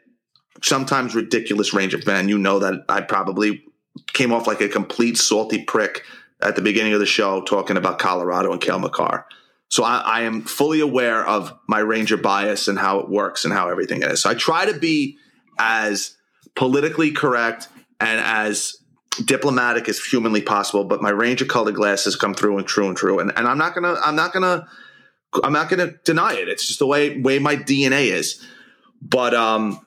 [0.63, 2.29] sometimes ridiculous Ranger fan.
[2.29, 3.65] You know that I probably
[4.13, 6.05] came off like a complete salty prick
[6.41, 9.27] at the beginning of the show talking about Colorado and Cale Makar.
[9.71, 13.53] So I, I am fully aware of my Ranger bias and how it works and
[13.53, 14.23] how everything is.
[14.23, 15.19] So I try to be
[15.59, 16.17] as
[16.55, 17.69] politically correct
[18.01, 18.79] and as
[19.25, 20.85] diplomatic as humanly possible.
[20.85, 23.19] But my Ranger colored glasses come through and true and true.
[23.19, 24.67] And, and I'm not gonna I'm not gonna
[25.43, 26.49] I'm not gonna deny it.
[26.49, 28.45] It's just the way way my DNA is.
[29.03, 29.85] But um,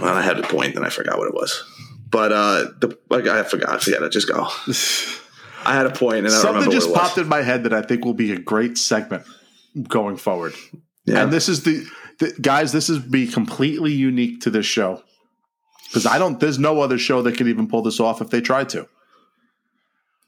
[0.00, 1.62] well, I had a point and I forgot what it was.
[2.10, 3.86] But uh, the like I forgot.
[3.86, 4.10] It.
[4.10, 4.48] Just go.
[5.66, 7.08] I had a point and Something just what it was.
[7.08, 9.24] popped in my head that I think will be a great segment
[9.88, 10.54] going forward.
[11.04, 11.22] Yeah.
[11.22, 11.86] And this is the,
[12.18, 12.72] the guys.
[12.72, 15.02] This is be completely unique to this show
[15.88, 16.40] because I don't.
[16.40, 18.88] There's no other show that could even pull this off if they tried to.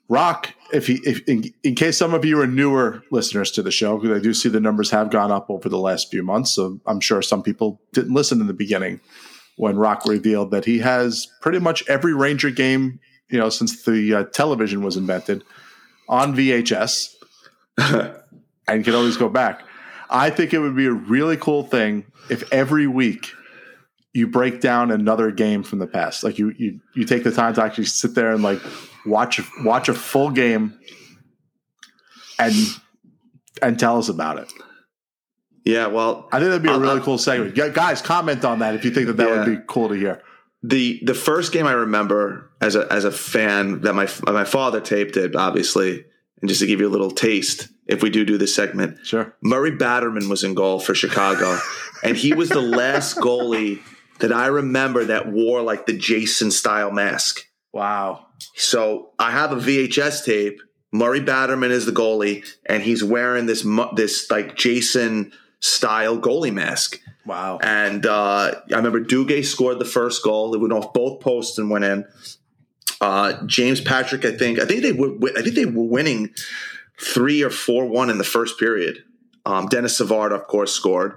[0.09, 3.71] Roc, if he, if in, in case some of you are newer listeners to the
[3.71, 6.53] show, because I do see the numbers have gone up over the last few months,
[6.53, 9.01] so I'm sure some people didn't listen in the beginning
[9.57, 14.15] when Roc revealed that he has pretty much every Ranger game, you know, since the
[14.15, 15.45] uh, television was invented
[16.09, 17.15] on VHS,
[17.79, 19.63] and can always go back.
[20.11, 23.31] I think it would be a really cool thing if every week
[24.15, 26.25] you break down another game from the past.
[26.25, 28.61] Like you you you take the time to actually sit there and like
[29.05, 30.79] watch watch a full game
[32.39, 32.55] and
[33.61, 34.53] and tell us about it.
[35.65, 35.87] yeah.
[35.89, 37.57] Well, I think that'd be a really uh, cool segment.
[37.57, 39.45] Yeah, guys, comment on that if you think that that Yeah.
[39.45, 40.23] would be cool to hear.
[40.63, 44.81] The the first game I remember as a as a fan that my my father
[44.81, 46.05] taped it obviously,
[46.41, 49.35] and just to give you a little taste, if we do do this segment, Sure.
[49.41, 51.59] Murray Bannerman was in goal for Chicago,
[52.03, 53.81] and he was the last goalie
[54.19, 57.45] that I remember that wore like the Jason style mask.
[57.73, 58.27] Wow.
[58.55, 60.61] So I have a VHS tape.
[60.91, 63.65] Murray Bannerman is the goalie, and he's wearing this
[63.95, 67.01] this like Jason style goalie mask.
[67.27, 67.59] Wow.
[67.63, 70.55] And uh, I remember Duguay scored the first goal.
[70.55, 72.07] It went off both posts and went in.
[73.01, 76.31] Uh, James Patrick, I think, I think they were, I think they were winning
[77.01, 79.05] three or four one in the first period.
[79.45, 81.17] Um, Denis Savard, of course, scored.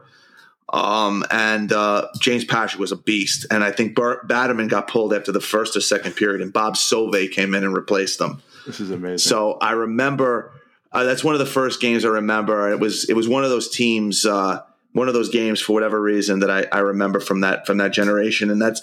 [0.73, 3.45] Um, and uh, James Patrick was a beast.
[3.51, 6.75] And I think Bert Bannerman got pulled after the first or second period, and Bob
[6.75, 8.41] Sauvé came in and replaced them.
[8.65, 9.17] This is amazing.
[9.17, 10.53] So I remember
[10.91, 12.69] uh, that's one of the first games I remember.
[12.71, 14.61] It was it was one of those teams, uh,
[14.93, 17.93] one of those games for whatever reason that I, I remember from that from that
[17.93, 18.81] generation, and that's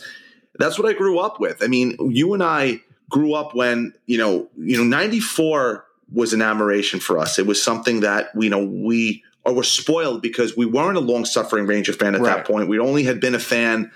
[0.59, 1.62] that's what I grew up with.
[1.62, 2.80] I mean, you and I
[3.10, 7.39] grew up when you know you know ninety four was an admiration for us.
[7.39, 11.24] It was something that you know we or were spoiled because we weren't a long
[11.24, 12.36] suffering Ranger fan at right.
[12.36, 12.68] that point.
[12.68, 13.90] We only had been a fan,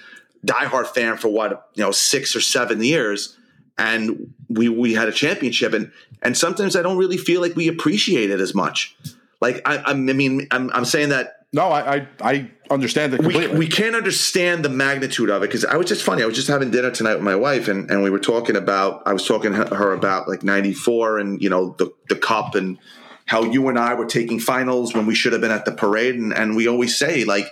[0.46, 3.36] diehard fan for what you know six or seven years,
[3.78, 5.72] and we we had a championship.
[5.72, 5.90] and
[6.22, 8.96] And sometimes I don't really feel like we appreciate it as much.
[9.40, 13.48] Like I, I mean, I'm, I'm saying that no, I I, I understand that completely.
[13.48, 16.22] We, we can't understand the magnitude of it because I was just funny.
[16.22, 19.02] I was just having dinner tonight with my wife, and, and we were talking about.
[19.06, 22.78] I was talking to her about like '94 and you know the the cup and
[23.26, 26.14] how you and I were taking finals when we should have been at the parade,
[26.14, 27.46] and and we always say like,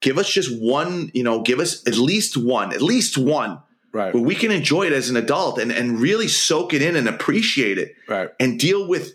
[0.00, 3.60] give us just one, you know, give us at least one, at least one.
[3.92, 4.14] Right.
[4.14, 7.08] Where we can enjoy it as an adult and, and really soak it in and
[7.08, 7.96] appreciate it.
[8.08, 8.30] Right.
[8.38, 9.14] And deal with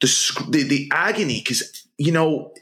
[0.00, 2.52] the the, the agony because you know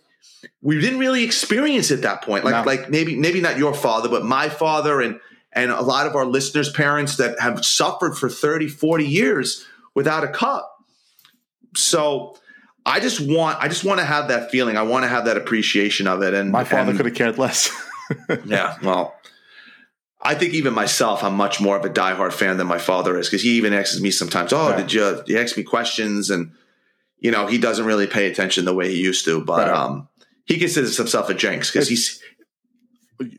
[0.62, 2.44] we didn't really experience at that point.
[2.44, 2.62] Like no.
[2.62, 5.20] like maybe maybe not your father, but my father and
[5.52, 10.24] and a lot of our listeners' parents that have suffered for 30, 40 years without
[10.24, 10.82] a cup.
[11.76, 12.36] So
[12.86, 14.76] I just want I just want to have that feeling.
[14.76, 16.34] I want to have that appreciation of it.
[16.34, 17.70] And my father could have cared less.
[18.44, 19.14] yeah, well,
[20.24, 23.28] I think even myself, I'm much more of a diehard fan than my father is
[23.28, 26.52] because he even asks me sometimes, "Oh, did you?" He asks me questions, and
[27.18, 29.44] you know, he doesn't really pay attention the way he used to.
[29.44, 29.76] But right.
[29.76, 30.08] um,
[30.44, 32.22] he considers himself a jinx because he's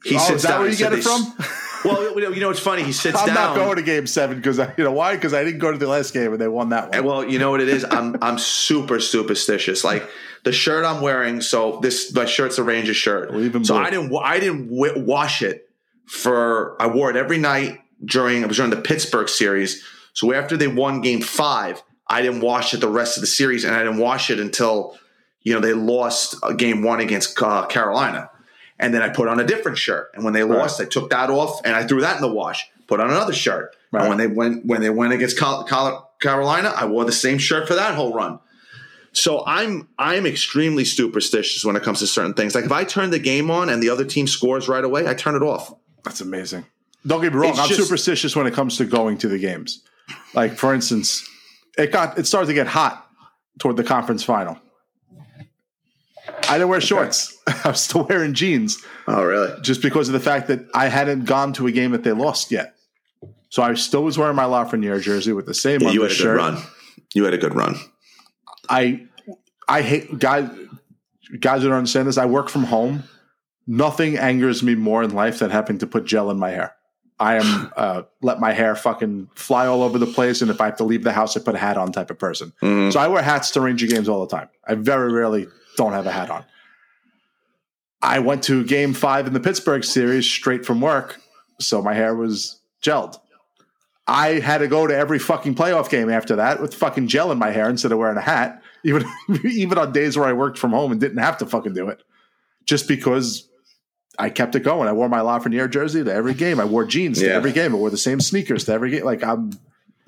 [0.04, 1.34] he oh, sits is that down where you get it from?
[1.86, 2.84] well, you know, it's funny.
[2.84, 3.38] He sits I'm down.
[3.38, 5.16] I'm not going to Game Seven because you know why?
[5.16, 6.96] Because I didn't go to the last game and they won that one.
[6.96, 7.86] And well, you know what it is.
[7.90, 9.86] I'm I'm super superstitious.
[9.86, 10.10] Like
[10.44, 11.40] the shirt I'm wearing.
[11.40, 13.32] So this my shirt's a Ranger shirt.
[13.66, 15.70] so I didn't I didn't wash it
[16.06, 16.82] for.
[16.82, 18.44] I wore it every night during.
[18.44, 19.84] I was during the Pittsburgh series.
[20.14, 23.64] So after they won Game Five, I didn't wash it the rest of the series,
[23.64, 24.98] and I didn't wash it until
[25.44, 28.30] you know, they lost game one against uh, Carolina.
[28.80, 30.10] And then I put on a different shirt.
[30.16, 30.82] And when they lost.
[30.82, 32.68] I took that off and I threw that in the wash.
[32.88, 33.76] Put on another shirt.
[33.92, 34.02] Right.
[34.02, 37.76] And when they went when they went against Carolina, I wore the same shirt for
[37.76, 38.40] that whole run.
[39.12, 42.56] So I'm I'm extremely superstitious when it comes to certain things.
[42.56, 45.14] Like if I turn the game on and the other team scores right away, I
[45.14, 45.74] turn it off.
[46.04, 46.66] That's amazing.
[47.06, 47.52] Don't get me wrong.
[47.52, 49.84] It's I'm just, superstitious when it comes to going to the games.
[50.34, 51.28] Like for instance,
[51.78, 53.08] it got it started to get hot
[53.60, 54.58] toward the conference final.
[56.48, 57.38] I didn't wear shorts.
[57.48, 58.84] I was still wearing jeans.
[59.08, 59.62] Oh, really?
[59.62, 62.52] Just because of the fact that I hadn't gone to a game that they lost
[62.52, 62.76] yet.
[63.50, 66.14] So I still was wearing my Lafreniere jersey with the same yeah, you had a
[66.14, 66.38] shirt.
[66.38, 66.64] good run.
[67.14, 67.76] You had a good run.
[68.70, 69.06] I
[69.68, 70.50] I hate guys
[71.40, 72.18] guys who don't understand this.
[72.18, 73.04] I work from home.
[73.66, 76.76] Nothing angers me more in life than having to put gel in my hair.
[77.20, 80.66] I am uh, let my hair fucking fly all over the place, and if I
[80.66, 82.54] have to leave the house, I put a hat on type of person.
[82.62, 82.92] Mm-hmm.
[82.92, 84.50] So I wear hats to Ranger games all the time.
[84.68, 86.44] I very rarely don't have a hat on.
[88.02, 91.22] I went to game five in the Pittsburgh series straight from work,
[91.60, 93.18] so my hair was gelled.
[94.06, 97.38] I had to go to every fucking playoff game after that with fucking gel in
[97.38, 99.06] my hair instead of wearing a hat, even
[99.46, 102.04] even on days where I worked from home and didn't have to fucking do it,
[102.66, 103.48] just because
[104.18, 104.88] I kept it going.
[104.88, 106.60] I wore my Lafreniere jersey to every game.
[106.60, 107.30] I wore jeans yeah.
[107.30, 107.74] to every game.
[107.74, 109.04] I wore the same sneakers to every game.
[109.04, 109.52] Like I'm.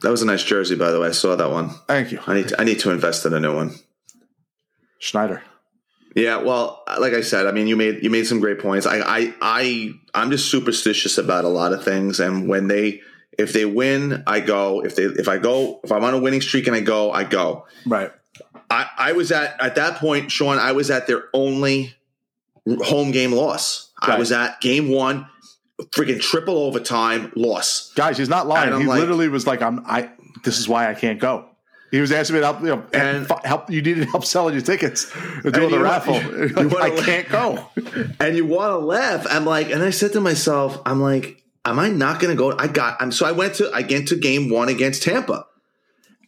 [0.02, 1.08] That was a nice jersey, by the way.
[1.08, 1.70] I saw that one.
[1.88, 2.20] Thank you.
[2.28, 3.76] I need to, I need to invest in a new one.
[5.00, 5.42] Schneider.
[6.16, 8.86] Yeah, well, like I said, I mean, you made you made some great points.
[8.86, 13.02] I I I I'm just superstitious about a lot of things, and when they
[13.38, 14.82] if they win, I go.
[14.84, 17.26] If they if I go if I'm on a winning streak and I go, I
[17.26, 17.66] go.
[17.86, 18.12] Right.
[18.70, 20.58] I I was at at that point, Shawn.
[20.58, 21.94] I was at their only
[22.66, 23.85] home game loss.
[24.02, 24.16] Right.
[24.16, 25.28] I was at game one,
[25.92, 27.94] freaking triple overtime loss.
[27.94, 28.80] Guys, he's not lying.
[28.80, 30.10] He like, literally was like, "I'm I.
[30.44, 31.50] This is why I can't go."
[31.92, 33.70] He was asking me to help, you know, and help.
[33.70, 35.12] You needed help selling your tickets,
[35.44, 36.16] doing the raffle.
[36.68, 37.70] like, I can't go,
[38.20, 39.26] and you want to laugh.
[39.30, 42.58] I'm like, and I said to myself, I'm like, am I not going to go?
[42.58, 43.02] I got.
[43.02, 45.46] I'm so I went to I get to game one against Tampa,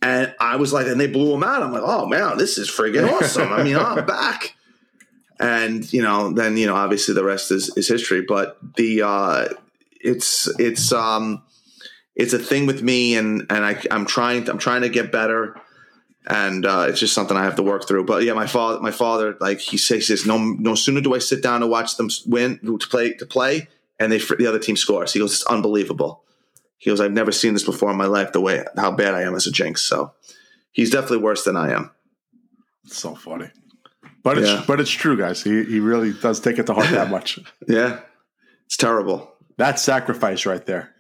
[0.02, 1.64] and I was like, and they blew them out.
[1.64, 3.52] I'm like, oh man, this is friggin' awesome.
[3.52, 4.53] I mean, I'm back.
[5.39, 8.23] And you know, then you know, obviously the rest is is history.
[8.27, 9.47] But the uh,
[10.01, 11.43] it's it's um
[12.15, 15.11] it's a thing with me, and and I I'm trying to, I'm trying to get
[15.11, 15.55] better.
[16.30, 18.03] And uh, it's just something I have to work through.
[18.03, 21.19] But yeah, my father, my father, like he says, says no, no sooner do I
[21.19, 24.76] sit down to watch them win to play to play, and they the other team
[24.76, 25.14] scores.
[25.14, 26.23] He goes, it's unbelievable.
[26.80, 28.34] He goes, I've never seen this before in my life.
[28.34, 29.84] The way how bad I am as a jinx.
[29.84, 30.14] So
[30.72, 31.91] he's definitely worse than I am.
[32.84, 33.49] It's so funny,
[34.28, 34.64] but it's yeah.
[34.68, 35.41] but it's true, guys.
[35.41, 37.40] He he really does take it to heart that much.
[37.66, 38.02] yeah,
[38.66, 39.32] it's terrible.
[39.56, 40.94] That's sacrifice right there.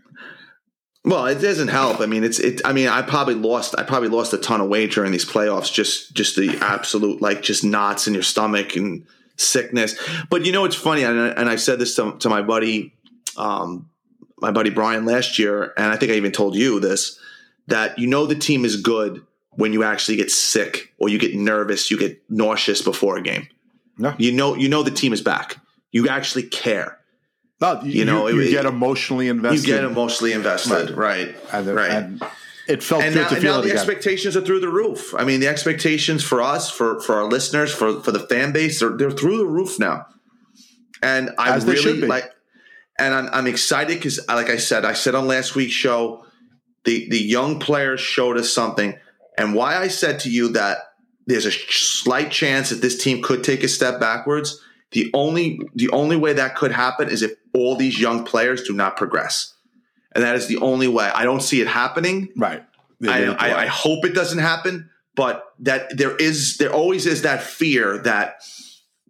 [1.03, 1.99] Well, it doesn't help.
[1.99, 2.61] I mean, it's it.
[2.63, 3.75] I mean, I probably lost.
[3.77, 5.73] I probably lost a ton of weight during these playoffs.
[5.73, 9.05] Just just the absolute like just knots in your stomach and
[9.35, 9.99] sickness.
[10.29, 12.93] But you know, it's funny, and, and I said this to, to my buddy,
[13.35, 13.89] um,
[14.39, 17.19] my buddy Brian last year, and I think I even told you this
[17.67, 19.21] that you know the team is good
[19.57, 23.47] when you actually get sick or you get nervous, you get nauseous before a game.
[23.97, 24.15] No.
[24.17, 25.57] You know, you know the team is back.
[25.91, 26.99] You actually care.
[27.59, 29.67] No, you, you know, you, you it, get emotionally invested.
[29.67, 31.27] You get emotionally invested, right?
[31.27, 31.35] Right.
[31.51, 31.91] And, right.
[31.91, 32.23] And
[32.67, 33.77] it felt and good now, to feel now the again.
[33.77, 35.15] expectations are through the roof.
[35.17, 38.79] I mean, the expectations for us, for for our listeners, for for the fan base,
[38.79, 40.05] they're, they're through the roof now.
[41.01, 42.31] And I really like,
[42.99, 46.25] and I'm, I'm excited because, like I said, I said on last week's show,
[46.83, 48.99] the the young players showed us something,
[49.37, 50.77] and why I said to you that
[51.25, 54.61] there's a slight chance that this team could take a step backwards
[54.91, 58.73] the only the only way that could happen is if all these young players do
[58.73, 59.53] not progress,
[60.13, 61.11] and that is the only way.
[61.13, 62.29] I don't see it happening.
[62.37, 62.63] Right.
[63.05, 67.43] I, I, I hope it doesn't happen, but that there is there always is that
[67.43, 68.41] fear that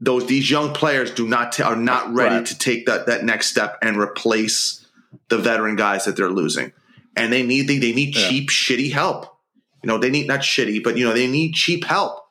[0.02, 2.46] those these young players do not t- are not ready right.
[2.48, 4.86] to take that that next step and replace
[5.30, 6.74] the veteran guys that they're losing,
[7.16, 8.28] and they need they, they need yeah.
[8.30, 9.37] cheap shitty help.
[9.88, 12.28] You know they need not shitty, but you know they need cheap help,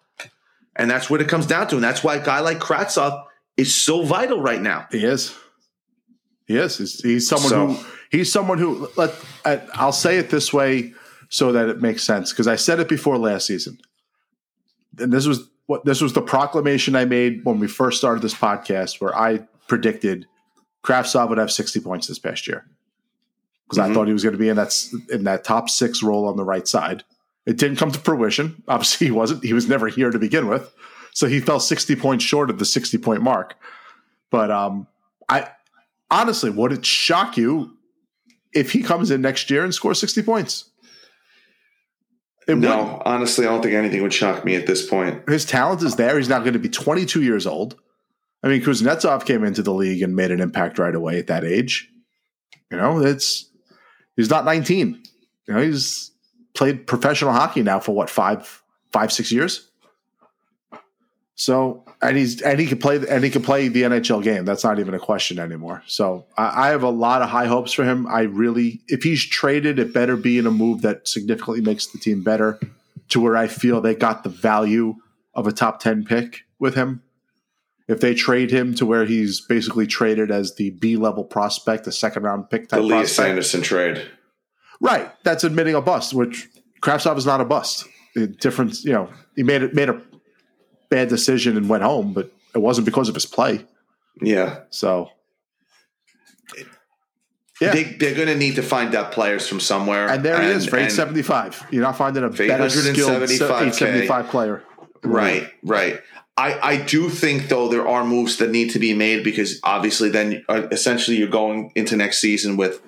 [0.76, 3.24] and that's what it comes down to, and that's why a guy like Kravtsov
[3.56, 4.86] is so vital right now.
[4.90, 5.34] He is.
[6.46, 6.76] He is.
[6.76, 9.14] He's, he's someone so, who he's someone who let
[9.72, 10.92] I'll say it this way
[11.30, 13.78] so that it makes sense because I said it before last season.
[14.98, 18.34] And this was what this was the proclamation I made when we first started this
[18.34, 20.26] podcast where I predicted
[20.84, 22.66] Kravtsov would have 60 points this past year.
[23.64, 23.92] Because mm-hmm.
[23.92, 24.76] I thought he was going to be in that
[25.08, 27.02] in that top 6 role on the right side.
[27.46, 28.62] It didn't come to fruition.
[28.68, 29.44] Obviously he wasn't.
[29.44, 30.74] He was never here to begin with.
[31.14, 33.54] So he fell 60 points short of the 60 point mark.
[34.30, 34.86] But um,
[35.28, 35.48] I
[36.10, 37.76] honestly, would it shock you
[38.52, 40.70] if he comes in next year and scores 60 points?
[42.46, 43.02] It no, wouldn't.
[43.06, 45.28] honestly, I don't think anything would shock me at this point.
[45.28, 46.16] His talent is there.
[46.16, 47.76] He's not going to be 22 years old.
[48.42, 51.44] I mean, Kuznetsov came into the league and made an impact right away at that
[51.44, 51.90] age.
[52.70, 53.50] You know, it's
[54.16, 55.02] he's not 19.
[55.48, 56.12] You know, he's
[56.56, 58.62] played professional hockey now for what five,
[58.92, 59.68] five, six years.
[61.36, 64.44] So and he's and he can play and he can play the NHL game.
[64.44, 65.82] That's not even a question anymore.
[65.86, 68.06] So I, I, have a lot of high hopes for him.
[68.06, 71.98] I really, if he's traded, it better be in a move that significantly makes the
[71.98, 72.58] team better,
[73.10, 74.96] to where I feel they got the value
[75.34, 77.02] of a top ten pick with him.
[77.86, 81.92] If they trade him to where he's basically traded as the B level prospect, the
[81.92, 84.02] second round pick type, the Lias Andersson trade,
[84.80, 85.10] right?
[85.24, 86.48] That's admitting a bust, which
[86.82, 87.86] Kravtsov is not a bust.
[88.40, 90.00] Different, you know, he made it made a
[90.88, 93.64] bad decision and went home, but it wasn't because of his play.
[94.22, 94.60] Yeah.
[94.70, 95.10] So
[97.60, 97.72] yeah.
[97.72, 100.08] They, are going to need to find out players from somewhere.
[100.08, 101.68] And there and, he is for 875.
[101.70, 104.62] You're not finding a better skilled 875 player.
[105.02, 106.00] Right, right.
[106.36, 110.10] I, I do think, though, there are moves that need to be made because obviously
[110.10, 112.82] then uh, essentially you're going into next season with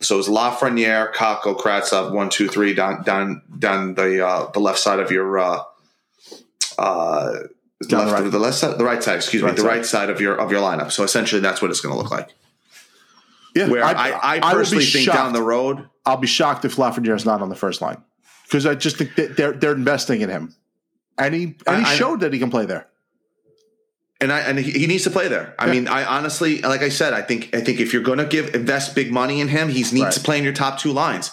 [0.00, 4.78] so it's Lafreniere, Kakko, Kravtsov, one, two, three down down down the uh, the left
[4.78, 5.62] side of your uh,
[6.78, 7.32] uh,
[7.80, 8.30] left, the, right.
[8.30, 9.68] the left side, the right side, excuse right me, the side.
[9.68, 10.92] right side of your of your lineup.
[10.92, 12.32] So essentially, that's what it's going to look like.
[13.56, 15.16] Yeah, Where I, I, I personally I think shocked.
[15.16, 18.00] down the road, I'll be shocked if Lafreniere is not on the first line
[18.44, 20.54] because I just think they're they're investing in him,
[21.18, 22.86] and he and he showed that he can play there.
[24.20, 25.54] And I and he needs to play there.
[25.58, 25.72] I yeah.
[25.72, 28.54] mean, I honestly, like I said, I think I think if you're going to give
[28.54, 30.12] invest big money in him, he needs right.
[30.12, 31.30] to play in your top two lines.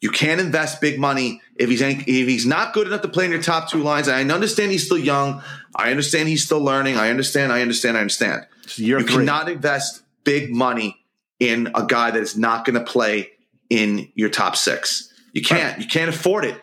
[0.00, 3.24] You can't invest big money if he's any, if he's not good enough to play
[3.24, 4.08] in your top two lines.
[4.08, 5.42] And I understand he's still young.
[5.74, 6.96] I understand he's still learning.
[6.96, 7.52] I understand.
[7.52, 7.96] I understand.
[7.96, 8.46] I understand.
[8.74, 9.08] you three.
[9.08, 11.00] cannot invest big money
[11.40, 13.30] in a guy that is not going to play
[13.70, 15.10] in your top six.
[15.32, 15.80] You can't.
[15.80, 16.60] You can't afford it.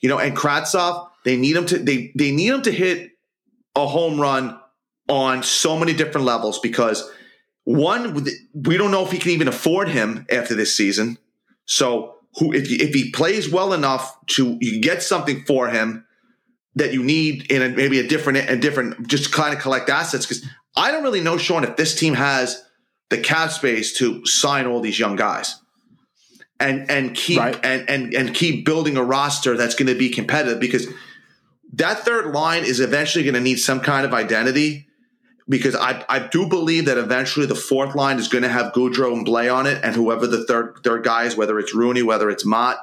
[0.00, 0.18] You know.
[0.18, 1.78] And Kravtsov, they need him to.
[1.78, 3.18] They they need him to hit
[3.74, 4.59] a home run
[5.10, 7.10] on so many different levels because
[7.64, 8.24] one,
[8.54, 11.18] we don't know if he can even afford him after this season.
[11.66, 16.06] So who if, if he plays well enough to you get something for him
[16.76, 20.26] that you need in a, maybe a different a different just kind of collect assets
[20.26, 20.46] because
[20.76, 22.64] I don't really know Shawn if this team has
[23.08, 25.60] the cap space to sign all these young guys
[26.60, 27.58] and and keep Right.
[27.64, 30.86] and, and and keep building a roster that's going to be competitive because
[31.72, 34.86] that third line is eventually going to need some kind of identity
[35.50, 39.12] because I, I do believe that eventually the fourth line is going to have Goodrow
[39.12, 42.30] and Blais on it, and whoever the third third guy is, whether it's Rooney, whether
[42.30, 42.78] it's Motte,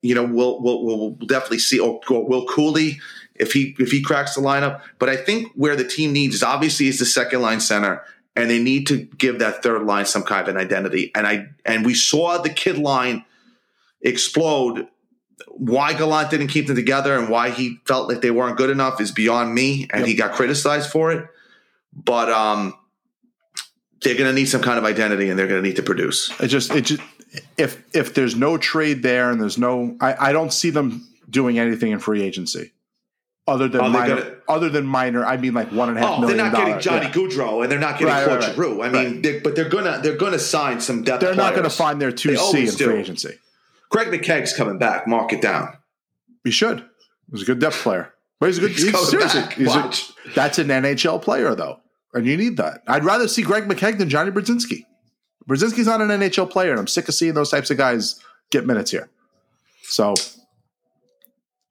[0.00, 1.80] you know, we'll we'll, we'll definitely see.
[1.80, 2.96] Or, or Will Cuylle
[3.34, 4.80] if he if he cracks the lineup.
[5.00, 8.04] But I think where the team needs is obviously is the second line center,
[8.36, 11.10] and they need to give that third line some kind of an identity.
[11.14, 13.24] And I and we saw the kid line
[14.00, 14.86] explode.
[15.48, 19.00] Why Gallant didn't keep them together and why he felt like they weren't good enough
[19.00, 20.08] is beyond me, and Yep.
[20.08, 21.26] he got criticized for it.
[21.92, 22.74] But um,
[24.02, 26.30] they're going to need some kind of identity, and they're going to need to produce.
[26.40, 27.02] It just it just
[27.56, 31.58] if if there's no trade there and there's no I, I don't see them doing
[31.58, 32.72] anything in free agency.
[33.46, 36.18] Other than Are minor, gonna- other than minor, I mean like one and a half
[36.22, 36.78] Oh, they're not getting.
[36.78, 37.12] Johnny Yeah.
[37.12, 38.54] Gaudreau, and they're not getting Right, Claude right, right.
[38.54, 38.82] Giroux.
[38.82, 41.20] I mean, they, but they're gonna they're gonna sign some depth.
[41.20, 41.76] They're not going to players.
[41.76, 43.38] find their two They C in always free agency.
[43.88, 45.08] Greg McKegg's coming back.
[45.08, 45.76] Mark it down.
[46.44, 46.84] He should.
[47.32, 48.12] He's a good depth player.
[48.40, 48.70] But he's a good.
[48.70, 49.52] He's seriously, back.
[49.52, 49.92] he's a-
[50.34, 51.80] that's an NHL player though,
[52.14, 52.82] and you need that.
[52.88, 54.84] I'd rather see Greg McKegg than Johnny Brodzinski.
[55.48, 58.18] Brodzinski's not an NHL player, and I'm sick of seeing those types of guys
[58.50, 59.10] get minutes here.
[59.82, 60.14] So,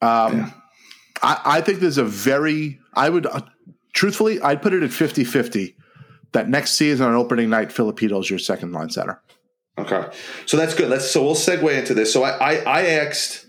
[0.02, 0.54] um,
[1.22, 2.80] I, I think there's a very.
[2.94, 3.42] I would, uh,
[3.94, 5.76] truthfully, I'd put it at 50-50
[6.34, 9.22] that next season on opening night, Filipino's your second line center.
[9.78, 10.08] Okay,
[10.46, 10.90] so that's good.
[10.90, 12.12] Let's so we'll segue into this.
[12.12, 13.46] So I I, I asked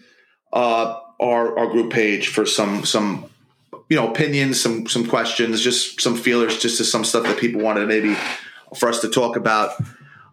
[0.53, 3.27] uh, our our group page for some some
[3.89, 7.61] you know opinions, some some questions, just some feelers, just to some stuff that people
[7.61, 8.17] wanted maybe
[8.77, 9.73] for us to talk about.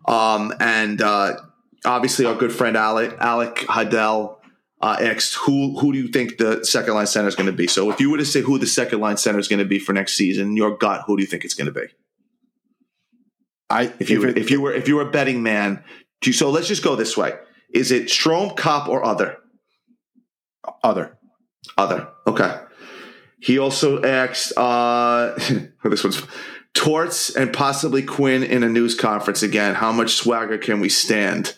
[0.07, 1.38] Um, and uh,
[1.85, 4.38] obviously, our good friend Alec Alec Hidell
[4.81, 7.68] uh, asked who who do you think the second line center is going to be?
[7.68, 9.80] So if you were to say who the second line center is going to be
[9.80, 11.88] for next season, your gut, who do you think it's going to be?
[13.69, 15.84] I If you were, it- if you were if you were a betting man,
[16.22, 17.34] do you- so let's just go this way:
[17.73, 19.38] is it Strome, Copp, or other?
[20.84, 21.18] Other
[21.77, 22.07] Other.
[22.26, 22.60] Okay.
[23.39, 24.53] He also asked.
[24.57, 25.38] Uh,
[25.84, 26.22] this one's
[26.73, 29.73] Torts and possibly Quinn in a news conference again.
[29.73, 31.56] How much swagger can we stand?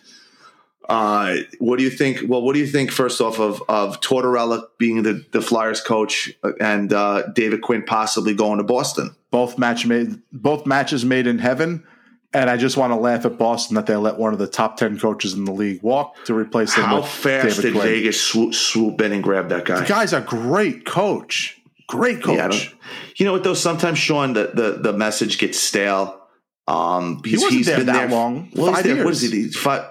[0.88, 2.22] Uh, what do you think?
[2.28, 6.32] Well, what do you think first off of of Tortorella being the the Flyers coach
[6.60, 9.16] and uh, David Quinn possibly going to Boston?
[9.32, 11.84] both match made both matches made in heaven.
[12.32, 14.78] And I just want to laugh at Boston that they let one of the top
[14.78, 17.88] ten coaches in the league walk to replace him How fast David did Quinn.
[17.88, 19.80] Vegas swoop, swoop in and grab that guy?
[19.80, 21.60] The guy's a great coach.
[21.88, 22.68] Great coach.
[22.68, 22.74] Yeah,
[23.16, 23.56] you know what though?
[23.56, 26.22] Sometimes Shawn, the the, the message gets stale.
[26.68, 28.52] Um, he's, wasn't he's there been that there long.
[28.56, 29.50] Well, Five there- What is he?
[29.50, 29.86] Five,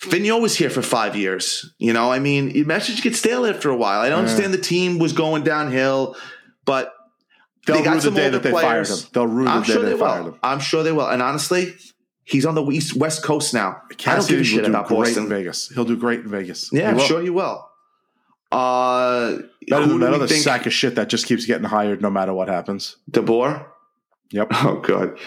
[0.00, 1.72] Vigneault was here for five years.
[1.78, 4.00] You know, I mean, the message gets stale after a while.
[4.00, 6.16] I don't understand the team was going downhill,
[6.66, 6.92] but
[7.66, 8.88] They'll they got rue the day that they players.
[8.88, 9.10] fired him.
[9.12, 10.32] They'll rue the I'm day sure they, they fired will.
[10.32, 10.38] him.
[10.42, 11.08] I'm sure they will.
[11.08, 11.74] And honestly,
[12.24, 13.82] he's on the east west coast now.
[14.06, 15.24] I don't give a shit about Boston.
[15.24, 15.68] in Vegas.
[15.70, 16.70] He'll do great in Vegas.
[16.72, 17.68] Yeah, I'm sure he will.
[18.52, 19.38] Uh,
[19.68, 20.42] Better than that other think?
[20.42, 22.96] sack of shit that just keeps getting hired no matter what happens.
[23.10, 23.66] DeBoer.
[24.30, 24.48] Yep.
[24.52, 25.18] Oh, good.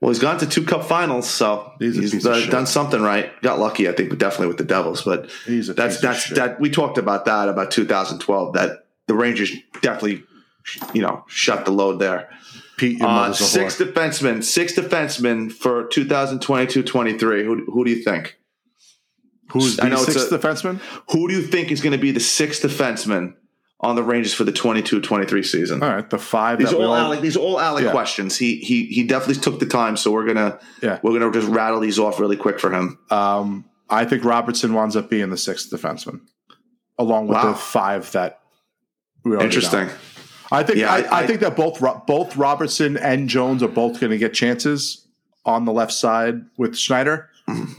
[0.00, 3.30] Well, he's gone to two cup finals, so He's he's, uh, done something right.
[3.40, 5.02] Got lucky, I think, but definitely with the Devils.
[5.02, 6.58] But that's that's that.
[6.60, 8.54] We talked about that about 2012.
[8.54, 10.24] That the Rangers definitely,
[10.92, 12.28] you know, shut the load there.
[12.76, 13.92] Pete, your Uh, six whore.
[13.92, 17.44] defensemen, six defensemen for 2022-23.
[17.44, 18.38] Who who do you think?
[19.50, 20.80] Who's I the sixth a- defenseman?
[21.10, 23.34] Who do you think is going to be the sixth defenseman
[23.80, 25.82] on the Rangers for the 22-23 season?
[25.82, 26.58] All right, the five.
[26.58, 27.20] These that are all all- Alec.
[27.20, 27.90] These are all Alec Yeah.
[27.90, 28.36] questions.
[28.38, 30.98] He he he definitely took the time, so we're gonna Yeah.
[31.02, 32.98] we're gonna just rattle these off really quick for him.
[33.10, 36.20] Um, I think Robertson winds up being the sixth defenseman,
[36.98, 37.48] along with Wow.
[37.52, 38.40] the five that
[39.24, 39.86] we Interesting.
[39.88, 39.92] know.
[40.52, 43.98] I think Yeah, I, I- I, think that both both Robertson and Jones are both
[44.00, 45.06] going to get chances
[45.44, 47.72] on the left side with Schneider, Mm-hmm.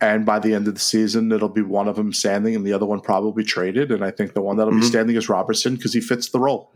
[0.00, 2.72] and by the end of the season, it'll be one of them standing, and the
[2.72, 3.92] other one probably traded.
[3.92, 4.80] And I think the one that'll Mm-hmm.
[4.80, 6.72] be standing is Robertson because he fits the role.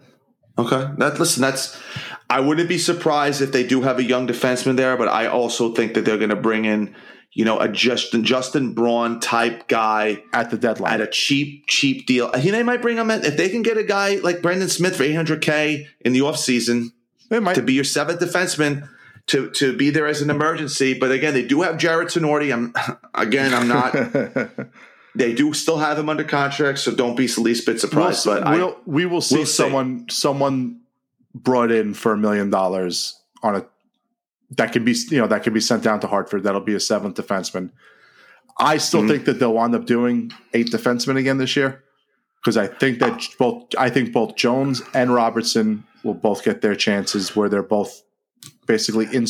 [0.59, 0.89] Okay.
[0.98, 1.78] That listen, that's
[2.28, 5.73] I wouldn't be surprised if they do have a young defenseman there, but I also
[5.74, 6.94] think that they're gonna bring in,
[7.36, 12.06] you know, a Justin Justin Braun type guy At the deadline, at a cheap, cheap
[12.06, 12.30] deal.
[12.38, 14.70] You know, they might bring him in if they can get a guy like Brendan
[14.70, 16.92] Smith for 800K in the offseason
[17.28, 18.88] to be your seventh defenseman
[19.26, 20.98] to to be there as an emergency.
[20.98, 22.50] But again, they do have Jared Tinordi.
[22.54, 22.72] I'm
[23.14, 23.92] again, I'm not.
[25.14, 28.24] they do still have him under contract, so don't be the least bit We'll, surprised.
[28.24, 29.52] but we'll, we will see we'll see.
[29.52, 30.80] someone someone
[31.34, 33.66] brought in for a million dollars on a
[34.51, 36.44] that can be you know that can be sent down to Hartford.
[36.44, 37.70] That'll be a seventh defenseman.
[38.59, 39.09] I still Mhm.
[39.09, 41.82] think that they'll wind up doing eight defensemen again this year
[42.43, 46.74] because I think that both I think both Jones and Robertson will both get their
[46.74, 48.02] chances where they're both
[48.66, 49.27] basically in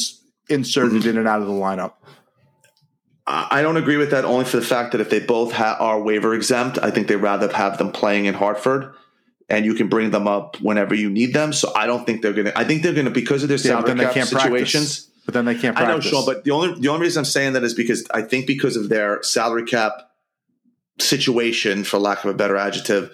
[0.48, 1.08] inserted mm-hmm.
[1.08, 1.94] in and out of the lineup.
[3.28, 6.00] I don't agree with that only for the fact that if they both ha- are
[6.00, 8.92] waiver exempt, I think they'd rather have them playing in Hartford
[9.48, 11.52] and you can bring them up whenever you need them.
[11.52, 13.58] So I don't think they're going to, I think they're going to, because of their
[13.58, 15.00] yeah, salary cap situations.
[15.00, 15.10] Practice.
[15.24, 15.92] But then they can't practice.
[15.92, 18.22] I know, Shawn, but the only, the only reason I'm saying that is because I
[18.22, 19.92] think because of their salary cap
[21.00, 23.10] situation, for lack of a better adjective,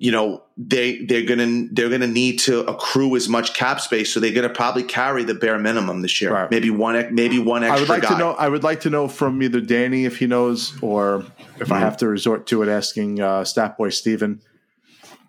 [0.00, 4.18] you know they they're gonna they're gonna need to accrue as much cap space, so
[4.18, 6.32] they're gonna probably carry the bare minimum this year.
[6.32, 6.50] Right.
[6.50, 7.76] Maybe one maybe one extra.
[7.76, 8.08] I would like guy.
[8.08, 8.32] to know.
[8.32, 11.16] I would like to know from either Danny if he knows, or
[11.58, 11.72] if mm-hmm.
[11.74, 14.40] I have to resort to it, asking uh, Stat Boy Steven.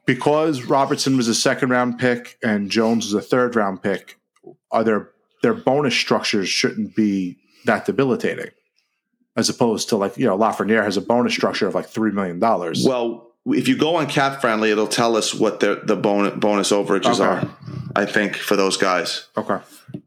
[0.06, 4.20] Because Robertson was a second round pick and Jones was a third round pick,
[4.72, 5.12] are their
[5.42, 8.50] their bonus structures shouldn't be that debilitating,
[9.36, 12.40] as opposed to like you know Lafreniere has a bonus structure of like three million
[12.40, 12.84] dollars.
[12.86, 16.72] Well, if you go on cap friendly, it'll tell us what the the bonus bonus
[16.72, 17.24] overages okay.
[17.24, 17.58] are.
[17.96, 19.28] I think for those guys.
[19.38, 19.60] Okay.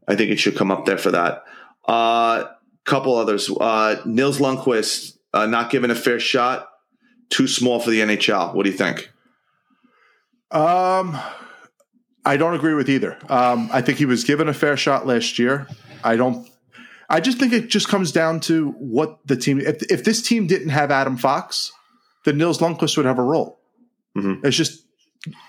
[0.07, 1.43] I think it should come up there for that.
[1.87, 2.51] A uh,
[2.85, 3.49] couple others.
[3.49, 6.69] Uh, Nils Lundkvist uh, not given a fair shot.
[7.29, 8.53] Too small for the NHL.
[8.55, 9.11] What do you think?
[10.55, 11.19] Um,
[12.25, 13.17] I don't agree with either.
[13.29, 15.67] Um, I think he was given a fair shot last year.
[16.03, 16.49] I don't.
[17.09, 19.59] I just think it just comes down to what the team.
[19.59, 21.71] If, if this team didn't have Adam Fox,
[22.23, 23.59] then Nils Lundkvist would have a role.
[24.17, 24.45] Mm-hmm.
[24.45, 24.85] It's just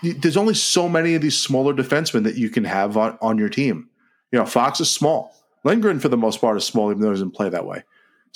[0.03, 3.49] there's only so many of these smaller defensemen that you can have on, on your
[3.49, 3.89] team.
[4.33, 5.35] You know, Fox is small.
[5.65, 7.85] Lindgren, for the most part, is small, even though he doesn't play that way.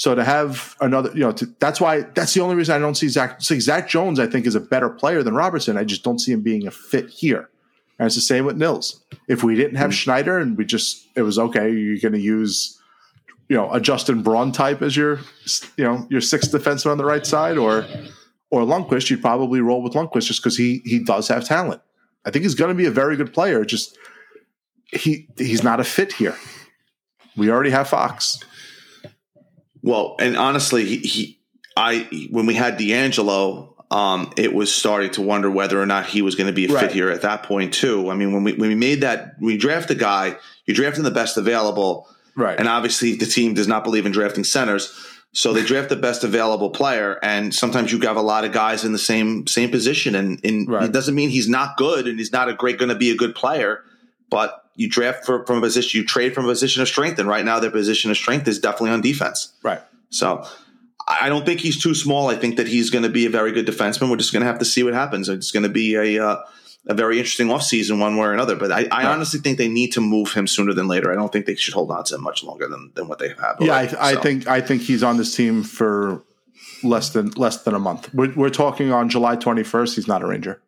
[0.01, 2.95] So to have another, you know, to, that's why that's the only reason I don't
[2.95, 3.43] see Zach.
[3.43, 5.77] See, Zach Jones, I think, is a better player than Robertson.
[5.77, 7.51] I just don't see him being a fit here.
[7.99, 9.05] And it's the same with Nils.
[9.29, 9.97] If we didn't have mm-hmm.
[9.97, 12.81] Schneider and we just, it was okay, you're going to use,
[13.51, 15.21] you know, a Justin Braun type as your,
[15.77, 17.85] you know, your sixth defenseman on the right side, or
[18.49, 21.83] or Lundkvist, you'd probably roll with Lundkvist just because he he does have talent.
[22.25, 23.67] I think he's going to be a very good player.
[23.67, 23.99] Just
[24.87, 26.37] he he's not a fit here.
[27.37, 28.41] We already have Fox.
[29.83, 31.41] Well, and honestly, he, he
[31.77, 36.23] I when we had DeAngelo, um, it was starting to wonder whether or not he
[36.23, 36.83] was going to be a right.
[36.83, 38.11] fit here at that point too.
[38.11, 40.37] I mean, when we when we made that, we draft a guy,
[40.67, 42.59] you're drafting the best available, right?
[42.59, 44.95] And obviously, the team does not believe in drafting centers.
[45.33, 48.85] So they draft the best available player, and sometimes you have a lot of guys
[48.85, 50.83] in the same same position, and, and right.
[50.83, 53.17] it doesn't mean he's not good and he's not a great going to be a
[53.17, 53.85] good player,
[54.29, 57.29] but you draft for, from a position, you trade from a position of strength, and
[57.29, 59.53] right now their position of strength is definitely on defense.
[59.63, 59.81] Right.
[60.11, 60.47] So
[61.07, 62.29] I don't think he's too small.
[62.29, 64.11] I think that he's going to be a very good defenseman.
[64.11, 65.29] We're just going to have to see what happens.
[65.29, 66.43] It's going to be a uh,
[66.87, 68.57] a very interesting offseason one way or another.
[68.57, 69.05] But I, I right.
[69.07, 71.13] honestly think they need to move him sooner than later.
[71.13, 73.29] I don't think they should hold on to him much longer than, than what they
[73.29, 73.57] have.
[73.61, 76.23] Yeah, I, I think I think he's on this team for
[76.83, 78.13] less than less than a month.
[78.15, 79.95] We're, we're talking on July 21st.
[79.95, 80.61] He's not a Ranger.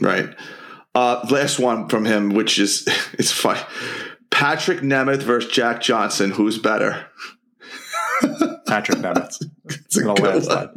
[0.00, 0.34] Right.
[0.94, 3.58] Uh, last one from him, which is it's fun.
[4.30, 6.30] Patrik Nemeth versus Jack Johnson.
[6.30, 7.06] Who's better?
[8.22, 9.42] Patrik Nemeth
[9.96, 10.68] in a landslide.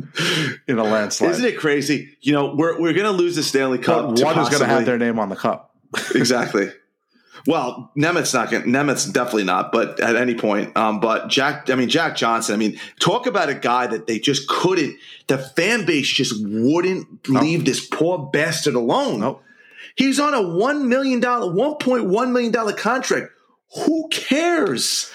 [0.68, 1.32] In a landslide.
[1.32, 2.18] Isn't it crazy?
[2.22, 4.16] You know, we're we're going to lose the Stanley Cup.
[4.16, 5.76] But one is going to have their name on the cup.
[6.16, 6.70] exactly.
[7.46, 8.66] Well, Nemeth's not going.
[8.66, 9.72] Nemeth's definitely not.
[9.72, 11.70] But at any point, um, but Jack.
[11.70, 12.54] I mean, Jack Johnson.
[12.54, 14.98] I mean, talk about a guy that they just couldn't.
[15.28, 19.22] The fan base just wouldn't leave this poor bastard alone.
[19.22, 19.44] Nope.
[19.98, 23.32] He's on a one million dollar, one point one million dollar contract.
[23.76, 25.12] Who cares?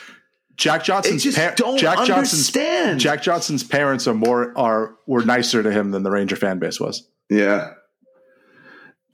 [0.56, 3.00] Jack Johnson's pa- Jack understand.
[3.00, 6.58] Johnson's Jack Johnson's parents are more are were nicer to him than the Ranger fan
[6.58, 7.08] base was.
[7.30, 7.74] Yeah.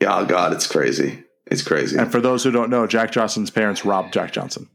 [0.01, 1.25] Yeah, oh God, it's crazy.
[1.47, 1.97] It's crazy.
[1.99, 4.69] And for those who don't know, Jack Johnson's parents robbed Jack Johnson.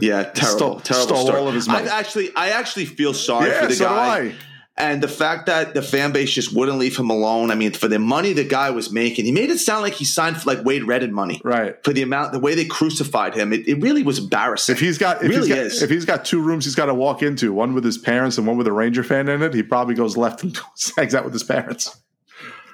[0.00, 1.40] yeah, terrible, stole, terrible stole story.
[1.40, 1.88] all of his money.
[1.88, 4.34] I actually, I actually feel sorry yeah, for the so guy.
[4.76, 7.52] And the fact that the fan base just wouldn't leave him alone.
[7.52, 10.04] I mean, for the money the guy was making, he made it sound like he
[10.04, 11.40] signed for like Wade Redden money.
[11.44, 11.76] Right.
[11.84, 14.74] For the amount, the way they crucified him, it, it really was embarrassing.
[14.74, 15.82] If he's got, if really he's got, is.
[15.82, 18.48] if he's got two rooms he's got to walk into, one with his parents and
[18.48, 20.58] one with a Ranger fan in it, he probably goes left and
[20.96, 21.96] hangs out with his parents.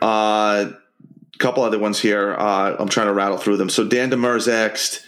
[0.01, 0.73] A uh,
[1.39, 2.33] couple other ones here.
[2.33, 3.69] Uh, I'm trying to rattle through them.
[3.69, 5.05] So Dan Demers asked,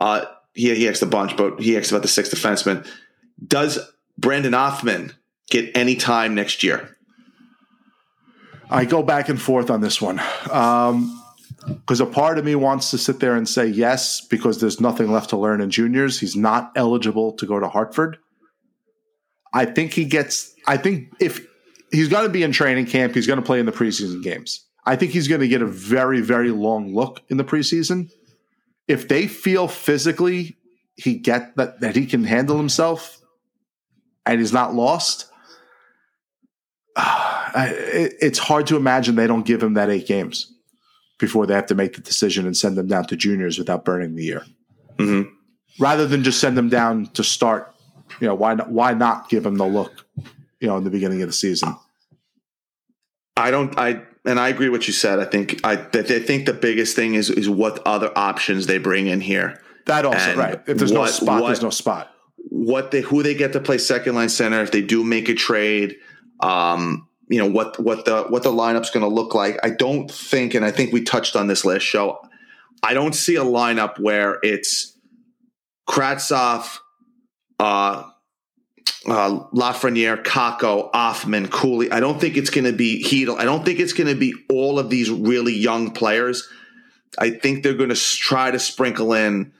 [0.00, 2.88] uh, he, he asked a bunch, but he asked about the sixth defenseman.
[3.44, 3.80] Does
[4.16, 5.12] Brennan Othmann
[5.50, 6.96] get any time next year?
[8.68, 10.20] I go back and forth on this one.
[10.50, 11.22] Um,
[11.66, 15.10] because a part of me wants to sit there and say yes because there's nothing
[15.10, 16.20] left to learn in juniors.
[16.20, 18.18] He's not eligible to go to Hartford.
[19.52, 20.54] I think he gets.
[20.66, 21.44] I think if
[21.90, 24.64] he's going to be in training camp, he's going to play in the preseason games.
[24.84, 28.10] I think he's going to get a very, very long look in the preseason.
[28.86, 30.56] If they feel physically
[30.96, 33.20] he get that that he can handle himself
[34.24, 35.30] and he's not lost,
[36.96, 40.52] it's hard to imagine they don't give him that eight games
[41.18, 44.14] before they have to make the decision and send them down to juniors without burning
[44.14, 44.42] the year.
[44.98, 45.28] Mm-hmm.
[45.78, 47.74] rather than just send him down to start.
[48.20, 48.70] You know why not?
[48.70, 50.06] Why not give him the look?
[50.60, 51.76] You know, in the beginning of the season.
[53.36, 53.78] I don't.
[53.78, 55.18] I and I agree with what you said.
[55.18, 59.06] I think I, I think the biggest thing is is what other options they bring
[59.06, 59.60] in here.
[59.84, 60.62] That also And right.
[60.66, 62.10] If there's no spot, what- there's no spot.
[62.48, 65.34] What they who they get to play second line center if they do make a
[65.34, 65.96] trade.
[66.40, 69.58] Um, you know what what the what the lineup's going to look like.
[69.62, 72.20] I don't think, and I think we touched on this last show.
[72.82, 74.96] I don't see a lineup where it's
[75.88, 76.78] Kravtsov,
[77.58, 78.04] uh,
[79.08, 81.90] uh, Lafreniere, Kakko, Othmann, Cooley.
[81.90, 83.38] I don't think it's going to be Chytil.
[83.38, 86.48] I don't think it's going to be all of these really young players.
[87.18, 89.52] I think they're going to try to sprinkle in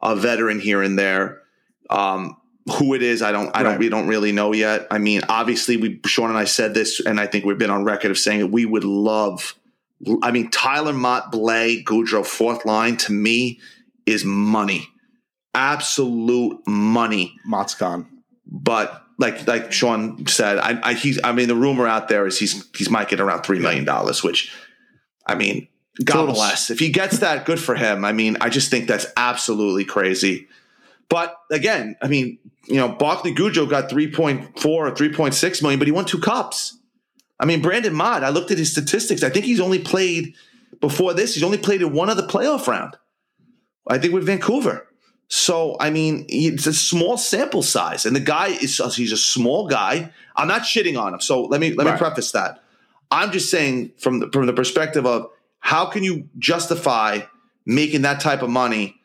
[0.00, 1.42] a veteran here and there.
[1.88, 2.36] Um,
[2.72, 3.78] who it is, I don't, I don't, Right.
[3.80, 4.86] we don't really know yet.
[4.90, 7.84] I mean, obviously, we Sean and I said this, and I think we've been on
[7.84, 8.50] record of saying it.
[8.50, 9.54] We would love.
[10.22, 13.60] I mean, Tyler Motte, Blais, Goodrow, fourth line to me
[14.06, 14.88] is money,
[15.54, 18.06] absolute money Motte's gone.
[18.46, 22.38] but like like Sean said, I, I he's I mean the rumor out there is
[22.38, 24.50] he's he's might get around three million dollars, which
[25.26, 25.68] I mean,
[26.02, 26.70] God Total- bless.
[26.70, 28.04] If he gets that, good for him.
[28.04, 30.48] I mean, I just think that's absolutely crazy.
[31.10, 35.34] But again, I mean, you know, Barclay Goodrow got three point four or three point
[35.34, 36.78] six million, but he won two cups.
[37.38, 39.22] I mean, Brandon Motte, I looked at his statistics.
[39.22, 40.34] I think he's only played
[40.80, 41.34] before this.
[41.34, 42.96] He's only played in one other playoff round.
[43.88, 44.86] I think with Vancouver.
[45.28, 50.12] So I mean, it's a small sample size, and the guy is—he's a small guy.
[50.36, 51.20] I'm not shitting on him.
[51.20, 52.62] So let me let me preface that.
[53.10, 55.28] I'm just saying from the, from the perspective of
[55.58, 57.20] how can you justify
[57.66, 58.99] making that type of money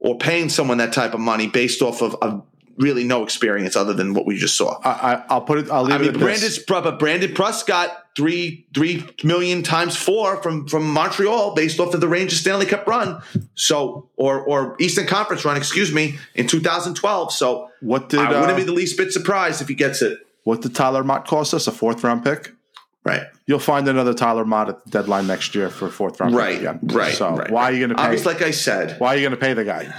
[0.00, 2.44] or paying someone that type of money based off of, of
[2.78, 4.80] really no experience other than what we just saw.
[4.84, 5.70] I, I, I'll put it.
[5.70, 9.96] I'll leave I it mean, at Brandon's but Brandon Prust got three three million times
[9.96, 13.20] four from from Montreal based off of the Rangers Stanley Cup run.
[13.54, 17.32] So or or Eastern Conference run, excuse me, in 2012.
[17.32, 20.18] So What did I wouldn't uh, be the least bit surprised if he gets it.
[20.44, 21.66] what did Tyler Motte cost us?
[21.66, 22.52] A fourth round pick.
[23.04, 23.22] Right.
[23.46, 26.58] You'll find another Tyler Motte at the deadline next year for fourth round Right.
[26.58, 26.80] again.
[26.82, 27.14] Right.
[27.14, 28.02] So right, why are you going to pay?
[28.02, 29.92] Obviously, like I said, why are you going to pay the guy?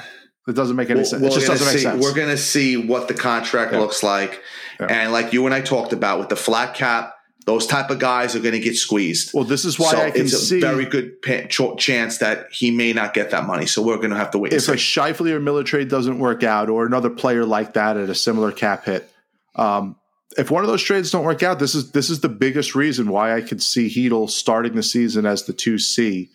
[0.48, 1.22] It doesn't make any sense.
[1.22, 2.04] we're It just doesn't make see, sense.
[2.04, 3.80] We're going to see what the contract Yeah.
[3.80, 4.42] looks like,
[4.80, 4.88] Yeah.
[4.88, 7.16] and like you and I talked about with the flat cap,
[7.46, 9.32] those type of guys are going to get squeezed.
[9.34, 12.18] well, this is why so I can it's see a very good pa- ch- chance
[12.20, 13.66] that he may not get that money.
[13.66, 14.54] So we're going to have to wait.
[14.54, 15.00] If a see.
[15.00, 18.52] Scheifele or Miller trade doesn't work out, or another player like that at a similar
[18.52, 19.10] cap hit,
[19.56, 19.96] um,
[20.38, 23.10] if one of those trades don't work out, this is this is the biggest reason
[23.10, 26.30] why I could see Chytil starting the season as the two C,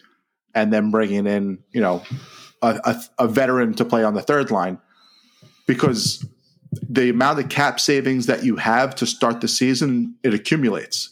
[0.54, 2.02] and then bringing in you know
[2.62, 4.78] a, a, a veteran to play on the third line,
[5.66, 6.26] because
[6.88, 11.10] the amount of cap savings that you have to start the season it accumulates.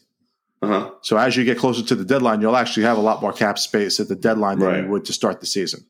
[0.60, 0.90] uh-huh.
[1.02, 3.58] So as you get closer to the deadline, you'll actually have a lot more cap
[3.60, 4.82] space at the deadline than Right.
[4.84, 5.86] you would to start the season.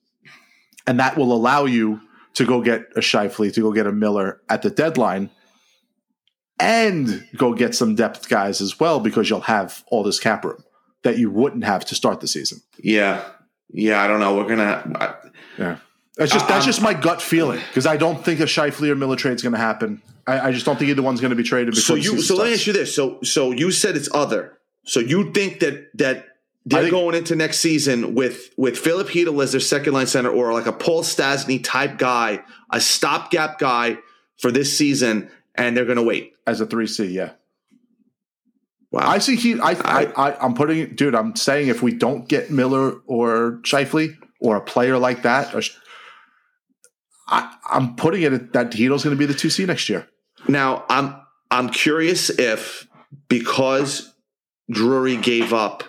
[0.86, 2.00] And that will allow you
[2.34, 5.30] to go get a Scheifele, to go get a Miller at the deadline,
[6.58, 10.62] and go get some depth guys as well because you'll have all this cap room
[11.02, 12.60] that you wouldn't have to start the season.
[12.78, 13.24] Yeah,
[13.70, 14.02] yeah.
[14.02, 14.36] I don't know.
[14.36, 14.96] We're gonna.
[15.00, 15.14] I,
[15.58, 15.78] Yeah.
[16.16, 19.16] That's just that's just my gut feeling because I don't think a Scheifele or Miller
[19.16, 20.02] trade is going to happen.
[20.26, 21.74] I, I just don't think either one's going to be traded.
[21.74, 22.20] Before so you.
[22.20, 22.94] So let me ask you this.
[22.94, 24.58] So so you said it's other.
[24.84, 26.26] So you think that that
[26.66, 30.28] they're think- going into next season with with Filip Chytil as their second line center,
[30.28, 33.96] or like a Paul Stastny type guy, a stopgap guy
[34.36, 36.32] for this season, and they're going to wait.
[36.46, 37.32] as a three C, yeah.
[38.90, 39.08] Wow.
[39.08, 39.58] I see he.
[39.58, 41.14] I, I, I, I'm putting, dude.
[41.14, 45.62] I'm saying if we don't get Miller or Scheifele or a player like that, or,
[47.28, 50.06] I, I'm putting it that Chytil's going to be the two C next year.
[50.46, 51.16] Now, I'm
[51.50, 52.86] I'm curious if
[53.28, 54.12] because
[54.70, 55.84] Drury gave up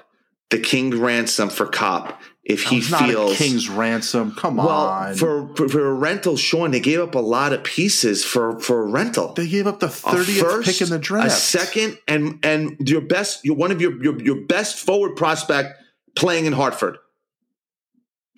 [0.49, 4.33] the King ransom for Copp, if he feels a King's ransom.
[4.35, 7.63] Come well on, for, for for a rental, Sean, they gave up a lot of
[7.63, 9.33] pieces for for a rental.
[9.33, 11.27] they gave up the thirtieth pick in the draft.
[11.27, 15.77] a second, and and your best, your one of your your, your best forward prospect
[16.15, 16.97] playing in Hartford.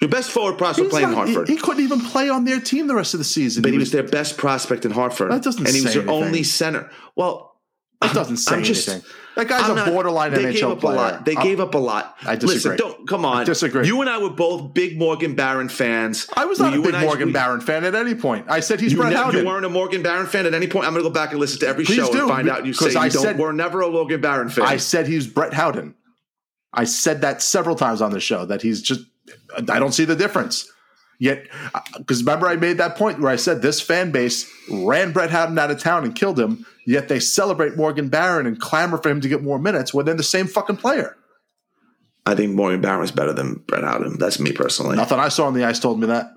[0.02, 1.48] Your best forward prospect He's playing in not- Hartford.
[1.48, 3.64] He, couldn't even play on their team the rest of the season.
[3.64, 5.32] but he was their best prospect in Hartford.
[5.32, 6.24] That doesn't and he was their anything.
[6.26, 6.92] only center.
[7.16, 7.56] Well,
[8.02, 9.10] That doesn't say I'm just- anything.
[9.36, 10.96] That guy's I'm a not- borderline they NHL gave up player.
[10.96, 11.26] a lot.
[11.26, 12.16] They I- gave up a lot.
[12.26, 12.54] I disagree.
[12.56, 13.38] Listen, don't come on.
[13.38, 13.86] I disagree.
[13.86, 16.28] You and I were both big Morgan Barron fans.
[16.36, 18.46] I was not You a big I- Morgan we- Barron fan at any point.
[18.50, 19.42] I said he's You, Brett never, Howden.
[19.42, 20.86] you weren't a Morgan Barron fan at any point.
[20.88, 22.66] I'm going to go back and listen to every Please show do, and find out
[22.66, 23.22] you say you I don't.
[23.24, 24.66] said- we're never a Morgan Barron fan.
[24.66, 25.96] I said he's Brett Howden.
[26.74, 29.02] I said that several times on the show that he's just.
[29.58, 30.70] I don't see the difference.
[31.18, 35.14] Yet, uh, because remember, I made that point where I said this fan base ran
[35.14, 36.66] Brett Howden out of town and killed him.
[36.86, 40.16] Yet they celebrate Morgan Barron and clamor for him to get more minutes when they're
[40.16, 41.18] the same fucking player.
[42.26, 44.18] I think Morgan Barron is better than Brett Howden.
[44.18, 44.96] That's me personally.
[44.96, 46.32] Nothing I saw on the ice told me that.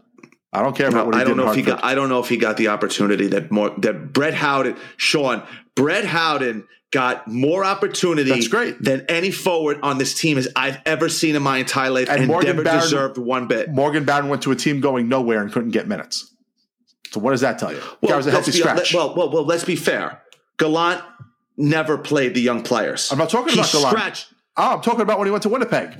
[0.52, 1.84] I don't care about what he I don't know if he got.
[1.84, 5.42] I don't know if he got the opportunity that more that Brett Howden, Sean,
[5.74, 8.30] Brett Howden got more opportunity.
[8.30, 8.82] That's great.
[8.82, 12.20] than any forward on this team as I've ever seen in my entire life, And
[12.20, 13.70] and, Morgan never Barron- deserved one bit.
[13.70, 16.34] Morgan Barron went to a team going nowhere and couldn't get minutes.
[17.10, 17.80] So what does that tell you?
[18.06, 18.94] Guy was a healthy be, scratch.
[18.94, 20.22] well, well, well, let's be fair.
[20.58, 21.02] Gallant
[21.56, 23.10] never played the young players.
[23.10, 23.96] I'm not talking he about Gallant.
[23.96, 24.34] Scratched.
[24.56, 25.94] oh, I'm talking about when he went to Winnipeg.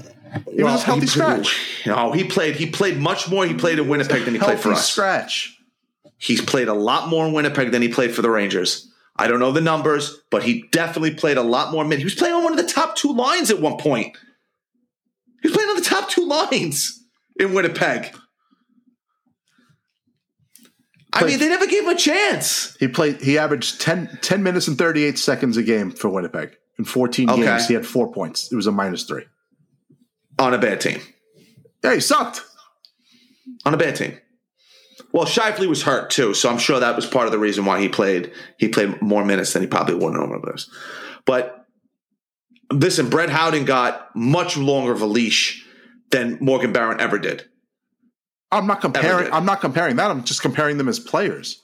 [0.52, 1.84] He was a healthy he- scratch.
[1.86, 2.56] No, he played.
[2.56, 3.46] He played much more.
[3.46, 4.90] He played in Winnipeg than he played for us.
[4.90, 5.58] scratch.
[6.18, 8.90] He's played a lot more in Winnipeg than he played for the Rangers.
[9.16, 12.00] I don't know the numbers, but he definitely played a lot more minutes.
[12.00, 14.16] He was playing on one of the top two lines at one point.
[15.42, 17.04] He was playing on the top two lines
[17.38, 18.14] in Winnipeg.
[21.12, 22.76] I mean, they never gave him a chance.
[22.78, 23.20] He played.
[23.22, 26.56] He averaged 10, 10 minutes and 38 seconds a game for Winnipeg.
[26.78, 27.42] In 14 Okay.
[27.42, 28.52] games, he had four points.
[28.52, 29.24] It was a minus three.
[30.38, 31.00] on a bad team.
[31.82, 32.42] Yeah, he sucked.
[33.64, 34.16] On a bad team.
[35.12, 37.80] Well, Scheifele was hurt too, so I'm sure that was part of the reason why
[37.80, 38.30] he played.
[38.58, 40.52] He played more minutes than he probably would normally.
[41.24, 41.64] But
[42.70, 45.66] listen, Brett Howden got much longer of a leash
[46.10, 47.46] than Morgan Barron ever did.
[48.50, 49.32] I'm not comparing.
[49.32, 50.10] I'm not comparing that.
[50.10, 51.62] I'm just comparing them as players.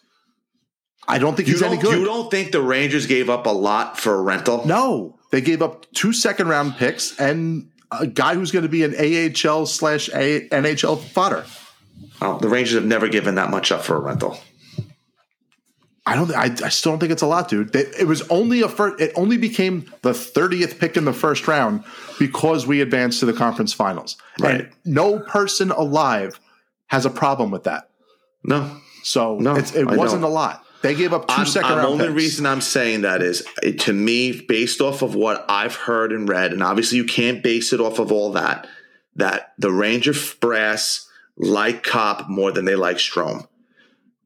[1.06, 1.98] I don't think You he's any don't, good.
[1.98, 4.66] you don't think the Rangers gave up a lot for a rental?
[4.66, 8.84] No, they gave up two second round picks and a guy who's going to be
[8.84, 11.44] an AHL slash NHL fodder.
[12.22, 14.38] Oh, the Rangers have never given that much up for a rental.
[16.06, 16.30] I don't.
[16.34, 17.72] I, I still don't think it's a lot, dude.
[17.72, 19.00] They, it was only a first.
[19.00, 21.82] It only became the thirtieth pick in the first round
[22.18, 24.18] because we advanced to the conference finals.
[24.38, 24.60] Right.
[24.62, 26.38] And no person alive
[26.94, 27.90] has a problem with that.
[28.44, 30.30] No, So No, it's, it I wasn't don't.
[30.30, 30.64] a lot.
[30.82, 32.14] They gave up 2 I'm, second I'm round only picks.
[32.16, 36.28] reason I'm saying that is uh, to me, based off of what I've heard and
[36.28, 38.66] read, and obviously you can't base it off of all that.
[39.16, 41.08] That the Ranger brass
[41.38, 43.46] like Copp more than they like Strome.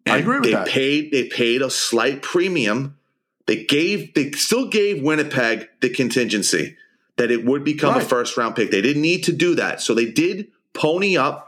[0.06, 0.66] I agree with they that.
[0.66, 2.96] paid they paid a slight premium.
[3.46, 6.76] They gave they still gave Winnipeg the contingency
[7.16, 8.70] that it would become a first round pick.
[8.70, 11.47] They didn't need to do that, so they did pony up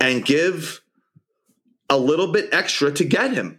[0.00, 0.80] and give
[1.88, 3.58] a little bit extra to get him.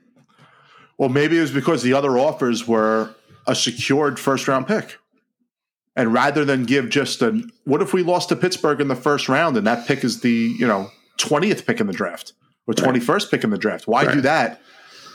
[0.98, 3.14] Well, maybe it was because the other offers were
[3.46, 4.98] a secured first round pick.
[5.96, 9.28] And rather than give just a what if we lost to Pittsburgh in the first
[9.30, 12.34] round and that pick is the, you know, 20th pick in the draft
[12.68, 13.88] or 21st pick in the draft?
[13.88, 14.62] Why do that?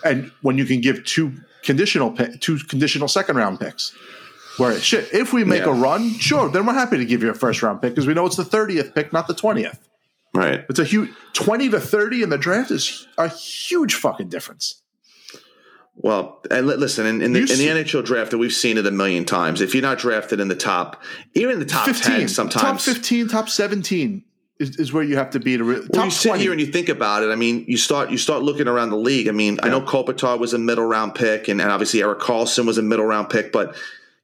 [0.05, 3.95] And when you can give two conditional pick, two conditional second round picks.
[4.57, 5.71] Where shit, if we make Yeah.
[5.71, 8.15] a run, sure, then we're happy to give you a first round pick because we
[8.15, 9.79] know it's the 30th pick, not the 20th.
[10.35, 10.65] Right.
[10.69, 14.83] It's a huge 20 to 30 in the draft is a huge fucking difference.
[15.95, 18.91] Well, and listen, in, in the, in the NHL draft, that we've seen it a
[18.91, 19.61] million times.
[19.61, 21.03] If you're not drafted in the top,
[21.35, 24.25] even in the top 15, 10 top 15, top 17
[24.59, 26.43] is, is where you have to be to re- When top you sit 20.
[26.43, 28.97] here and you think about it, I mean, you start you start looking around the
[28.97, 29.29] league.
[29.29, 32.65] I mean, I know Kopitar was a middle round pick, and, and obviously Erik Karlsson
[32.67, 33.77] was a middle round pick, but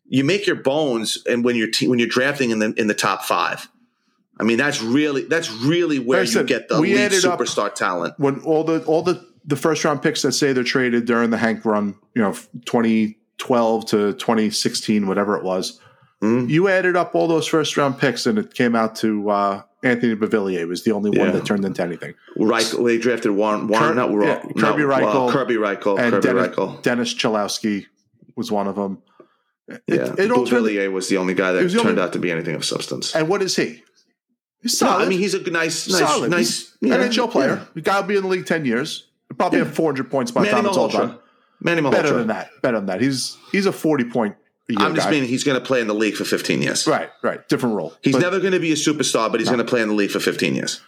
[0.06, 2.94] you make your bones, and when you're te- when you're drafting in the in the
[2.94, 3.68] top five,
[4.40, 8.14] I mean, that's really that's really where Like you said, get the elite superstar talent.
[8.18, 11.38] when all the all the the first round picks that say they're traded during the
[11.38, 12.34] Hank run, you know,
[12.66, 15.80] 2012 to 2016, whatever it was,
[16.22, 16.48] Mhm.
[16.50, 20.14] you added up all those first round picks, and it came out to uh, Anthony
[20.16, 22.14] Beauvillier was the only one that turned into anything.
[22.36, 25.30] Reich, they drafted Warren, Warren not, yeah, Kerby uh, Rychel.
[25.32, 26.82] Kerby Rychel, And Kerby Dennis, Rychel.
[26.82, 27.86] Dennis Cholowski
[28.36, 28.98] was one of them.
[29.68, 32.54] It, Yeah, it turned, was the only guy that turned only- out to be anything
[32.56, 33.14] of substance.
[33.14, 33.82] and what is he?
[34.62, 35.04] He's No, solid.
[35.04, 36.30] I mean, he's a nice, nice, solid.
[36.30, 37.56] nice He's yeah, NHL player.
[37.60, 37.64] yeah.
[37.74, 39.06] The guy will be in the league 10 years.
[39.28, 40.92] He'll probably have 400 points by the Manny time it's all Malhotra.
[40.92, 41.18] done.
[41.60, 41.90] Manny Malhotra.
[41.92, 42.50] Better than that.
[42.62, 43.00] Better than that.
[43.00, 44.36] He's he's a 40 point
[44.68, 45.12] a year I'm just guy.
[45.12, 46.86] meaning he's going to play in the league for 15 years.
[46.86, 47.46] Right, right.
[47.48, 47.94] Different role.
[48.02, 49.94] He's But- never going to be a superstar, but he's going to play in the
[49.94, 50.80] league for 15 years,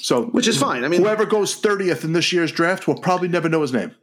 [0.00, 0.84] so which is fine.
[0.84, 3.94] I mean, whoever goes 30th in this year's draft will probably never know his name.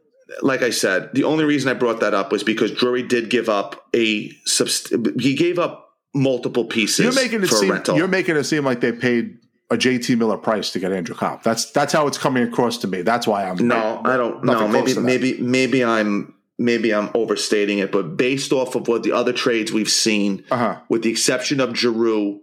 [0.43, 3.49] like I said, the only reason I brought that up was because Drury did give
[3.49, 8.43] up a subst- he gave up multiple pieces You're making it seem you're making it
[8.43, 9.37] seem like they paid
[9.71, 11.43] a JT Miller price to get Andrew Copp.
[11.43, 13.03] That's that's how it's coming across to me.
[13.03, 14.67] That's why I'm no, I don't know.
[14.67, 19.31] Maybe maybe maybe I'm maybe I'm overstating it, but based off of what the other
[19.31, 20.79] trades we've seen, Uh-huh.
[20.89, 22.41] with the exception of Giroux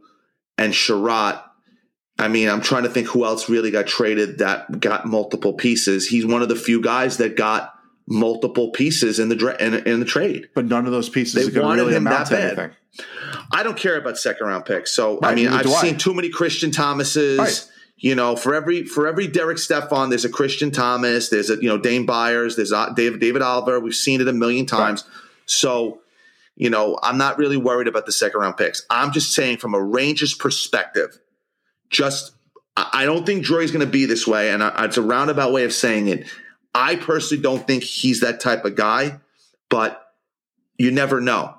[0.56, 1.43] and Chiarot,
[2.18, 6.06] I mean, I'm trying to think who else really got traded that got multiple pieces.
[6.06, 7.74] He's one of the few guys that got
[8.09, 10.48] multiple pieces in the in, in the trade.
[10.55, 12.59] But none of those pieces They wanted really him amount that to bad.
[12.59, 12.76] anything.
[13.52, 14.93] I don't care about second round picks.
[14.93, 15.81] So I mean, I've do I.
[15.82, 17.39] seen too many Christian Thomases.
[17.39, 17.68] Right.
[17.98, 21.31] You know, for every for every Derek Stepan, there's a Christian Thomas.
[21.31, 22.56] There's a you know Dane Byers.
[22.56, 23.81] There's a, David David Oliver.
[23.81, 25.05] We've seen it a million times.
[25.47, 26.01] So,
[26.56, 28.85] you know, I'm not really worried about the second round picks.
[28.90, 31.18] I'm just saying from a Rangers perspective,
[31.89, 32.32] just
[32.77, 35.64] I don't think Drury's going to be this way, and I, it's a roundabout way
[35.64, 36.27] of saying it.
[36.74, 39.20] I personally don't think he's that type of guy,
[39.70, 40.02] but
[40.77, 41.55] you never know.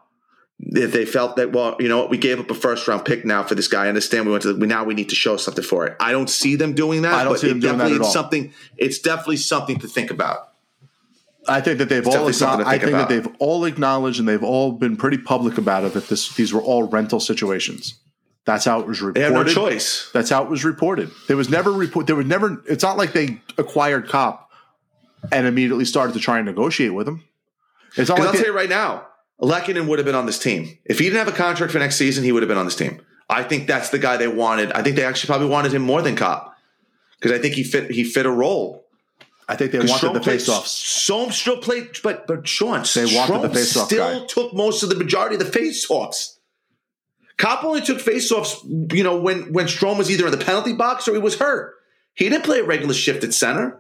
[0.59, 3.23] If they felt that, well, you know what, we gave up a first round pick
[3.23, 3.85] now for this guy.
[3.85, 5.95] I understand we went to the, we now we need to show something for it.
[5.99, 7.13] I don't see them doing that.
[7.13, 8.11] I don't but see them it doing that at it's all.
[8.11, 8.51] something.
[8.75, 10.49] It's definitely something to think about.
[11.47, 13.09] I think that they've all definitely something to I think think about.
[13.09, 16.51] that they've all acknowledged and they've all been pretty public about it that this these
[16.51, 17.93] were all rental situations.
[18.43, 19.53] That's how it was They have no reported.
[19.53, 20.09] choice.
[20.13, 21.11] That's how it was reported.
[21.27, 22.07] There was never report.
[22.07, 22.63] There was never.
[22.67, 24.49] It's not like they acquired Cop
[25.31, 27.23] and immediately started to try and negotiate with him.
[27.95, 29.05] It's not Because like I'll they- tell you right now,
[29.41, 30.77] Lehkonen would have been on this team.
[30.85, 32.75] If he didn't have a contract for next season, he would have been on this
[32.75, 33.01] team.
[33.29, 34.71] I think that's the guy they wanted.
[34.71, 36.57] I think they actually probably wanted him more than Copp
[37.19, 38.85] because I think he fit he fit a role.
[39.49, 40.71] I think they wanted Strome the face-offs.
[41.07, 44.25] Strome still played, but but Sean, They wanted the Strome face-off still guy.
[44.27, 46.39] took most of the majority of the face-offs.
[47.37, 51.07] Copp only took face-offs, you know, when when Strome was either in the penalty box
[51.07, 51.75] or he was hurt.
[52.13, 53.79] He didn't play a regular shift at center.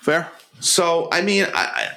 [0.00, 0.28] Fair.
[0.60, 1.90] So I mean, I,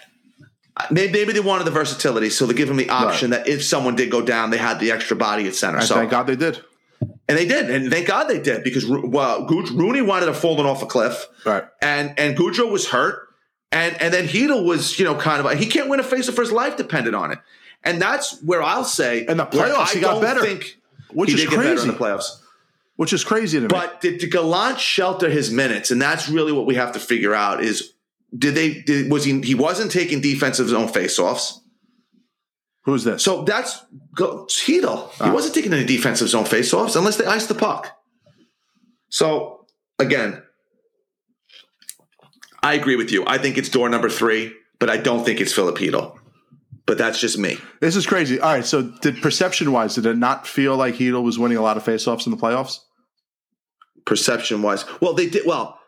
[0.91, 3.95] maybe, maybe they wanted the versatility, so they give him the option that if someone
[3.95, 5.77] did go down, they had the extra body at center.
[5.77, 6.63] And so thank God they did.
[7.27, 10.65] and they did, and thank God they did because well, Gu- Rooney wanted to falling
[10.65, 11.63] off a cliff, Right.
[11.81, 13.27] and and Goodrow was hurt,
[13.71, 16.41] and and then Chytil was you know kind of he can't win a face for
[16.41, 17.39] his life dependent on it,
[17.83, 20.77] and that's where I'll say And the playoffs, I he got don't better, think
[21.11, 21.87] which is better in crazy.
[21.89, 22.41] the playoffs.
[22.97, 23.67] Which is crazy to me.
[23.67, 25.91] But did, did Gallant shelter his minutes?
[25.91, 27.91] And that's really what we have to figure out is
[28.37, 31.59] did they did, was he he wasn't taking defensive zone faceoffs.
[32.83, 33.23] Who's this?
[33.23, 33.83] So that's
[34.15, 35.09] go- Chytil.
[35.13, 35.33] He Ah.
[35.33, 37.91] wasn't taking any defensive zone faceoffs unless they iced the puck.
[39.09, 39.65] So
[39.99, 40.43] again,
[42.61, 43.23] I agree with you.
[43.27, 46.17] I think it's door number three, but I don't think it's Filip Chytil.
[46.87, 47.57] But that's just me.
[47.81, 48.39] this is crazy.
[48.39, 48.65] All right.
[48.65, 51.83] So, did perception wise, did it not feel like Chytil was winning a lot of
[51.83, 52.79] faceoffs in the playoffs?
[54.05, 54.85] perception wise.
[55.01, 55.79] Well, they did well.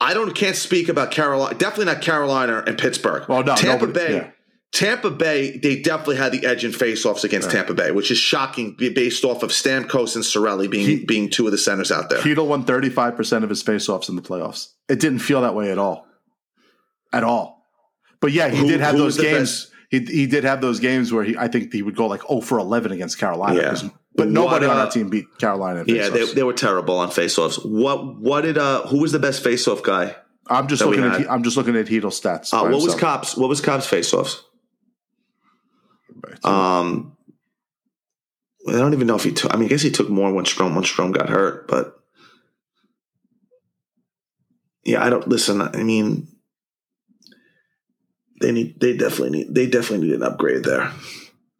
[0.00, 1.56] I don't can't speak about Carolina.
[1.56, 3.28] Definitely not Carolina and Pittsburgh.
[3.28, 4.14] Well, no, Tampa nobody- Bay.
[4.16, 4.30] yeah.
[4.72, 8.74] Tampa Bay, they definitely had the edge in faceoffs against Tampa Bay, which is shocking
[8.76, 12.18] based off of Stamkos and Cirelli being He- being two of the centers out there.
[12.18, 14.70] Chytil won 35% of his faceoffs in the playoffs.
[14.88, 16.08] It didn't feel that way at all.
[17.12, 17.64] At all.
[18.20, 19.70] But yeah, he Who- did have those games.
[19.90, 22.40] He, he did have those games where he I think he would go like oh
[22.40, 23.60] for 11 against Carolina.
[23.60, 23.88] Yeah.
[24.16, 25.80] But nobody What, on uh, that team beat Carolina.
[25.80, 27.64] in yeah, they, they were terrible on faceoffs.
[27.64, 30.14] What what did uh who was the best faceoff guy?
[30.48, 31.30] I'm just looking at.
[31.30, 32.52] I'm just looking at Chytil stats.
[32.52, 32.94] Uh, what was.
[32.94, 33.36] Copp's?
[33.36, 34.40] What was Copp's faceoffs?
[36.42, 37.16] Um,
[38.68, 39.52] I don't even know if he took.
[39.52, 41.98] I mean, I guess he took more when Strome when Strome got hurt, but
[44.84, 45.60] yeah, I don't listen.
[45.60, 46.28] I mean,
[48.40, 48.80] they need.
[48.80, 49.54] They definitely need.
[49.54, 50.92] They definitely need an upgrade there.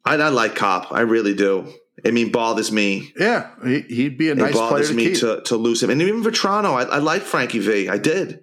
[0.04, 0.92] I, I like Copp.
[0.92, 1.72] I really do.
[2.06, 3.12] I mean, bothers me.
[3.18, 5.18] Yeah, he, he'd be a It nice player bothers to me keep.
[5.20, 6.74] to to lose him, and even Vatrano.
[6.74, 7.88] I, I like Frankie V.
[7.88, 8.40] I did.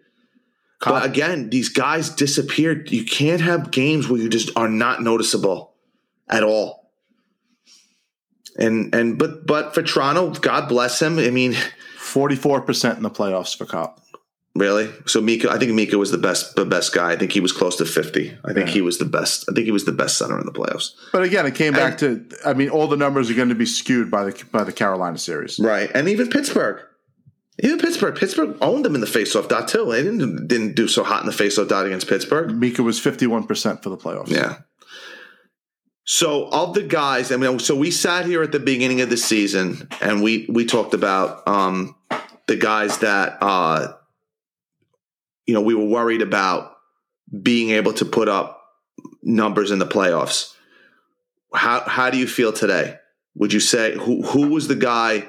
[0.83, 2.89] But again, these guys disappeared.
[2.91, 5.75] You can't have games where you just are not noticeable
[6.27, 6.91] at all.
[8.57, 11.19] And and but but for Toronto, God bless him.
[11.19, 11.53] I mean,
[11.99, 14.00] 44% in the playoffs for Copp.
[14.55, 14.89] Really.
[15.05, 17.11] So Mika, I think Mika was the best the best guy.
[17.11, 18.37] I think he was close to fifty.
[18.45, 18.73] I think Yeah.
[18.73, 19.45] he was the best.
[19.49, 20.91] I think he was the best center in the playoffs.
[21.11, 23.65] But again, it came back to I mean all the numbers are going to be
[23.65, 25.59] skewed by the by the Carolina series.
[25.59, 26.81] Right, and even Pittsburgh.
[27.63, 28.15] Even Pittsburgh.
[28.15, 29.85] Pittsburgh owned them in the faceoff dot too.
[29.91, 32.51] They didn't didn't do so hot in the faceoff dot against Pittsburgh.
[32.55, 34.29] Mika was 51% for the playoffs.
[34.29, 34.57] Yeah.
[36.05, 39.17] So of the guys, I mean, so we sat here at the beginning of the
[39.17, 41.95] season and we we talked about um,
[42.47, 43.93] the guys that uh,
[45.45, 46.73] you know we were worried about
[47.41, 48.61] being able to put up
[49.23, 50.53] numbers in the playoffs.
[51.53, 52.97] How how do you feel today?
[53.35, 55.27] Would you say who who was the guy?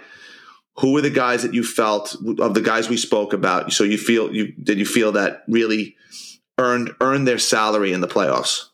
[0.79, 3.73] Who were the guys that you felt of the guys we spoke about?
[3.73, 5.97] So you feel you did you feel that really
[6.59, 8.65] earned earned their salary in the playoffs,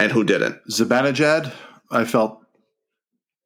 [0.00, 0.58] and who didn't?
[0.70, 1.52] Zibanejad,
[1.90, 2.40] I felt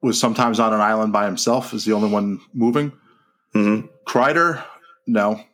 [0.03, 2.93] was sometimes on an island by himself, is the only one moving.
[3.53, 4.65] hmm Kreider,
[5.07, 5.45] no.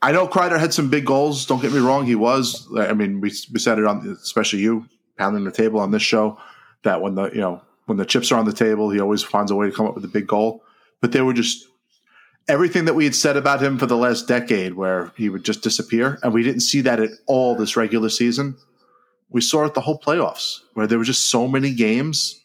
[0.00, 1.44] I know Kreider had some big goals.
[1.46, 2.68] Don't get me wrong, he was.
[2.76, 6.38] I mean, we, we said it on, especially you pounding the table on this show,
[6.84, 9.50] that when the you know when the chips are on the table, he always finds
[9.50, 10.62] a way to come up with a big goal.
[11.00, 11.66] But they were just
[12.46, 15.62] everything that we had said about him for the last decade, where he would just
[15.62, 18.56] disappear, and we didn't see that at all this regular season.
[19.30, 22.40] We saw it the whole playoffs, where there were just so many games.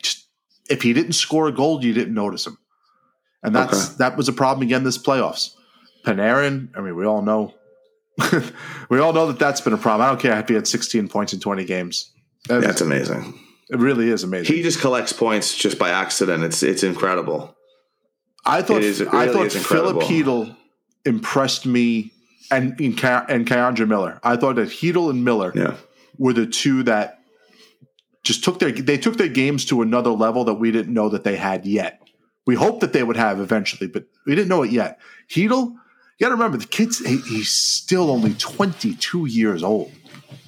[0.00, 0.26] Just,
[0.70, 2.58] if he didn't score a goal, you didn't notice him,
[3.42, 3.94] and that's Okay.
[3.98, 5.54] that was a problem again this playoffs.
[6.04, 7.54] Panarin, I mean, we all know,
[8.90, 10.06] we all know that that's been a problem.
[10.06, 12.12] I don't care if he had 16 points in 20 games.
[12.50, 13.38] It- That's amazing.
[13.70, 14.54] it really is amazing.
[14.54, 16.44] He just collects points just by accident.
[16.44, 17.56] It's it's incredible.
[18.44, 19.50] I thought is- it I thought.
[19.52, 20.54] Filip Chytil
[21.06, 22.12] impressed me,
[22.50, 24.20] and and, Ka- and K'Andre Miller.
[24.22, 25.74] I thought that Chytil and Miller Yeah.
[26.18, 27.18] were the two that
[28.22, 31.24] just took their they took their games to another level that we didn't know that
[31.24, 32.02] they had yet.
[32.46, 34.98] We hoped that they would have eventually, but we didn't know it yet.
[35.30, 35.74] Chytil,
[36.18, 39.92] you got to remember the kid's he, he's still only 22 years old.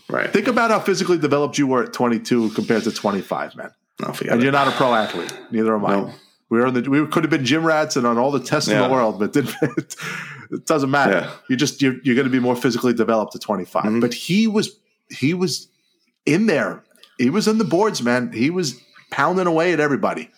[0.09, 0.33] Right.
[0.33, 3.73] Think about how physically developed you were at 22 compared to 25, man.
[4.01, 4.43] No, And it.
[4.43, 5.37] you're not a pro athlete.
[5.51, 6.13] Neither am I.
[6.49, 8.69] We were in the, we could have been gym rats and on all the tests
[8.71, 9.55] in the world, but didn't,
[10.51, 11.13] it doesn't matter.
[11.23, 11.33] Yeah.
[11.49, 13.83] You just you're, you're going to be more physically developed at 25.
[13.85, 14.01] Mhm.
[14.01, 14.79] But he was
[15.11, 15.69] he was
[16.25, 16.85] in there.
[17.19, 18.31] He was in the boards, man.
[18.33, 18.79] He was
[19.11, 20.31] pounding away at everybody,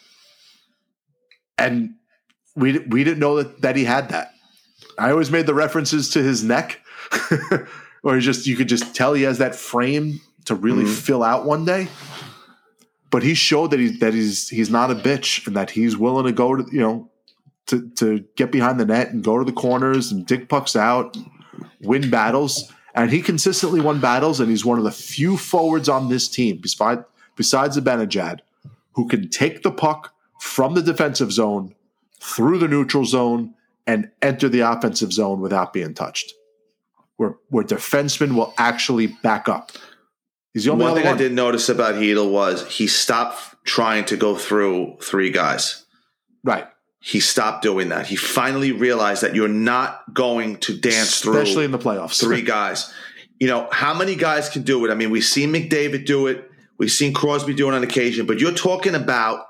[1.58, 1.94] and
[2.56, 4.32] we we didn't know that that he had that.
[4.98, 6.80] I always made the references to his neck,
[8.02, 10.94] or just you could just tell he has that frame to really Mhm.
[10.94, 11.88] fill out one day.
[13.10, 16.26] But he showed that he that he's he's not a bitch and that he's willing
[16.26, 17.10] to go to you know
[17.66, 21.16] to to get behind the net and go to the corners and dig pucks out,
[21.80, 22.70] win battles.
[22.94, 26.58] And he consistently won battles, and he's one of the few forwards on this team,
[26.60, 27.02] besides
[27.36, 28.40] besides Zibanejad,
[28.94, 31.74] who can take the puck from the defensive zone
[32.20, 33.54] through the neutral zone
[33.88, 36.34] and enter the offensive zone without being touched.
[37.16, 39.72] Where where defensemen will actually back up.
[40.52, 41.14] He's the only One thing one.
[41.14, 45.84] I did notice about Chytil was he stopped trying to go through three guys.
[46.44, 46.66] Right.
[47.00, 48.06] He stopped doing that.
[48.06, 52.20] He finally realized that you're not going to dance Especially through in the playoffs.
[52.20, 52.92] three guys.
[53.40, 54.90] You know, how many guys can do it?
[54.90, 56.50] I mean, we've seen McDavid do it.
[56.76, 59.46] We've seen Crosby do it on occasion, but you're talking about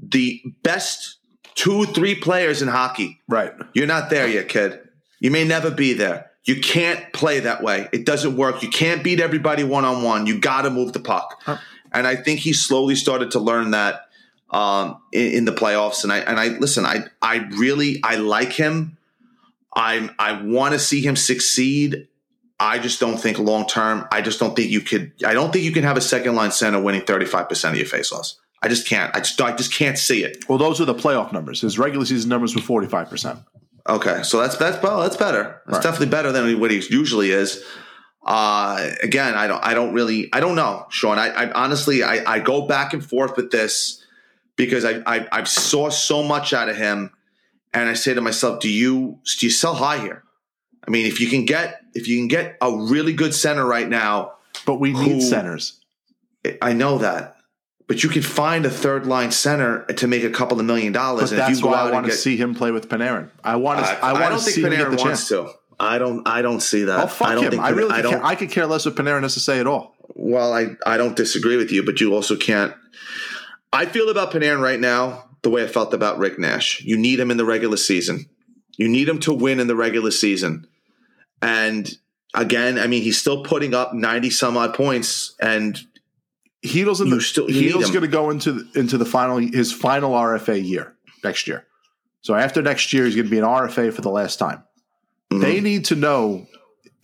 [0.00, 1.17] the best
[1.58, 3.20] two, three players in hockey.
[3.26, 3.52] right.
[3.74, 4.78] You're not there yet, kid.
[5.18, 6.30] You may never be there.
[6.44, 7.88] You can't play that way.
[7.92, 8.62] It doesn't work.
[8.62, 10.26] You can't beat everybody one on one.
[10.26, 11.42] You got to move the puck.
[11.44, 11.58] Huh.
[11.92, 14.02] And I think he slowly started to learn that
[14.50, 16.04] um, in, in the playoffs.
[16.04, 16.86] And I and I listen.
[16.86, 18.96] I I really I like him.
[19.74, 22.06] I I want to see him succeed.
[22.60, 24.06] I just don't think long term.
[24.12, 25.12] I just don't think you could.
[25.26, 27.78] I don't think you can have a second line center winning thirty five percent of
[27.78, 28.36] your faceoffs.
[28.62, 29.14] I just can't.
[29.14, 30.44] I just I just can't see it.
[30.48, 31.60] Well, those are the playoff numbers.
[31.60, 33.38] His regular season numbers were forty five percent.
[33.88, 35.62] Okay, so that's that's well, that's better.
[35.66, 35.82] That's Right.
[35.82, 37.64] definitely better than what he usually is.
[38.24, 41.18] Uh, again, I don't, I don't really, I don't know, Sean.
[41.18, 44.04] I, I honestly, I, I go back and forth with this
[44.56, 47.10] because I, I, I saw so much out of him,
[47.72, 50.24] and I say to myself, do you, do you sell high here?
[50.86, 53.88] I mean, if you can get, if you can get a really good center right
[53.88, 54.32] now,
[54.66, 55.80] But we need Who- centers.
[56.60, 57.36] I know that.
[57.88, 61.30] But you can find a third line center to make a couple of million dollars,
[61.30, 62.70] But and if that's you go why out I want to get, see him play
[62.70, 63.30] with Panarin.
[63.42, 63.86] I want to.
[63.86, 65.28] Uh, I, I, I want don't to see him get Panarin the wants chance.
[65.30, 65.50] to.
[65.80, 66.28] I don't.
[66.28, 67.04] I don't see that.
[67.04, 67.50] Oh fuck I don't him!
[67.52, 67.90] think I really.
[67.90, 68.12] I could don't.
[68.12, 69.94] care, I could care less what Panarin has to say at all.
[70.14, 72.74] well, I I don't disagree with you, but you also can't.
[73.72, 76.82] I feel about Panarin right now the way I felt about Rick Nash.
[76.82, 78.26] You need him in the regular season.
[78.76, 80.66] You need him to win in the regular season.
[81.40, 81.90] And
[82.34, 85.80] again, I mean, he's still putting up ninety some odd points, and
[86.64, 87.20] Chytil's in You the.
[87.20, 90.94] still- Chytil's going to go into the, into the final his final RFA year
[91.24, 91.64] next year.
[92.22, 94.62] So after next year, he's going to be an RFA for the last time.
[95.32, 95.40] Mhm.
[95.40, 96.46] They need to know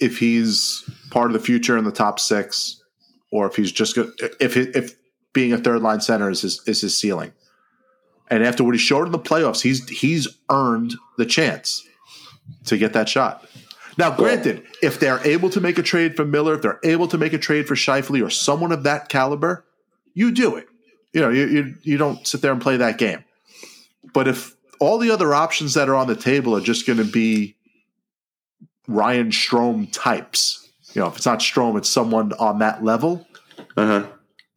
[0.01, 2.83] if he's part of the future in the top six,
[3.31, 4.11] or if he's just good.
[4.41, 4.97] If if
[5.33, 7.33] being a third line center is his, is his ceiling.
[8.31, 11.87] And after what he showed in the playoffs, he's he's earned the chance
[12.65, 13.47] to get that shot.
[13.97, 17.19] Now, granted, if they're able to make a trade for Miller, if they're able to
[17.19, 19.65] make a trade for Scheifele or someone of that caliber,
[20.15, 20.67] you do it.
[21.13, 23.25] You know, you, you you don't sit there and play that game.
[24.13, 27.05] But if all the other options that are on the table are just going to
[27.05, 27.57] be
[28.89, 33.27] Ryan Strome types, you know, if it's not Strome, it's someone on that level.
[33.77, 34.07] uh-huh.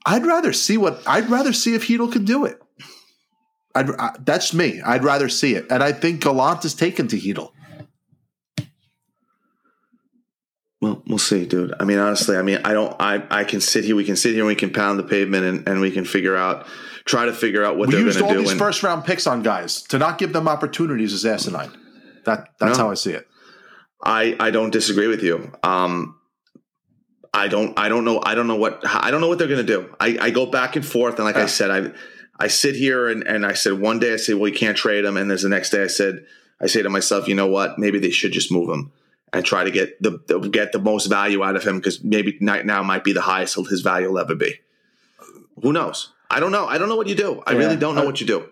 [0.05, 2.61] I'd rather see what I'd rather see if Chytil can do it.
[3.75, 4.81] I'd, I, that's me.
[4.81, 7.51] I'd rather see it, and I think Gallant is taken to Chytil.
[10.79, 11.73] Well, we'll see, dude.
[11.79, 12.95] I mean, honestly, I mean, I don't.
[12.99, 13.95] I I can sit here.
[13.95, 14.41] We can sit here.
[14.41, 16.67] and We can pound the pavement, and, and we can figure out,
[17.05, 18.25] try to figure out what We they're going to do.
[18.25, 21.25] Used all these and- first round picks on guys to not give them opportunities is
[21.25, 21.71] asinine.
[22.25, 22.85] That that's No.
[22.85, 23.27] how I see it.
[24.03, 25.51] I I don't disagree with you.
[25.63, 26.15] Um,
[27.33, 29.65] I don't I don't know I don't know what I don't know what they're going
[29.65, 29.95] to do.
[29.99, 31.91] I, I go back and forth, and like I said, I
[32.39, 35.03] I sit here and, and I said one day I say, well, you can't trade
[35.05, 36.23] them, and there's the next day I said
[36.61, 37.79] I say to myself, you know what?
[37.79, 38.91] Maybe they should just move him
[39.33, 42.37] and try to get the, the get the most value out of him because maybe
[42.39, 44.53] night now might be the highest his value will ever be.
[45.61, 46.11] Who knows?
[46.29, 46.65] I don't know.
[46.65, 47.41] I don't know what you do.
[47.45, 47.59] I Yeah.
[47.59, 48.45] really don't know what you do.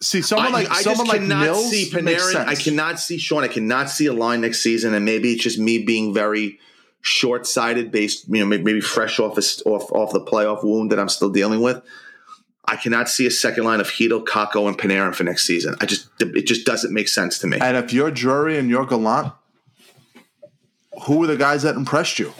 [0.00, 2.46] See, someone I, like I someone just like Mills see Panarin.
[2.46, 3.42] I cannot see Sean.
[3.42, 6.60] I cannot see a line next season, and maybe it's just me being very
[7.00, 11.00] short sighted, based you know maybe, fresh off a, off off the playoff wound that
[11.00, 11.82] I'm still dealing with.
[12.64, 15.74] I cannot see a second line of Chytil, Kakko, and Panarin for next season.
[15.80, 17.58] I just it just doesn't make sense to me.
[17.60, 19.32] And if you're Drury and you're Gallant,
[21.04, 22.32] who were the guys that impressed you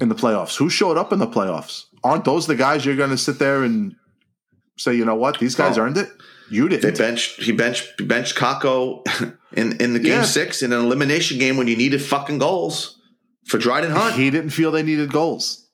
[0.00, 0.56] in the playoffs?
[0.56, 1.84] Who showed up in the playoffs?
[2.04, 3.94] Aren't those the guys you're going to sit there and
[4.76, 5.82] say, you know what, these guys Oh.
[5.82, 6.08] earned it?
[6.50, 6.96] You didn't.
[6.96, 9.04] benched he benched he benched Kakko
[9.52, 10.22] in in the game Yeah.
[10.24, 12.98] six in an elimination game when you needed fucking goals
[13.44, 14.14] for Dryden Hunt.
[14.14, 15.66] He didn't feel they needed goals.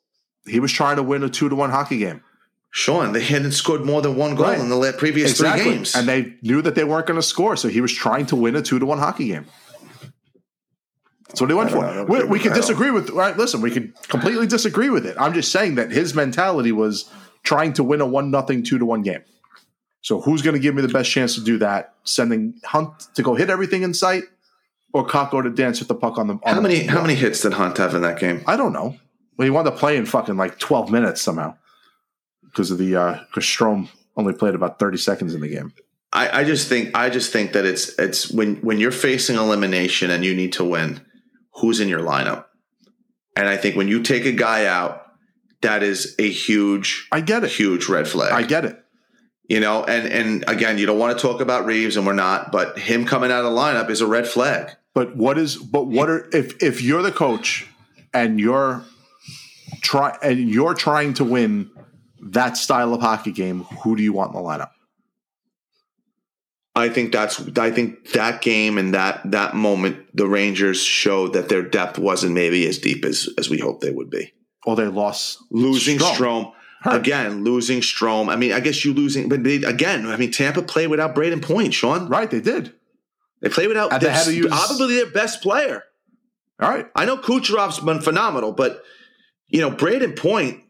[0.47, 2.23] He was trying to win a two to one hockey game.
[2.73, 4.59] Sean, they hadn't scored more than one goal Right.
[4.59, 5.95] in the previous three games.
[5.95, 8.57] And they knew that they weren't going to score, so he was trying to win
[8.57, 9.47] a two to one hockey game.
[11.35, 11.83] That's what he went for.
[11.83, 12.05] know.
[12.05, 13.37] We, we could disagree with right.
[13.37, 15.17] Listen, we could completely disagree with it.
[15.19, 17.11] I'm just saying that his mentality was
[17.43, 19.23] trying to win a one nothing two to one game.
[20.03, 21.95] So who's going to give me the best chance to do that?
[22.05, 24.25] Sending Hunt to go hit everything in sight,
[24.93, 26.35] or Kakko to dance with the puck on the.
[26.35, 28.45] On how the many how many hits did Hunt have in that game?
[28.47, 28.97] I don't know.
[29.37, 31.57] Well, he wanted to play in fucking like 12 minutes somehow
[32.45, 35.73] because of the uh because Strome only played about 30 seconds in the game.
[36.15, 40.11] I, I just think I just think that it's it's when when you're facing elimination
[40.11, 41.05] and you need to win,
[41.57, 42.47] who's in your lineup?
[43.37, 45.03] And I think when you take a guy out,
[45.63, 47.51] that is a huge I get it.
[47.51, 48.33] huge red flag.
[48.33, 48.79] I get it.
[49.49, 52.53] you know, and and again, you don't want to talk about Reaves, and we're not,
[52.53, 54.71] but him coming out of the lineup is a red flag.
[54.95, 57.67] But what is but what are if if you're the coach
[58.13, 58.85] and you're
[59.81, 61.71] try and you're trying to win
[62.21, 64.71] that style of hockey game, who do you want in the lineup?
[66.77, 71.49] I think that's I think that game and that that moment, the Rangers showed that
[71.49, 74.33] their depth wasn't maybe as deep as as we hoped they would be.
[74.67, 76.15] Or they lost Losing Strome.
[76.15, 76.53] Strom.
[76.81, 77.01] Hurt.
[77.01, 78.29] Again, losing Strome.
[78.29, 81.41] I mean, I guess you losing, but they, again, I mean, Tampa played without Brayden
[81.41, 82.09] Point, Sean.
[82.11, 82.75] Right, they did.
[83.41, 85.85] They played without they their, had to use- probably their best player.
[86.61, 86.87] All right.
[86.95, 88.83] I know Kucherov's been phenomenal, but
[89.49, 90.63] you know, Brayden Point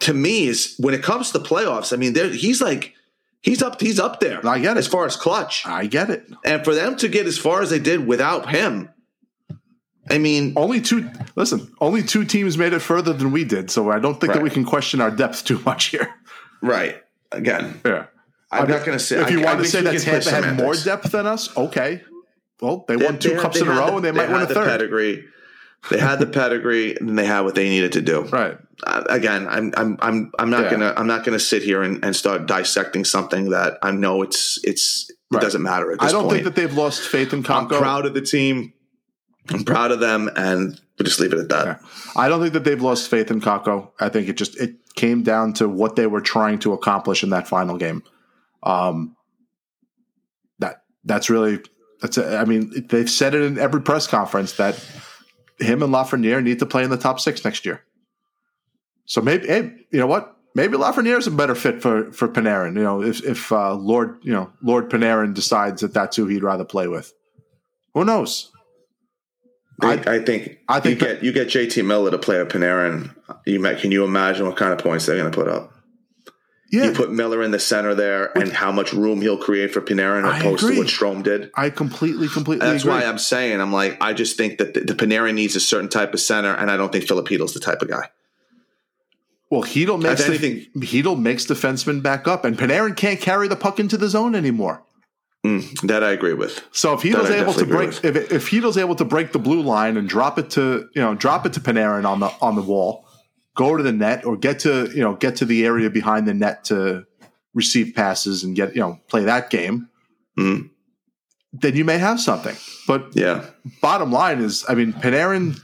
[0.00, 1.92] to me is when it comes to the playoffs.
[1.92, 2.94] I mean, he's like
[3.42, 4.44] he's up he's up there.
[4.46, 4.80] I get it.
[4.80, 6.26] as far as clutch, I get it.
[6.44, 8.88] and for them to get as far as they did without him,
[10.10, 13.90] I mean, Only two listen, only two teams made it further than we did, so
[13.90, 16.08] I don't think that we can question our depth too much here.
[16.62, 16.96] right
[17.30, 17.80] again.
[17.84, 18.06] Yeah.
[18.50, 20.56] I'm not going to say If you I- I want to say that Tampa had
[20.58, 22.02] more depth than us, okay.
[22.60, 24.28] Well, they, They- won two they- cups they in a row, the- and they might
[24.30, 24.66] win a the third.
[24.68, 25.24] Pedigree.
[25.90, 28.22] They had the pedigree, and they had what they needed to do.
[28.22, 28.56] Right.
[28.84, 30.70] Uh, again, I'm I'm I'm I'm not Yeah.
[30.70, 34.58] gonna I'm not gonna sit here and, and start dissecting something that I know it's
[34.64, 35.40] it's it Right.
[35.42, 36.32] doesn't matter I don't point.
[36.34, 38.74] think that they've lost faith in I'm proud of the team.
[39.50, 41.66] I'm proud of them, and we'll just leave it at that.
[41.66, 41.88] Yeah.
[42.14, 43.90] I don't think that they've lost faith in Kakko.
[43.98, 47.30] I think it just it came down to what they were trying to accomplish in
[47.30, 48.02] that final game.
[48.62, 49.16] Um,
[50.60, 51.58] that that's really
[52.00, 52.18] that's.
[52.18, 54.74] A, I mean, they've said it in every press conference that
[55.62, 57.82] him and Lafreniere need to play in the top six next year.
[59.04, 60.36] So maybe, hey, you know what?
[60.54, 62.76] Maybe Lafreniere is a better fit for for Panarin.
[62.76, 66.42] You know, if if uh, Lord you know Lord Panarin decides that that's who he'd
[66.42, 67.12] rather play with,
[67.94, 68.52] who knows?
[69.80, 73.14] I, I think I think you get you get JT Miller to play with Panarin.
[73.46, 75.71] You might, can you imagine what kind of points they're going to put up?
[76.72, 79.82] Yeah, You put Miller in the center there, and how much room he'll create for
[79.82, 81.50] Panarin opposed to what Strome did.
[81.54, 82.94] I completely, completely That's agree.
[82.94, 85.90] why I'm saying I'm like I just think that the, the Panarin needs a certain
[85.90, 88.08] type of center, and I don't think Filipito's the type of guy.
[89.50, 93.48] well, Chytil makes If anything- the, Chytil makes defensemen back up, and Panarin can't carry
[93.48, 94.82] the puck into the zone anymore.
[95.44, 96.62] Mm, that I agree with.
[96.72, 99.96] So if Chytil's able to break, if, if Chytil's able to break the blue line
[99.96, 103.01] and drop it to you know drop it to Panarin on the on the wall,
[103.54, 106.34] go to the net or get to you know get to the area behind the
[106.34, 107.04] net to
[107.54, 109.88] receive passes and get you know play that game,
[110.38, 110.70] Mhm.
[111.52, 112.56] then you may have something.
[112.86, 113.44] But Yeah,
[113.80, 115.58] bottom line is, I mean, Panarin,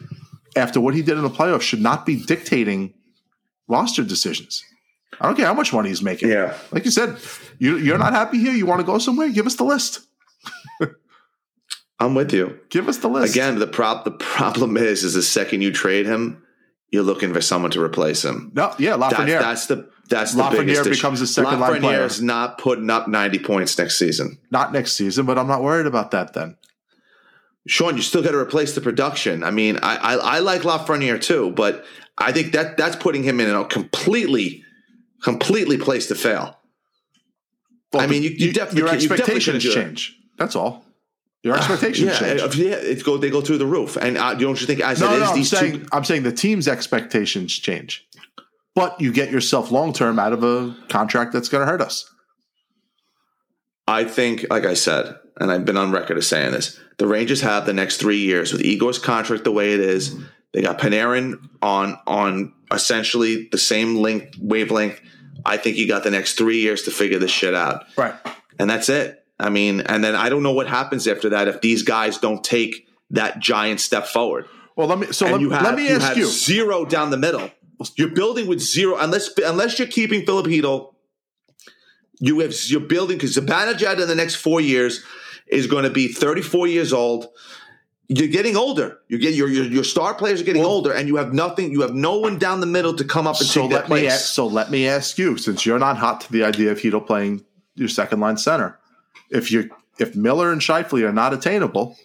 [0.56, 2.92] after what he did in the playoffs, should not be dictating
[3.68, 4.62] roster decisions.
[5.20, 6.28] I don't care how much money he's making.
[6.30, 6.54] yeah.
[6.70, 7.16] Like you said,
[7.58, 8.52] you, you're not happy here.
[8.52, 9.28] You want to go somewhere?
[9.30, 10.00] Give us the list.
[12.00, 12.60] I'm with you.
[12.70, 13.34] Give us the list.
[13.34, 16.42] Again, the prop the problem is is the second you trade him,
[16.90, 18.50] you're looking for someone to replace him.
[18.54, 19.40] No, yeah, That's, Lafreniere.
[19.40, 20.90] that's the that's the Lafreniere biggest issue.
[20.90, 22.04] becomes a second line player.
[22.04, 24.38] is not putting up 90 points next season.
[24.50, 26.56] not next season, but I'm not worried about that then.
[27.66, 29.44] Sean, you still got to replace the production.
[29.44, 31.84] I mean, I, I I like Lafreniere too, but
[32.16, 34.64] I think that that's putting him in a completely
[35.22, 36.56] completely place to fail.
[37.94, 39.74] I mean, you- you definitely your you definitely expectations do it.
[39.74, 40.16] change.
[40.38, 40.84] That's all.
[41.42, 42.56] Your expectations Yeah, change.
[42.56, 45.10] yeah, it's go they go through the roof, and uh, don't you think as no,
[45.10, 45.86] it is no, I'm these saying two?
[45.92, 48.06] I'm saying the team's expectations change,
[48.74, 52.12] but you get yourself long term out of a contract that's going to hurt us.
[53.86, 57.40] I think, like I said, and I've been on record as saying this, the Rangers
[57.40, 60.14] have the next three years with Igor's contract the way it is.
[60.52, 65.00] They got Panarin on on essentially the same length wavelength
[65.44, 67.84] I think you got the next three years to figure this shit out.
[67.96, 68.14] Right.
[68.58, 69.17] And that's it.
[69.40, 72.42] I mean, and then I don't know what happens after that if these guys don't
[72.42, 74.46] take that giant step forward.
[74.76, 75.06] Well, let me.
[75.12, 76.26] So let, you have, let me ask have you.
[76.26, 77.50] zero down the middle.
[77.96, 80.94] You're building with zero unless unless you're keeping Filip Chytil.
[82.20, 85.04] You have you're building because Zibanejad in the next four years
[85.46, 87.28] is going to be 34 years old.
[88.08, 88.98] You're getting older.
[89.08, 91.70] You get your, your your star players are getting older, and you have nothing.
[91.72, 93.84] You have no one down the middle to come up and So take that let
[93.84, 94.00] me.
[94.00, 94.12] place.
[94.12, 97.06] Ask, so let me ask you, since you're not hot to the idea of Chytil
[97.06, 97.44] playing
[97.74, 98.78] your second line center,
[99.30, 101.96] if you if Miller and Scheifele are not attainable,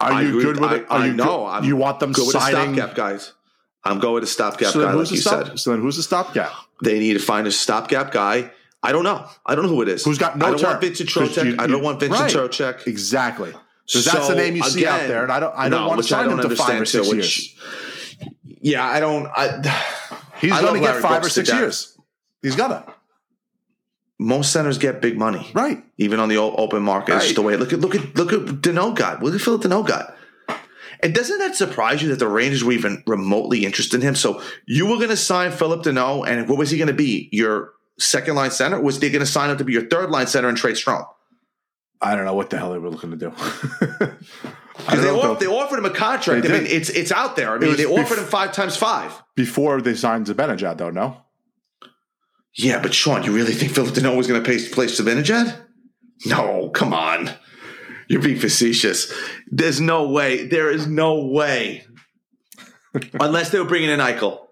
[0.00, 0.86] are I you agree good with it?
[0.90, 1.46] Are I you know.
[1.46, 2.74] I'm you want them a signing?
[2.74, 3.32] stopgap guys.
[3.84, 5.46] I'm going with a stopgap So guy, who's like you the stop?
[5.48, 5.58] said.
[5.58, 6.52] So then who's the stopgap?
[6.82, 8.50] They need to find a stopgap guy.
[8.82, 9.26] I don't know.
[9.44, 10.04] I don't know who it is.
[10.04, 10.70] Who's got no I don't term.
[10.70, 11.44] want Vincent Trocheck.
[11.44, 12.50] you- I don't want Vincent right.
[12.50, 12.86] Trocek.
[12.86, 13.52] Exactly.
[13.86, 15.54] So that's the name you see out there, and I don't.
[15.56, 17.26] I don't no, want to sign him to five or six too, years.
[17.26, 17.56] which-
[18.60, 19.26] Yeah, I don't.
[19.26, 19.60] I,
[20.40, 21.98] He's I going to get five or Brooks to six years.
[22.42, 22.84] He's gonna.
[24.22, 25.82] Most centers get big money, Right.
[25.96, 27.14] even on the open market.
[27.16, 27.56] It's just the way.
[27.56, 29.22] Look at look at look at Danault got.
[29.22, 30.14] Look at Philip Danault got.
[31.02, 34.14] And doesn't that surprise you that the Rangers were even remotely interested in him?
[34.14, 37.30] So you were going to sign Philip Danault, and what was he going to be?
[37.32, 38.78] Your second line center?
[38.78, 41.06] Was they going to sign up to be your third line center and trade Strome?
[42.02, 43.32] I don't know what the hell they were looking to do.
[44.76, 46.46] Because they, off- they offered him a contract.
[46.46, 47.52] I mean, it's it's out there.
[47.52, 49.12] I mean, they offered bef- him five times five.
[49.36, 50.88] before they signed Zibanejad, though.
[50.90, 51.18] No.
[52.54, 55.56] Yeah, but Sean, you really think Philip Danault was going to pay place Zibanejad?
[56.26, 57.30] No, come on.
[58.08, 59.12] You're being facetious.
[59.46, 60.46] There's no way.
[60.46, 61.86] There is no way.
[63.20, 64.48] Unless they were bringing in Eichel,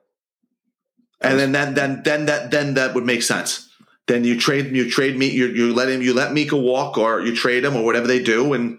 [1.20, 3.68] and then then then then that then that would make sense.
[4.06, 7.20] Then you trade you trade me you you let him you let Mika walk or
[7.20, 8.78] you trade him or whatever they do, and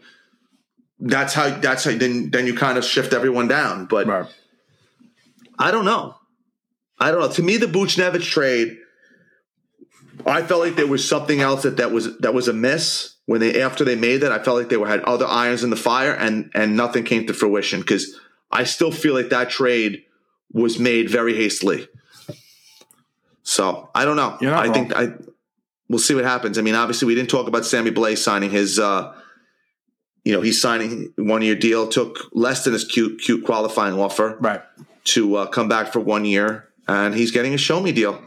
[0.97, 3.85] that's how that's how then then you kind of shift everyone down.
[3.85, 4.25] But Right.
[5.57, 6.15] I don't know.
[6.97, 7.31] I don't know.
[7.31, 8.77] To me, the Buchnevich trade,
[10.25, 13.61] I felt like there was something else that, that was that was amiss when they
[13.61, 14.31] after they made that.
[14.31, 17.25] I felt like they were had other irons in the fire, and and nothing came
[17.27, 18.19] to fruition because
[18.51, 20.03] I still feel like that trade
[20.51, 21.87] was made very hastily.
[23.43, 24.37] So I don't know.
[24.59, 25.13] I think I
[25.87, 26.57] we'll see what happens.
[26.57, 28.79] I mean, obviously, we didn't talk about Sammy Blais signing his.
[28.79, 29.13] uh
[30.25, 31.87] you know, he's signing one year deal.
[31.87, 34.61] Took less than his cute, cute qualifying offer Right.
[35.05, 38.21] to uh, come back for one year, and he's getting a show me deal.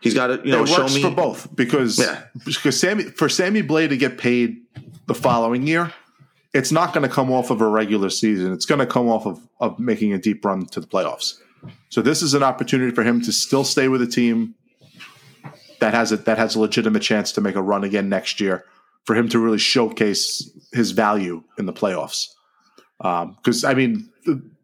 [0.00, 2.22] He's got to you know it show works me for both because Yeah.
[2.44, 4.58] because Sammy for Sammy Blais to get paid
[5.06, 5.92] the following year,
[6.54, 8.52] it's not going to come off of a regular season.
[8.52, 11.38] It's going to come off of of making a deep run to the playoffs.
[11.88, 14.54] So this is an opportunity for him to still stay with a team
[15.80, 18.64] that has a that has a legitimate chance to make a run again next year.
[19.04, 22.26] For him to really showcase his value in the playoffs,
[23.00, 24.10] um, because I mean,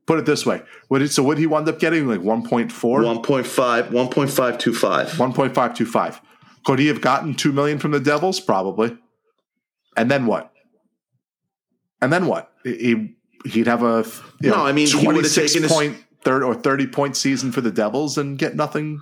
[0.07, 2.43] put it this way: what did so what did he wind up getting like one
[2.47, 3.01] point four?
[3.01, 5.07] 1.5, 1.525.
[5.11, 6.21] 1.525.
[6.65, 8.39] Could he have gotten 2 million from the Devils?
[8.41, 8.97] Probably.
[9.97, 10.53] And then what?
[12.01, 12.53] And then what?
[12.65, 13.15] He
[13.45, 14.05] he'd have a
[14.41, 17.51] you No, know, I mean, he 26 taken his- point third or 30 point season
[17.51, 19.01] for the Devils and get nothing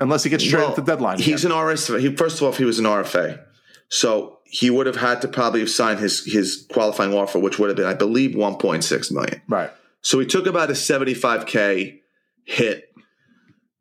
[0.00, 1.18] unless he gets traded Well, at the deadline.
[1.20, 1.56] He's again.
[1.56, 2.00] an RSA.
[2.00, 3.40] He first of all, if he was an RFA,
[3.88, 7.68] so he would have had to probably have signed his his qualifying offer, which would
[7.68, 9.40] have been, I believe, 1.6 million.
[9.48, 9.70] right.
[10.06, 11.98] So he took about a 75k
[12.44, 12.94] hit.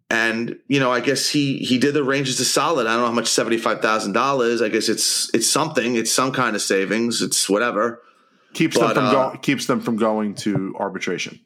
[0.10, 2.88] And you know, I guess he he did the Rangers a solid.
[2.88, 4.60] I don't know how much seventy five thousand dollars.
[4.60, 5.96] I guess it's it's something.
[5.96, 7.22] It's some kind of savings.
[7.22, 8.02] It's whatever.
[8.54, 11.40] Keeps But, them from uh, going keeps them from going to arbitration.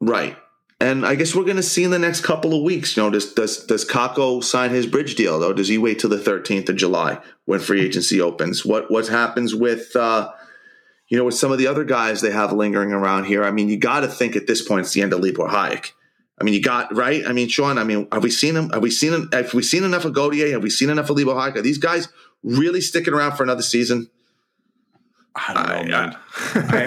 [0.00, 0.36] Right.
[0.80, 2.96] And I guess we're going to see in the next couple of weeks.
[2.96, 5.52] You know, does does does Kakko sign his bridge deal though?
[5.52, 8.64] Does he wait till the thirteenth of July when free agency opens?
[8.64, 10.32] What what happens with uh,
[11.12, 13.44] you know with some of the other guys they have lingering around here?
[13.44, 15.92] I mean, you got to think at this point it's the end of Libor Hajek.
[16.40, 17.22] I mean, you got right.
[17.26, 17.76] I mean, Sean.
[17.76, 18.70] I mean, have we seen him?
[18.70, 19.28] Have we seen him?
[19.30, 20.52] Have we seen enough of Gauthier?
[20.52, 21.56] Have we seen enough of Libor Hajek?
[21.56, 22.08] Are these guys
[22.42, 24.08] really sticking around for another season?
[25.36, 26.16] I don't know, I- man.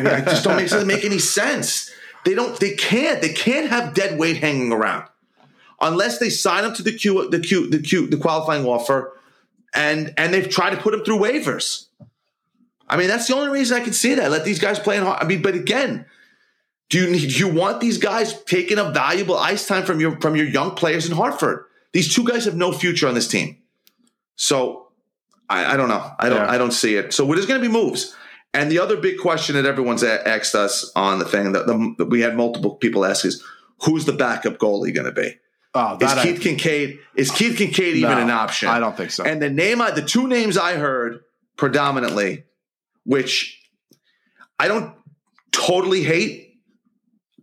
[0.07, 1.91] I, mean, just don't make, doesn't make any sense.
[2.26, 2.60] They don't.
[2.60, 3.22] They can't.
[3.22, 5.07] They can't have dead weight hanging around
[5.80, 9.14] unless they sign them to the Q, the Q, the Q, the qualifying offer,
[9.76, 11.85] and and they've tried to put them through waivers.
[12.88, 14.30] I mean, that's the only reason I can see that.
[14.32, 15.03] Let these guys play in.
[15.03, 16.06] hard- I mean, but again,
[16.90, 20.20] do you need, do you want these guys taking up valuable ice time from your
[20.22, 21.66] from your young players in Hartford?
[21.94, 23.57] These two guys have no future on this team.
[24.36, 24.90] So
[25.49, 26.12] I, I don't know.
[26.20, 26.38] I don't.
[26.40, 26.52] Yeah.
[26.52, 27.14] I don't see it.
[27.14, 28.16] So there's going to be moves.
[28.53, 31.95] And the other big question that everyone's a- asked us on the thing that, the,
[31.98, 33.44] that we had multiple people ask is,
[33.84, 35.36] who's the backup goalie going to be?
[35.74, 36.99] Oh, Is that I- Keith Kinkaid?
[37.16, 38.70] Is Keith Kinkaid even an option?
[38.70, 39.24] I don't think so.
[39.26, 41.20] And the name, I, the two names I heard
[41.57, 42.45] predominantly,
[43.06, 43.61] which
[44.60, 44.95] I don't
[45.52, 46.60] totally hate,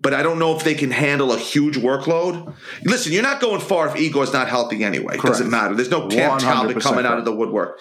[0.00, 2.54] but I don't know if they can handle a huge workload.
[2.84, 5.14] Listen, you're not going far if Igor's not healthy anyway.
[5.14, 5.74] It doesn't matter.
[5.74, 7.78] There's no Cam Talbot coming out of the woodwork.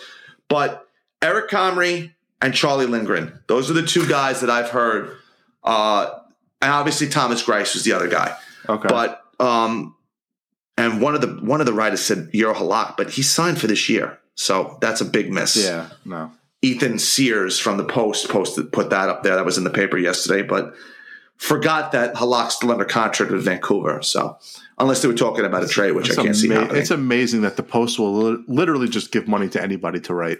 [0.47, 0.87] But
[1.21, 5.15] Eric Comrie and Charlie Lindgren, those are the two guys that I've heard.
[5.63, 6.19] Uh,
[6.61, 8.35] and obviously Thomas Greiss was the other guy.
[8.69, 8.87] Okay.
[8.87, 9.95] But um,
[10.77, 13.67] and one of the one of the writers said Euro Halak, but he's signed for
[13.67, 15.55] this year, so that's a big miss.
[15.55, 16.31] yeah, no.
[16.61, 19.35] Ethan Sears from the Post posted put that up there.
[19.35, 20.73] That was in the paper yesterday, but
[21.37, 24.01] forgot that Halak's still under contract with Vancouver.
[24.03, 24.37] So
[24.77, 26.81] unless they were talking about a trade, which It's, I can't see ama- happening.
[26.81, 30.39] it's amazing that the Post will li- literally just give money to anybody to write.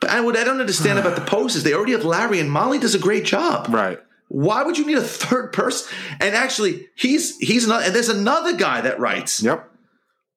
[0.00, 2.50] but I, what I don't understand about the Post is they already have Larry and
[2.50, 3.66] Molly does a great job.
[3.68, 3.98] Right.
[4.28, 5.92] Why would you need a third person?
[6.20, 7.82] And actually, he's he's not.
[7.84, 9.42] And there's another guy that writes.
[9.42, 9.68] Yep.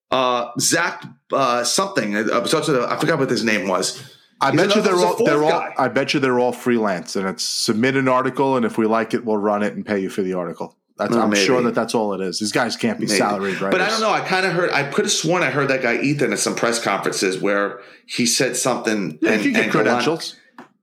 [0.10, 2.15] Uh, Zach uh, something.
[2.15, 4.12] Uh, I forgot what his name was.
[4.44, 5.74] I He's bet you they're all they're all guy.
[5.78, 9.14] I bet you they're all freelance and it's submit an article and if we like
[9.14, 10.78] it we'll run it and pay you for the article.
[10.98, 11.44] That's, Oh, I'm maybe.
[11.44, 12.38] sure that that's all it is.
[12.40, 13.18] These guys can't be Maybe.
[13.18, 13.72] salaried, right?
[13.72, 14.11] But I don't know.
[14.11, 14.70] I kind of heard.
[14.72, 18.28] I could have sworn I heard that guy Ethan at some press conferences where he
[18.28, 19.18] said something.
[19.20, 20.36] Yeah, and, you get and Gallant- credentials.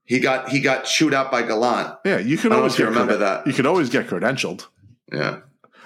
[0.03, 1.95] he got he got chewed out by Gallant.
[2.03, 3.47] Yeah, you can always you remember creden- that.
[3.47, 4.67] You can always get credentialed.
[5.13, 5.37] Yeah.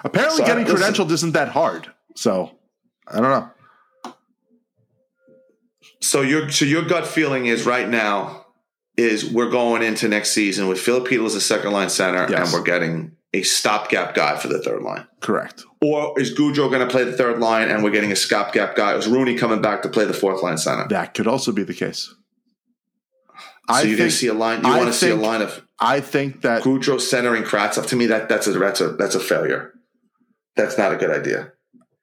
[0.04, 1.92] Apparently, So, getting listen- credentialed isn't that hard.
[2.16, 2.52] So
[3.08, 3.50] I don't know.
[6.06, 8.46] So your so your gut feeling is right now
[8.96, 12.40] is we're going into next season with Philip Peters as a second line center, Yes.
[12.40, 15.08] and we're getting a stopgap guy for the third line.
[15.20, 15.64] Correct.
[15.82, 18.94] Or is Goodrow going to play the third line, and we're getting a stopgap guy?
[18.96, 20.88] Is Rooney coming back to play the fourth line center?
[20.88, 22.14] That could also be the case.
[23.68, 24.64] So I you're going think to see a line.
[24.64, 27.96] You I want to see a line of I think that Goodrow centering Kratz to
[27.96, 29.74] me that that's a that's a that's a failure.
[30.56, 31.52] That's not a good idea.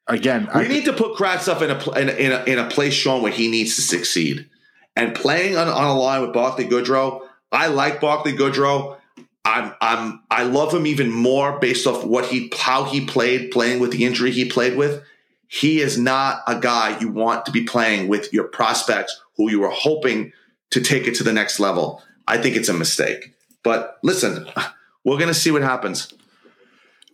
[0.08, 0.48] Again.
[0.54, 2.92] We I, need to put Kratz in a, in a in a in a place,
[2.92, 4.48] Sean, where he needs to succeed.
[4.96, 7.20] And playing on, on a line with Barclay Goodrow,
[7.50, 8.98] I like Barclay Goodrow.
[9.44, 13.80] I'm I'm I love him even more based off what he how he played, playing
[13.80, 15.02] with the injury he played with.
[15.48, 19.60] He is not a guy you want to be playing with your prospects who you
[19.60, 20.32] were hoping
[20.70, 22.02] to take it to the next level.
[22.26, 23.34] I think it's a mistake.
[23.62, 24.48] But listen,
[25.04, 26.12] we're gonna see what happens.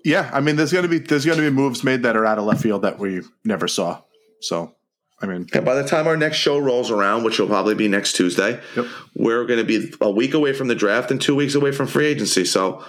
[0.05, 2.45] Yeah, I mean, there's gonna be there's gonna be moves made that are out of
[2.45, 4.01] left field that we never saw.
[4.41, 4.75] So,
[5.21, 7.89] I mean, And by the time our next show rolls around, which will probably be
[7.89, 8.87] next Tuesday, Yep.
[9.17, 11.89] we're going to be a week away from the draft and two weeks away from
[11.89, 12.45] free agency.
[12.45, 12.85] So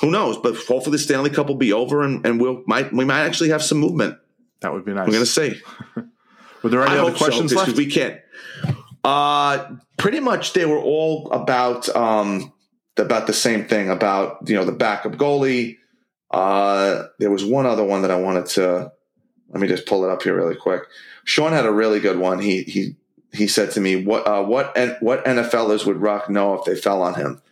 [0.00, 0.36] who knows?
[0.36, 3.48] But hopefully the Stanley Cup will be over and, and we'll might we might actually
[3.50, 4.18] have some movement.
[4.60, 5.06] that would be nice.
[5.06, 5.60] We're going to see.
[6.62, 7.76] Were there any I other hope so, questions left?
[7.76, 8.20] we can't.
[9.04, 12.52] Uh, pretty much they were all about um,
[12.96, 15.78] about the same thing about you know the backup goalie.
[16.32, 18.92] Uh, there was one other one that I wanted to.
[19.50, 20.82] Let me just pull it up here really quick.
[21.24, 22.38] Sean had a really good one.
[22.40, 22.96] He he
[23.32, 27.02] he said to me, "What uh, what what NFLers would Roc know if they fell
[27.02, 27.42] on him?"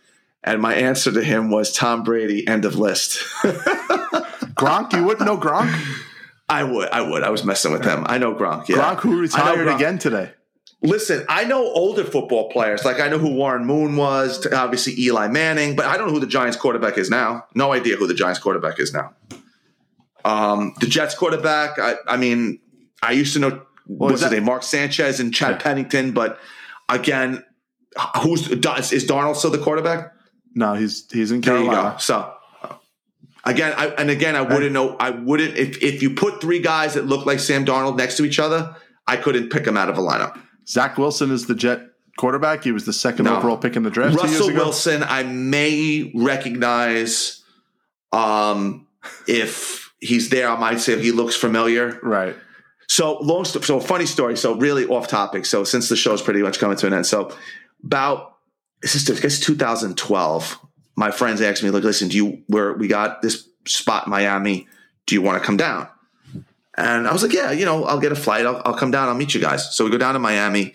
[0.43, 2.47] And my answer to him was Tom Brady.
[2.47, 3.19] End of list.
[4.55, 5.71] Gronk, you wouldn't know Gronk.
[6.49, 7.23] I would, I would.
[7.23, 8.03] I was messing with him.
[8.07, 8.67] I know Gronk.
[8.67, 9.75] Yeah, Gronk, who retired Gronk.
[9.75, 10.31] again today.
[10.83, 12.83] Listen, I know older football players.
[12.83, 16.19] Like I know who Warren Moon was, obviously Eli Manning, but I don't know who
[16.19, 17.45] the Giants quarterback is now.
[17.53, 19.13] No idea who the Giants quarterback is now.
[20.25, 22.59] Um, the Jets quarterback, I, I mean,
[23.01, 25.57] I used to know what's is his name, Mark Sanchez and Chad Yeah.
[25.57, 26.39] Pennington, but
[26.89, 27.43] again,
[28.23, 30.13] who's is Darnold still the quarterback?
[30.55, 31.91] No, he's he's in There you Carolina.
[31.93, 31.97] go.
[31.99, 32.33] So
[33.45, 34.95] again, I, and again, I wouldn't know.
[34.97, 38.25] I wouldn't if if you put three guys that look like Sam Darnold next to
[38.25, 38.75] each other,
[39.07, 40.39] I couldn't pick them out of a lineup.
[40.67, 41.81] Zach Wilson is the Jet
[42.17, 42.63] quarterback.
[42.63, 43.37] He was the second No.
[43.37, 44.53] overall pick in the draft Russell.
[44.53, 47.43] Wilson, I may recognize
[48.11, 48.87] um,
[49.27, 50.49] if he's there.
[50.49, 51.99] I might say he looks familiar.
[52.03, 52.35] Right.
[52.87, 54.35] So long, so funny story.
[54.35, 55.45] So really off topic.
[55.45, 57.33] So since the show's pretty much coming to an end, so
[57.83, 58.35] about
[58.81, 60.59] this is I guess 2012.
[60.97, 64.67] My friends asked me, "Look, listen, do you where we got this spot in Miami?
[65.07, 65.87] Do you want to come down?"
[66.75, 68.45] And I was like, "Yeah, you know, I'll get a flight.
[68.45, 69.09] I'll, I'll come down.
[69.09, 70.73] I'll meet you guys." So we go down to Miami,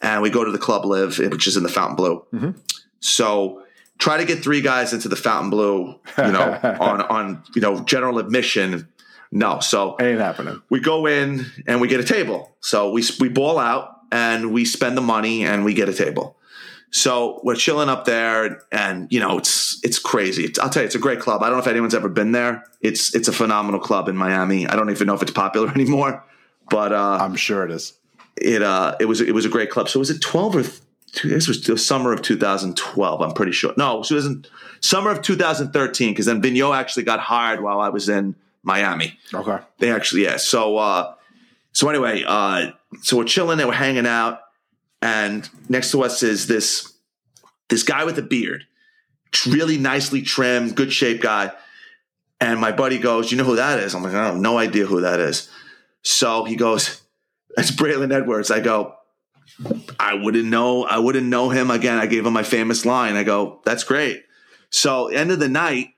[0.00, 2.26] and we go to the Club LIV, which is in the Fontainebleau.
[2.32, 2.54] Mhm.
[3.00, 3.62] So
[3.98, 8.18] try to get three guys into the Fontainebleau, you know, on on you know general
[8.18, 8.88] admission.
[9.34, 10.60] No, so Ain't happening.
[10.68, 12.54] we go in and we get a table.
[12.60, 16.36] So we we ball out and we spend the money and we get a table.
[16.94, 20.44] So we're chilling up there, and you know it's it's crazy.
[20.44, 21.42] It's, I'll tell you, it's a great club.
[21.42, 22.64] I don't know if anyone's ever been there.
[22.80, 24.66] It's it's a phenomenal club in Miami.
[24.66, 26.22] I don't even know if it's popular anymore,
[26.70, 27.94] but uh, I'm sure it is.
[28.36, 29.88] it uh it was it was a great club.
[29.88, 30.64] So was it twelve or
[31.24, 33.20] this was the summer of 2012?
[33.20, 33.74] I'm pretty sure.
[33.76, 34.50] No, so it wasn't
[34.80, 39.18] summer of 2013 because then Vigneault actually got hired while I was in Miami.
[39.34, 39.58] Okay.
[39.78, 40.38] They actually, yeah.
[40.38, 41.14] So, uh,
[41.72, 44.40] so anyway, uh, so we're chilling there, we're hanging out,
[45.02, 46.92] and next to us is this
[47.68, 48.64] this guy with a beard,
[49.46, 51.52] really nicely trimmed, good shape guy,
[52.40, 54.86] And my buddy goes, "You know who that is?" I'm like, "I have no idea
[54.86, 55.48] who that is."
[56.02, 57.02] So he goes,
[57.56, 58.94] "That's Braylon Edwards." I go,
[59.98, 60.84] "I wouldn't know.
[60.84, 63.14] I wouldn't know him again." I gave him my famous line.
[63.14, 64.24] I go, "That's great."
[64.70, 65.90] So end of the night,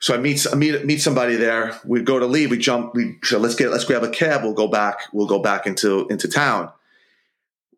[0.00, 1.78] so I meet I meet meet somebody there.
[1.84, 2.50] We go to leave.
[2.50, 2.94] We jump.
[2.94, 4.42] We so let's get let's grab a cab.
[4.42, 5.02] We'll go back.
[5.12, 6.72] We'll go back into into town.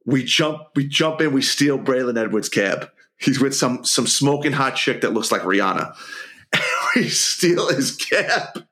[0.06, 0.60] We jump.
[0.76, 1.32] We jump in.
[1.32, 2.90] We steal Braylon Edwards' cab.
[3.16, 5.94] He's with some some smoking hot chick that looks like Rihanna.
[6.96, 8.66] we steal his cab.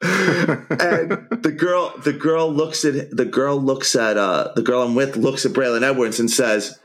[0.00, 4.94] and the girl the girl looks at the girl looks at uh the girl I'm
[4.94, 6.78] with looks at Braylon Edwards and says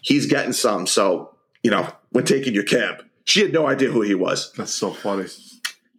[0.00, 4.00] he's getting some so you know we're taking your cab she had no idea who
[4.00, 5.26] he was That's so funny.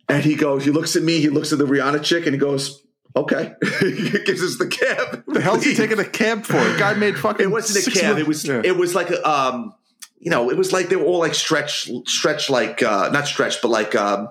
[0.10, 2.40] and he goes he looks at me he looks at the Rihanna chick and he
[2.40, 2.82] goes
[3.16, 6.54] okay he gives us the cab The hell's he taking a cab for?
[6.78, 7.46] Guy made fucking.
[7.46, 8.62] it wasn't a cab million- it was Yeah.
[8.64, 9.74] it was like a um
[10.20, 13.62] you know it was like they were all like stretch stretch like uh not stretch
[13.62, 14.30] but like um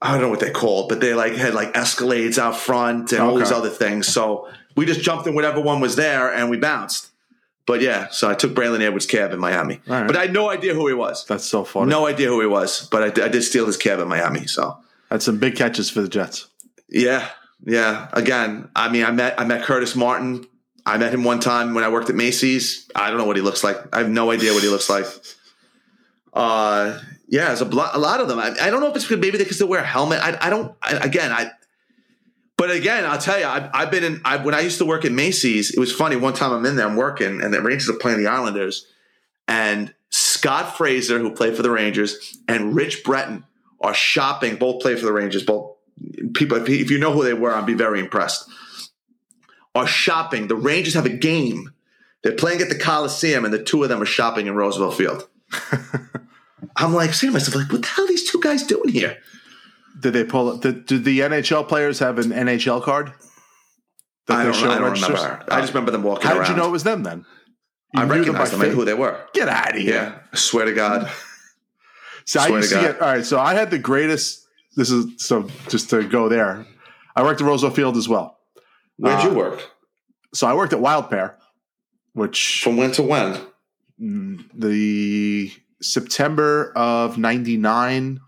[0.00, 3.20] I don't know what they called, but they like had like escalades out front and
[3.20, 4.06] all these other things.
[4.06, 7.08] So we just jumped in whatever one was there and we bounced.
[7.66, 10.06] But yeah, so I took Braylon Edwards' cab in Miami, right.
[10.06, 11.26] but I had no idea who he was.
[11.26, 11.90] That's so funny.
[11.90, 14.46] No idea who he was, but I, did- I did steal his cab in Miami.
[14.46, 14.78] So
[15.10, 16.46] That's some big catches for the Jets.
[16.88, 17.28] yeah,
[17.64, 18.08] yeah.
[18.12, 20.46] Again, I mean, I met I met Curtis Martin.
[20.86, 22.88] I met him one time when I worked at Macy's.
[22.94, 23.76] I don't know what he looks like.
[23.94, 25.04] I have no idea what he looks like.
[26.32, 26.98] Uh,
[27.28, 28.38] yeah, there's a, blo- a lot of them.
[28.38, 30.20] I, I don't know if it's maybe they wear a helmet.
[30.22, 30.74] I, I don't.
[30.82, 31.50] I, again, I.
[32.56, 34.20] But again, I'll tell you, I've, I've been in.
[34.24, 36.16] I, when I used to work at Macy's, it was funny.
[36.16, 38.86] One time I'm in there, I'm working, and the Rangers are playing the Islanders,
[39.46, 43.44] and Scott Fraser, who played for the Rangers, and Rich Breton
[43.80, 44.56] are shopping.
[44.56, 45.42] Both play for the Rangers.
[45.44, 45.76] Both
[46.34, 46.58] people.
[46.68, 48.48] If you- know who they were, I'd be very impressed.
[49.74, 50.48] Are shopping.
[50.48, 51.72] The Rangers have a game.
[52.22, 55.28] They're playing at the Coliseum, and the two of them are shopping in Roosevelt Field.
[56.76, 59.18] I'm like saying to myself, like, what the hell are these two guys doing here?
[60.00, 60.56] Did they pull?
[60.56, 63.12] Did, did the NHL players have an NHL card?
[64.28, 65.22] I don't, I don't registers?
[65.22, 65.44] remember.
[65.50, 66.42] I just remember them walking How around.
[66.46, 67.24] did you know it was them then?
[67.94, 68.60] You I them recognized them.
[68.62, 69.18] I knew who they were.
[69.32, 69.94] Get out of here.
[69.94, 71.10] Yeah, I swear to God.
[72.24, 73.24] So I used to to get all right.
[73.24, 74.46] So I had the greatest.
[74.78, 76.64] This is so just to go there.
[77.16, 78.38] I worked at Roosevelt Field as well.
[78.96, 79.58] Where'd Uh, you work?
[80.32, 81.36] So I worked at Wild Pair,
[82.12, 83.40] which From when to when?
[84.00, 85.50] mm, the
[85.82, 88.20] September of '99.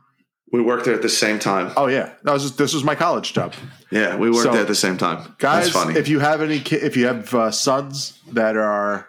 [0.53, 1.71] We worked there at the same time.
[1.77, 3.55] Oh yeah, that was just, this was my college job.
[3.93, 5.37] Yeah, we worked So, there at the same time.
[5.39, 5.97] Guys, That's funny.
[5.97, 9.07] if you have any, ki- if you have uh, sons that are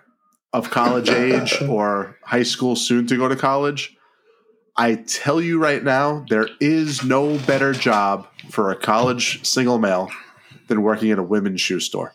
[0.53, 3.97] of college age or high school, soon to go to college,
[4.77, 10.10] I tell you right now, there is no better job for a college single male
[10.68, 12.14] than working in a women's shoe store.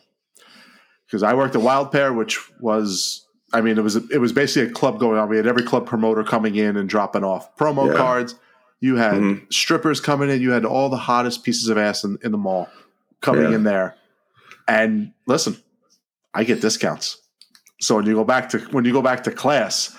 [1.05, 4.69] Because I worked at Wild Pair, which was, I mean, it was it was basically
[4.69, 5.29] a club going on.
[5.29, 7.97] We had every club promoter coming in and dropping off promo Yeah.
[7.97, 8.35] cards.
[8.79, 9.53] You had Mhm.
[9.53, 10.41] strippers coming in.
[10.41, 12.67] You had all the hottest pieces of ass in, in the mall
[13.21, 13.55] coming Yeah.
[13.55, 13.95] in there.
[14.67, 15.57] And listen,
[16.33, 17.21] I get discounts.
[17.79, 19.95] So when you go back to when you go back to class,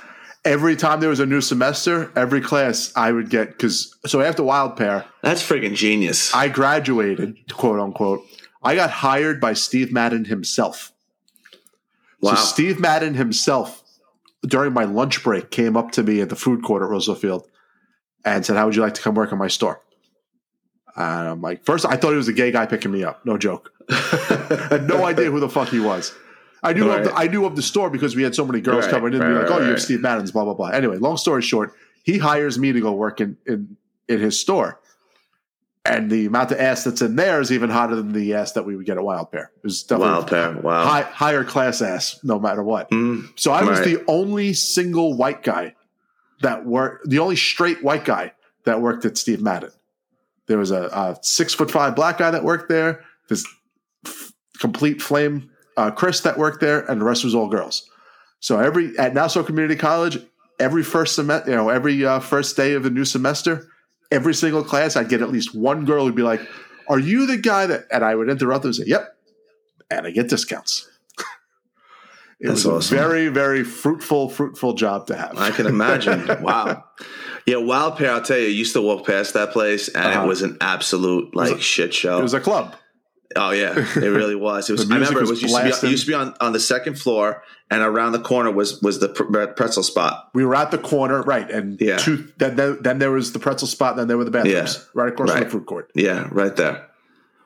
[0.49, 4.43] every time there was a new semester, every class I would get because so after
[4.43, 6.35] Wild Pair, That's freaking genius.
[6.35, 8.23] I graduated, quote unquote.
[8.63, 10.93] I got hired by Steve Madden himself.
[12.21, 12.35] wow.
[12.35, 13.83] So Steve Madden himself,
[14.43, 17.49] during my lunch break, came up to me at the food court at Roosevelt Field
[18.25, 19.81] and said, "How would you like to come work in my store?"
[20.97, 23.25] And I'm like, first I thought he was a gay guy picking me up.
[23.25, 23.71] No joke.
[23.91, 26.13] I had no idea who the fuck he was.
[26.63, 28.85] I knew of the, I knew of the store because we had so many girls
[28.87, 29.21] Right, coming in.
[29.21, 29.83] right, and be like, right, "Oh, you have.
[29.83, 30.69] Steve Madden's." Blah blah blah.
[30.69, 31.73] Anyway, long story short,
[32.03, 33.77] he hires me to go work in in,
[34.09, 34.81] in his store,
[35.85, 38.65] and the amount of ass that's in there is even hotter than the ass that
[38.67, 39.51] we would get at Wild Pair.
[39.57, 40.53] It was definitely Wild pair.
[40.53, 40.85] Wow.
[40.85, 42.91] high, higher class ass, no matter what.
[42.91, 43.29] Mm.
[43.37, 43.97] So I was Right.
[43.97, 45.75] the only single white guy
[46.43, 48.33] that worked, the only straight white guy
[48.65, 49.71] that worked at Steve Madden.
[50.47, 53.47] There was a, a six foot five black guy that worked there, this
[54.07, 57.89] f- complete flame uh, Chris that worked there, and the rest was all girls.
[58.41, 60.19] So every at Nassau Community College,
[60.61, 63.69] every first semester, you know, every uh, first day of the new semester,
[64.11, 66.41] every single class, I'd get at least one girl who'd be like,
[66.89, 69.17] "Are you the guy that?" And I would interrupt them and say, "Yep,"
[69.91, 70.89] and I get discounts.
[72.41, 72.99] It That's was a awesome.
[72.99, 75.37] very, very fruitful, fruitful job to have.
[75.37, 76.25] I can imagine.
[76.41, 76.85] wow.
[77.47, 80.23] Yeah, Wild Pair, I'll tell you, used to walk past that place and Uh-huh.
[80.23, 82.17] it was an absolute like shit show.
[82.17, 82.77] It was a club.
[83.37, 84.69] Oh yeah, it really was.
[84.69, 86.53] It was I remember it was was used to, be, used to be on, on
[86.53, 90.31] the second floor and around the corner was was the pr- pretzel spot.
[90.35, 91.51] We were at the corner, right?
[91.51, 91.99] And Yeah.
[91.99, 94.85] two, then, then, there was the pretzel spot, and then there were the bathrooms, Yeah.
[94.95, 95.45] right across from Right.
[95.45, 95.91] the food court.
[95.95, 96.87] Yeah, right there.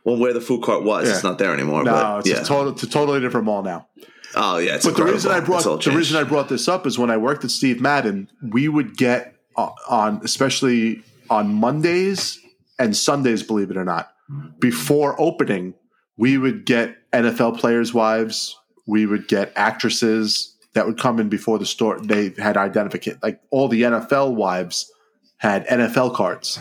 [0.04, 1.14] Well, where the food court was, Yeah.
[1.14, 1.82] it's not there anymore.
[1.84, 2.40] No, but it's yeah.
[2.42, 3.86] a total, it's a totally different mall now.
[4.34, 5.62] oh yeah, it's But the reason I incredible.
[5.76, 8.68] Brought the reason I brought this up is when I worked at Steve Madden, we
[8.68, 12.38] would get uh, on, especially on Mondays
[12.78, 14.12] and Sundays, believe it or not,
[14.60, 15.74] before opening,
[16.16, 21.58] we would get NFL players' wives, we would get actresses that would come in before
[21.58, 22.00] the store.
[22.00, 24.90] They had identification, like all the NFL wives
[25.38, 26.58] had NFL cards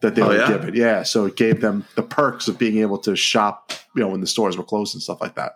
[0.00, 0.48] that they Oh, would yeah?
[0.48, 0.74] give it.
[0.74, 4.20] Yeah, so it gave them the perks of being able to shop, you know, when
[4.20, 5.52] the stores were closed and stuff like that.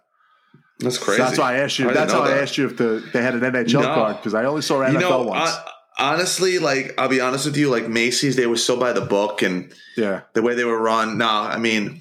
[0.80, 1.22] That's So crazy.
[1.22, 1.88] that's why I asked you.
[1.88, 3.94] I that's know how I asked you if the they had an NHL No.
[3.94, 5.50] card because I only saw NFL you know, ones.
[5.50, 9.00] hon- honestly, like I'll be honest with you, like Macy's, they were so by the
[9.00, 11.18] book and yeah, the way they were run.
[11.18, 12.00] No, I mean,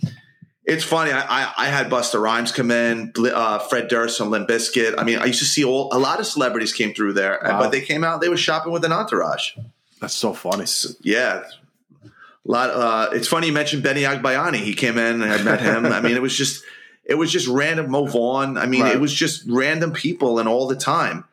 [0.63, 1.11] it's funny.
[1.11, 4.95] I, I, I had Busta Rhymes come in, uh, Fred Durst from Limp Bizkit.
[4.97, 7.59] I mean, I used to see all, a lot of celebrities came through there, Wow.
[7.59, 8.21] but they came out.
[8.21, 9.51] They were shopping with an entourage.
[10.01, 10.65] that's so funny.
[11.01, 11.43] Yeah.
[12.03, 12.09] A
[12.45, 12.69] lot.
[12.69, 14.57] Uh, it's funny you mentioned Benny Agbayani.
[14.57, 15.85] He came in and I met him.
[15.87, 16.63] I mean, it was just
[17.03, 17.89] it was just random.
[17.89, 18.57] Mo Vaughn.
[18.57, 18.93] I mean, Right.
[18.95, 21.23] it was just random people and all the time.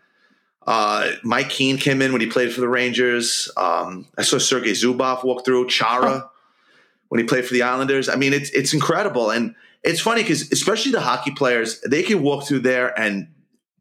[0.67, 3.51] Uh, Mike Keane came in when he played for the Rangers.
[3.57, 5.69] Um, I saw Sergei Zubov walk through.
[5.69, 6.31] Chara
[7.09, 8.09] when he played for the Islanders.
[8.09, 12.23] I mean, it's it's incredible and it's funny because especially the hockey players, they can
[12.23, 13.29] walk through there and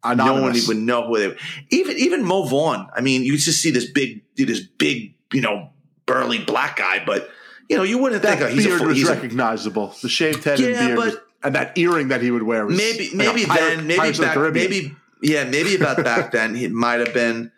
[0.04, 0.68] no one Anonymous.
[0.68, 1.38] would know who they
[1.70, 2.90] even even Mo Vaughn.
[2.94, 5.70] I mean, you just see this big this big, you know,
[6.06, 7.30] burly black guy, but
[7.70, 9.96] you know, you wouldn't that think oh, he's a, beard was he's a recognizable.
[10.02, 12.78] The shaved head and Yeah, beard, but- and that earring that he would wear was
[12.78, 16.56] maybe like maybe pirate- then maybe of the back maybe yeah maybe about back then
[16.56, 17.52] it might have been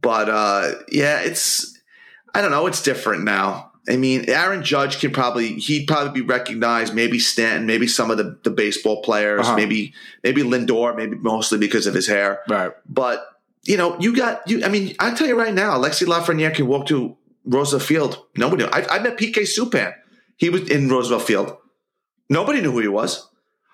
[0.00, 1.78] but uh yeah it's
[2.34, 6.26] i don't know it's different now i mean aaron judge can probably he'd probably be
[6.26, 9.56] recognized maybe stanton maybe some of the, the baseball players Uh-huh.
[9.56, 9.92] maybe
[10.24, 12.72] maybe lindor maybe mostly because of his hair right.
[12.88, 13.26] but
[13.64, 16.66] you know you got you i mean i tell you right now alexi lafreniere can
[16.66, 18.70] walk to roosevelt field nobody knew.
[18.70, 19.94] I, I met pk subban
[20.36, 21.56] he was in roosevelt field
[22.28, 23.26] nobody knew who he was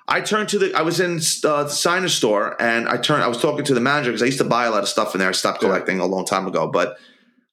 [0.08, 0.74] I turned to the.
[0.74, 3.22] I was in uh, the Steiner store, and I turned.
[3.22, 5.14] I was talking to the manager because I used to buy a lot of stuff
[5.14, 5.28] in there.
[5.28, 6.96] I stopped collecting a long time ago, but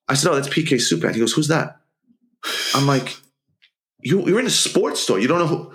[0.07, 1.77] I said, "Oh, that's PK Subban." He goes, "Who's that?"
[2.75, 3.17] I'm like,
[4.01, 5.19] "You you're in a sports store.
[5.19, 5.73] You don't know who."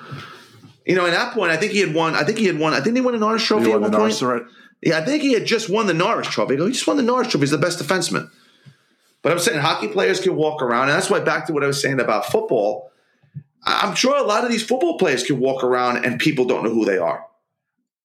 [0.86, 2.14] You know, at that point, I think he had won.
[2.14, 2.72] I think he had won.
[2.72, 4.22] I think he won a Norris Trophy at one point.
[4.22, 4.42] right?
[4.80, 6.56] Yeah, I think he had just won the Norris Trophy.
[6.56, 7.42] He just won the Norris Trophy.
[7.42, 8.30] He's the best defenseman.
[9.22, 11.66] But I'm saying hockey players can walk around, and that's why back to what I
[11.66, 12.90] was saying about football.
[13.68, 16.70] I'm sure a lot of these football players can walk around and people don't know
[16.72, 17.24] who they are.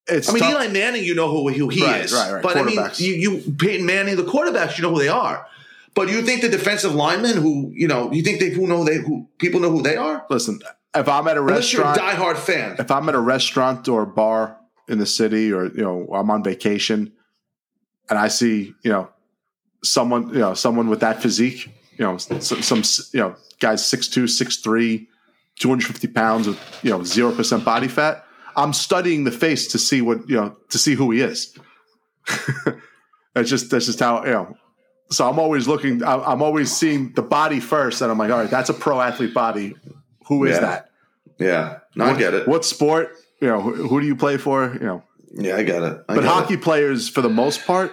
[0.06, 0.52] It's I mean, tough.
[0.52, 2.12] Eli Manning, you know who, who he Right, is.
[2.12, 2.42] right, right.
[2.42, 5.46] But I mean, you, you Peyton Manning, the quarterbacks, you know who they are.
[5.94, 8.96] But you think the defensive linemen, who you know, you think they who know they
[8.98, 10.26] who people know who they are?
[10.28, 10.60] Listen,
[10.94, 12.76] if I'm at a Unless you're a restaurant, diehard fan.
[12.78, 16.30] if I'm at a restaurant or a bar in the city, or you know, I'm
[16.30, 17.12] on vacation,
[18.10, 19.08] and I see you know
[19.82, 22.82] someone you know someone with that physique, you know, some, some
[23.14, 25.06] you know guys 6'2", 6'3",
[25.60, 28.24] 250 pounds of you know zero percent body fat.
[28.56, 31.56] I'm studying the face to see what you know to see who he is.
[33.34, 34.56] that's just that's just how you know.
[35.10, 36.02] So I'm always looking.
[36.02, 39.34] I'm always seeing the body first, and I'm like, all right, that's a pro athlete
[39.34, 39.74] body.
[40.28, 40.60] Who is Yeah.
[40.60, 40.90] that?
[41.38, 42.46] Yeah, no, I get it.
[42.48, 43.10] What sport?
[43.40, 44.72] You know, who, who do you play for?
[44.72, 45.02] You know,
[45.32, 45.98] Yeah, I get it.
[46.08, 47.92] I but get hockey players, for the most part,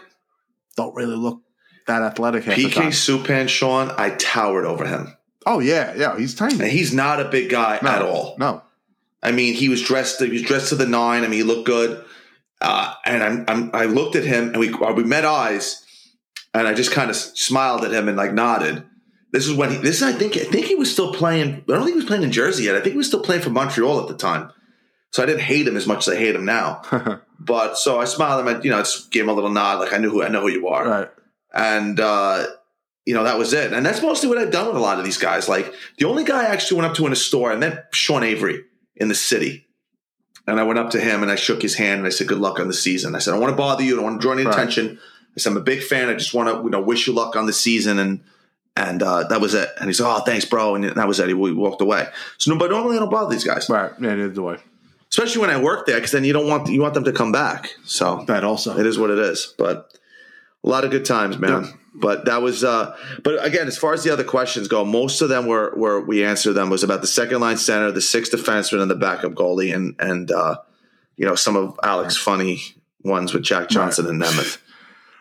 [0.78, 1.42] don't really look
[1.88, 2.48] that athletic.
[2.48, 2.58] It.
[2.58, 2.88] PK.
[2.90, 5.14] Subban, Sean, I towered over him,
[5.46, 8.36] Oh yeah, yeah, he's tiny and he's not a big guy no, at all.
[8.38, 8.62] No,
[9.24, 10.22] I mean, he was dressed.
[10.22, 11.24] He was dressed to the nine.
[11.24, 12.04] I mean, he looked good.
[12.60, 15.84] Uh, and I'm, I'm, I looked at him, and we uh, we met eyes,
[16.54, 18.84] and I just kind of smiled at him and like nodded.
[19.32, 19.78] This is when he.
[19.78, 20.38] This is, I think.
[20.38, 21.64] I think he was still playing.
[21.68, 22.76] I don't think he was playing in Jersey yet.
[22.76, 24.52] I think he was still playing for Montreal at the time.
[25.12, 26.82] So I didn't hate him as much as I hate him now.
[27.44, 28.56] But so I smiled at him.
[28.56, 30.30] And, you know, I just gave him a little nod, like I knew who I
[30.30, 31.10] know who you are right.
[31.52, 32.46] and uh,
[33.06, 33.74] you know that was it.
[33.74, 35.50] And that's mostly what I've done with a lot of these guys.
[35.50, 38.24] Like the only guy I actually went up to in a store, I met Sean
[38.24, 38.64] Avery
[38.96, 39.66] in the city,
[40.48, 42.38] and I went up to him and I shook his hand and I said, "Good
[42.40, 43.94] luck on the season." I said, "I don't want to bother you.
[43.94, 44.54] I don't want to draw any Right.
[44.54, 45.00] attention."
[45.36, 46.10] I said, "I'm a big fan.
[46.10, 48.22] I just want to you know wish you luck on the season." And
[48.78, 49.70] and uh, that was it.
[49.80, 51.28] And he said, "Oh, thanks, bro." And that was it.
[51.28, 52.08] He we walked away.
[52.38, 53.92] So, no, but normally I don't bother these guys, Right.
[54.00, 54.58] Yeah, neither do I.
[55.10, 57.32] especially when I work there, because then you don't want you want them to come
[57.32, 57.74] back.
[57.84, 58.78] So That also.
[58.78, 59.54] it is what it is.
[59.58, 59.98] But
[60.64, 61.68] a lot of good times, man.
[61.94, 65.30] But that was uh but again, as far as the other questions go, most of
[65.30, 68.82] them were were we answered them was about the second line center, the sixth defenseman
[68.82, 70.56] and the backup goalie and and uh
[71.18, 72.62] you know, some of Alex funny
[73.04, 74.58] ones with Jack Johnson and Nemeth.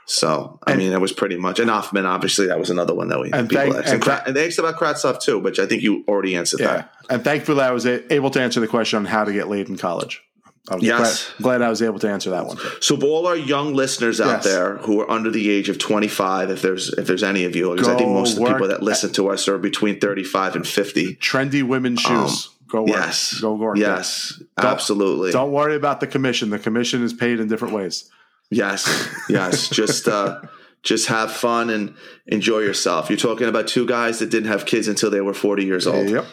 [0.06, 2.06] So I And- mean, it was pretty much and Hoffman.
[2.06, 3.92] Obviously, that was another one that we And people thank- asked.
[4.08, 6.66] and And, they asked about Kravtsov too, which I think you already answered Yeah.
[6.74, 6.92] that.
[7.10, 9.76] And thankfully, I was able to answer the question on how to get laid in
[9.76, 10.22] college.
[10.70, 11.32] I was Yes.
[11.38, 12.56] glad, glad I was able to answer that one.
[12.80, 14.44] So, for all our young listeners out Yes.
[14.44, 17.70] there who are under the age of 25, if there's if there's any of you,
[17.72, 20.66] because I think most of the people that listen to us are between 35 and
[20.66, 21.16] 50.
[21.16, 22.50] Trendy women's shoes.
[22.68, 22.90] Go work.
[22.90, 23.76] Um, Yes, Go work.
[23.78, 25.32] Yes, Don't- absolutely.
[25.32, 26.50] Don't worry about the commission.
[26.50, 28.04] The commission is paid in different ways.
[28.48, 29.68] Yes, yes.
[29.80, 30.40] just uh,
[30.84, 31.94] just have fun and
[32.28, 33.10] enjoy yourself.
[33.10, 36.08] You're talking about two guys that didn't have kids until they were 40 years old.
[36.08, 36.24] Yep.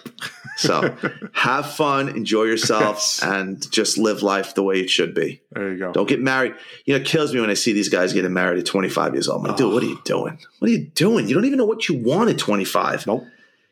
[0.58, 0.98] So
[1.34, 5.42] have fun, enjoy yourself, and just live life the way it should be.
[5.52, 5.94] There you go.
[5.94, 6.56] Don't get married.
[6.86, 9.28] You know, it kills me when I see these guys getting married at 25 years
[9.28, 9.42] old.
[9.46, 10.40] I'm like, dude, what are you doing?
[10.60, 11.28] What are you doing?
[11.28, 13.06] You don't even know what you want at 25.
[13.08, 13.26] Nope.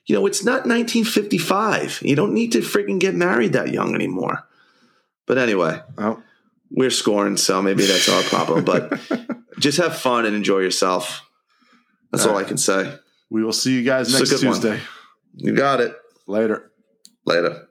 [0.06, 2.02] You know, it's not 1955.
[2.04, 4.48] You don't need to freaking get married that young anymore.
[5.26, 6.22] But anyway, Oh,
[6.70, 8.64] we're scoring, so maybe that's our problem.
[8.64, 9.00] But
[9.60, 11.28] just have fun and enjoy yourself.
[12.12, 12.96] That's all I can say.
[13.30, 14.54] we will see you guys next good one.
[14.62, 14.80] Tuesday.
[15.36, 15.96] You got it.
[16.28, 16.72] Later.
[17.26, 17.65] Later.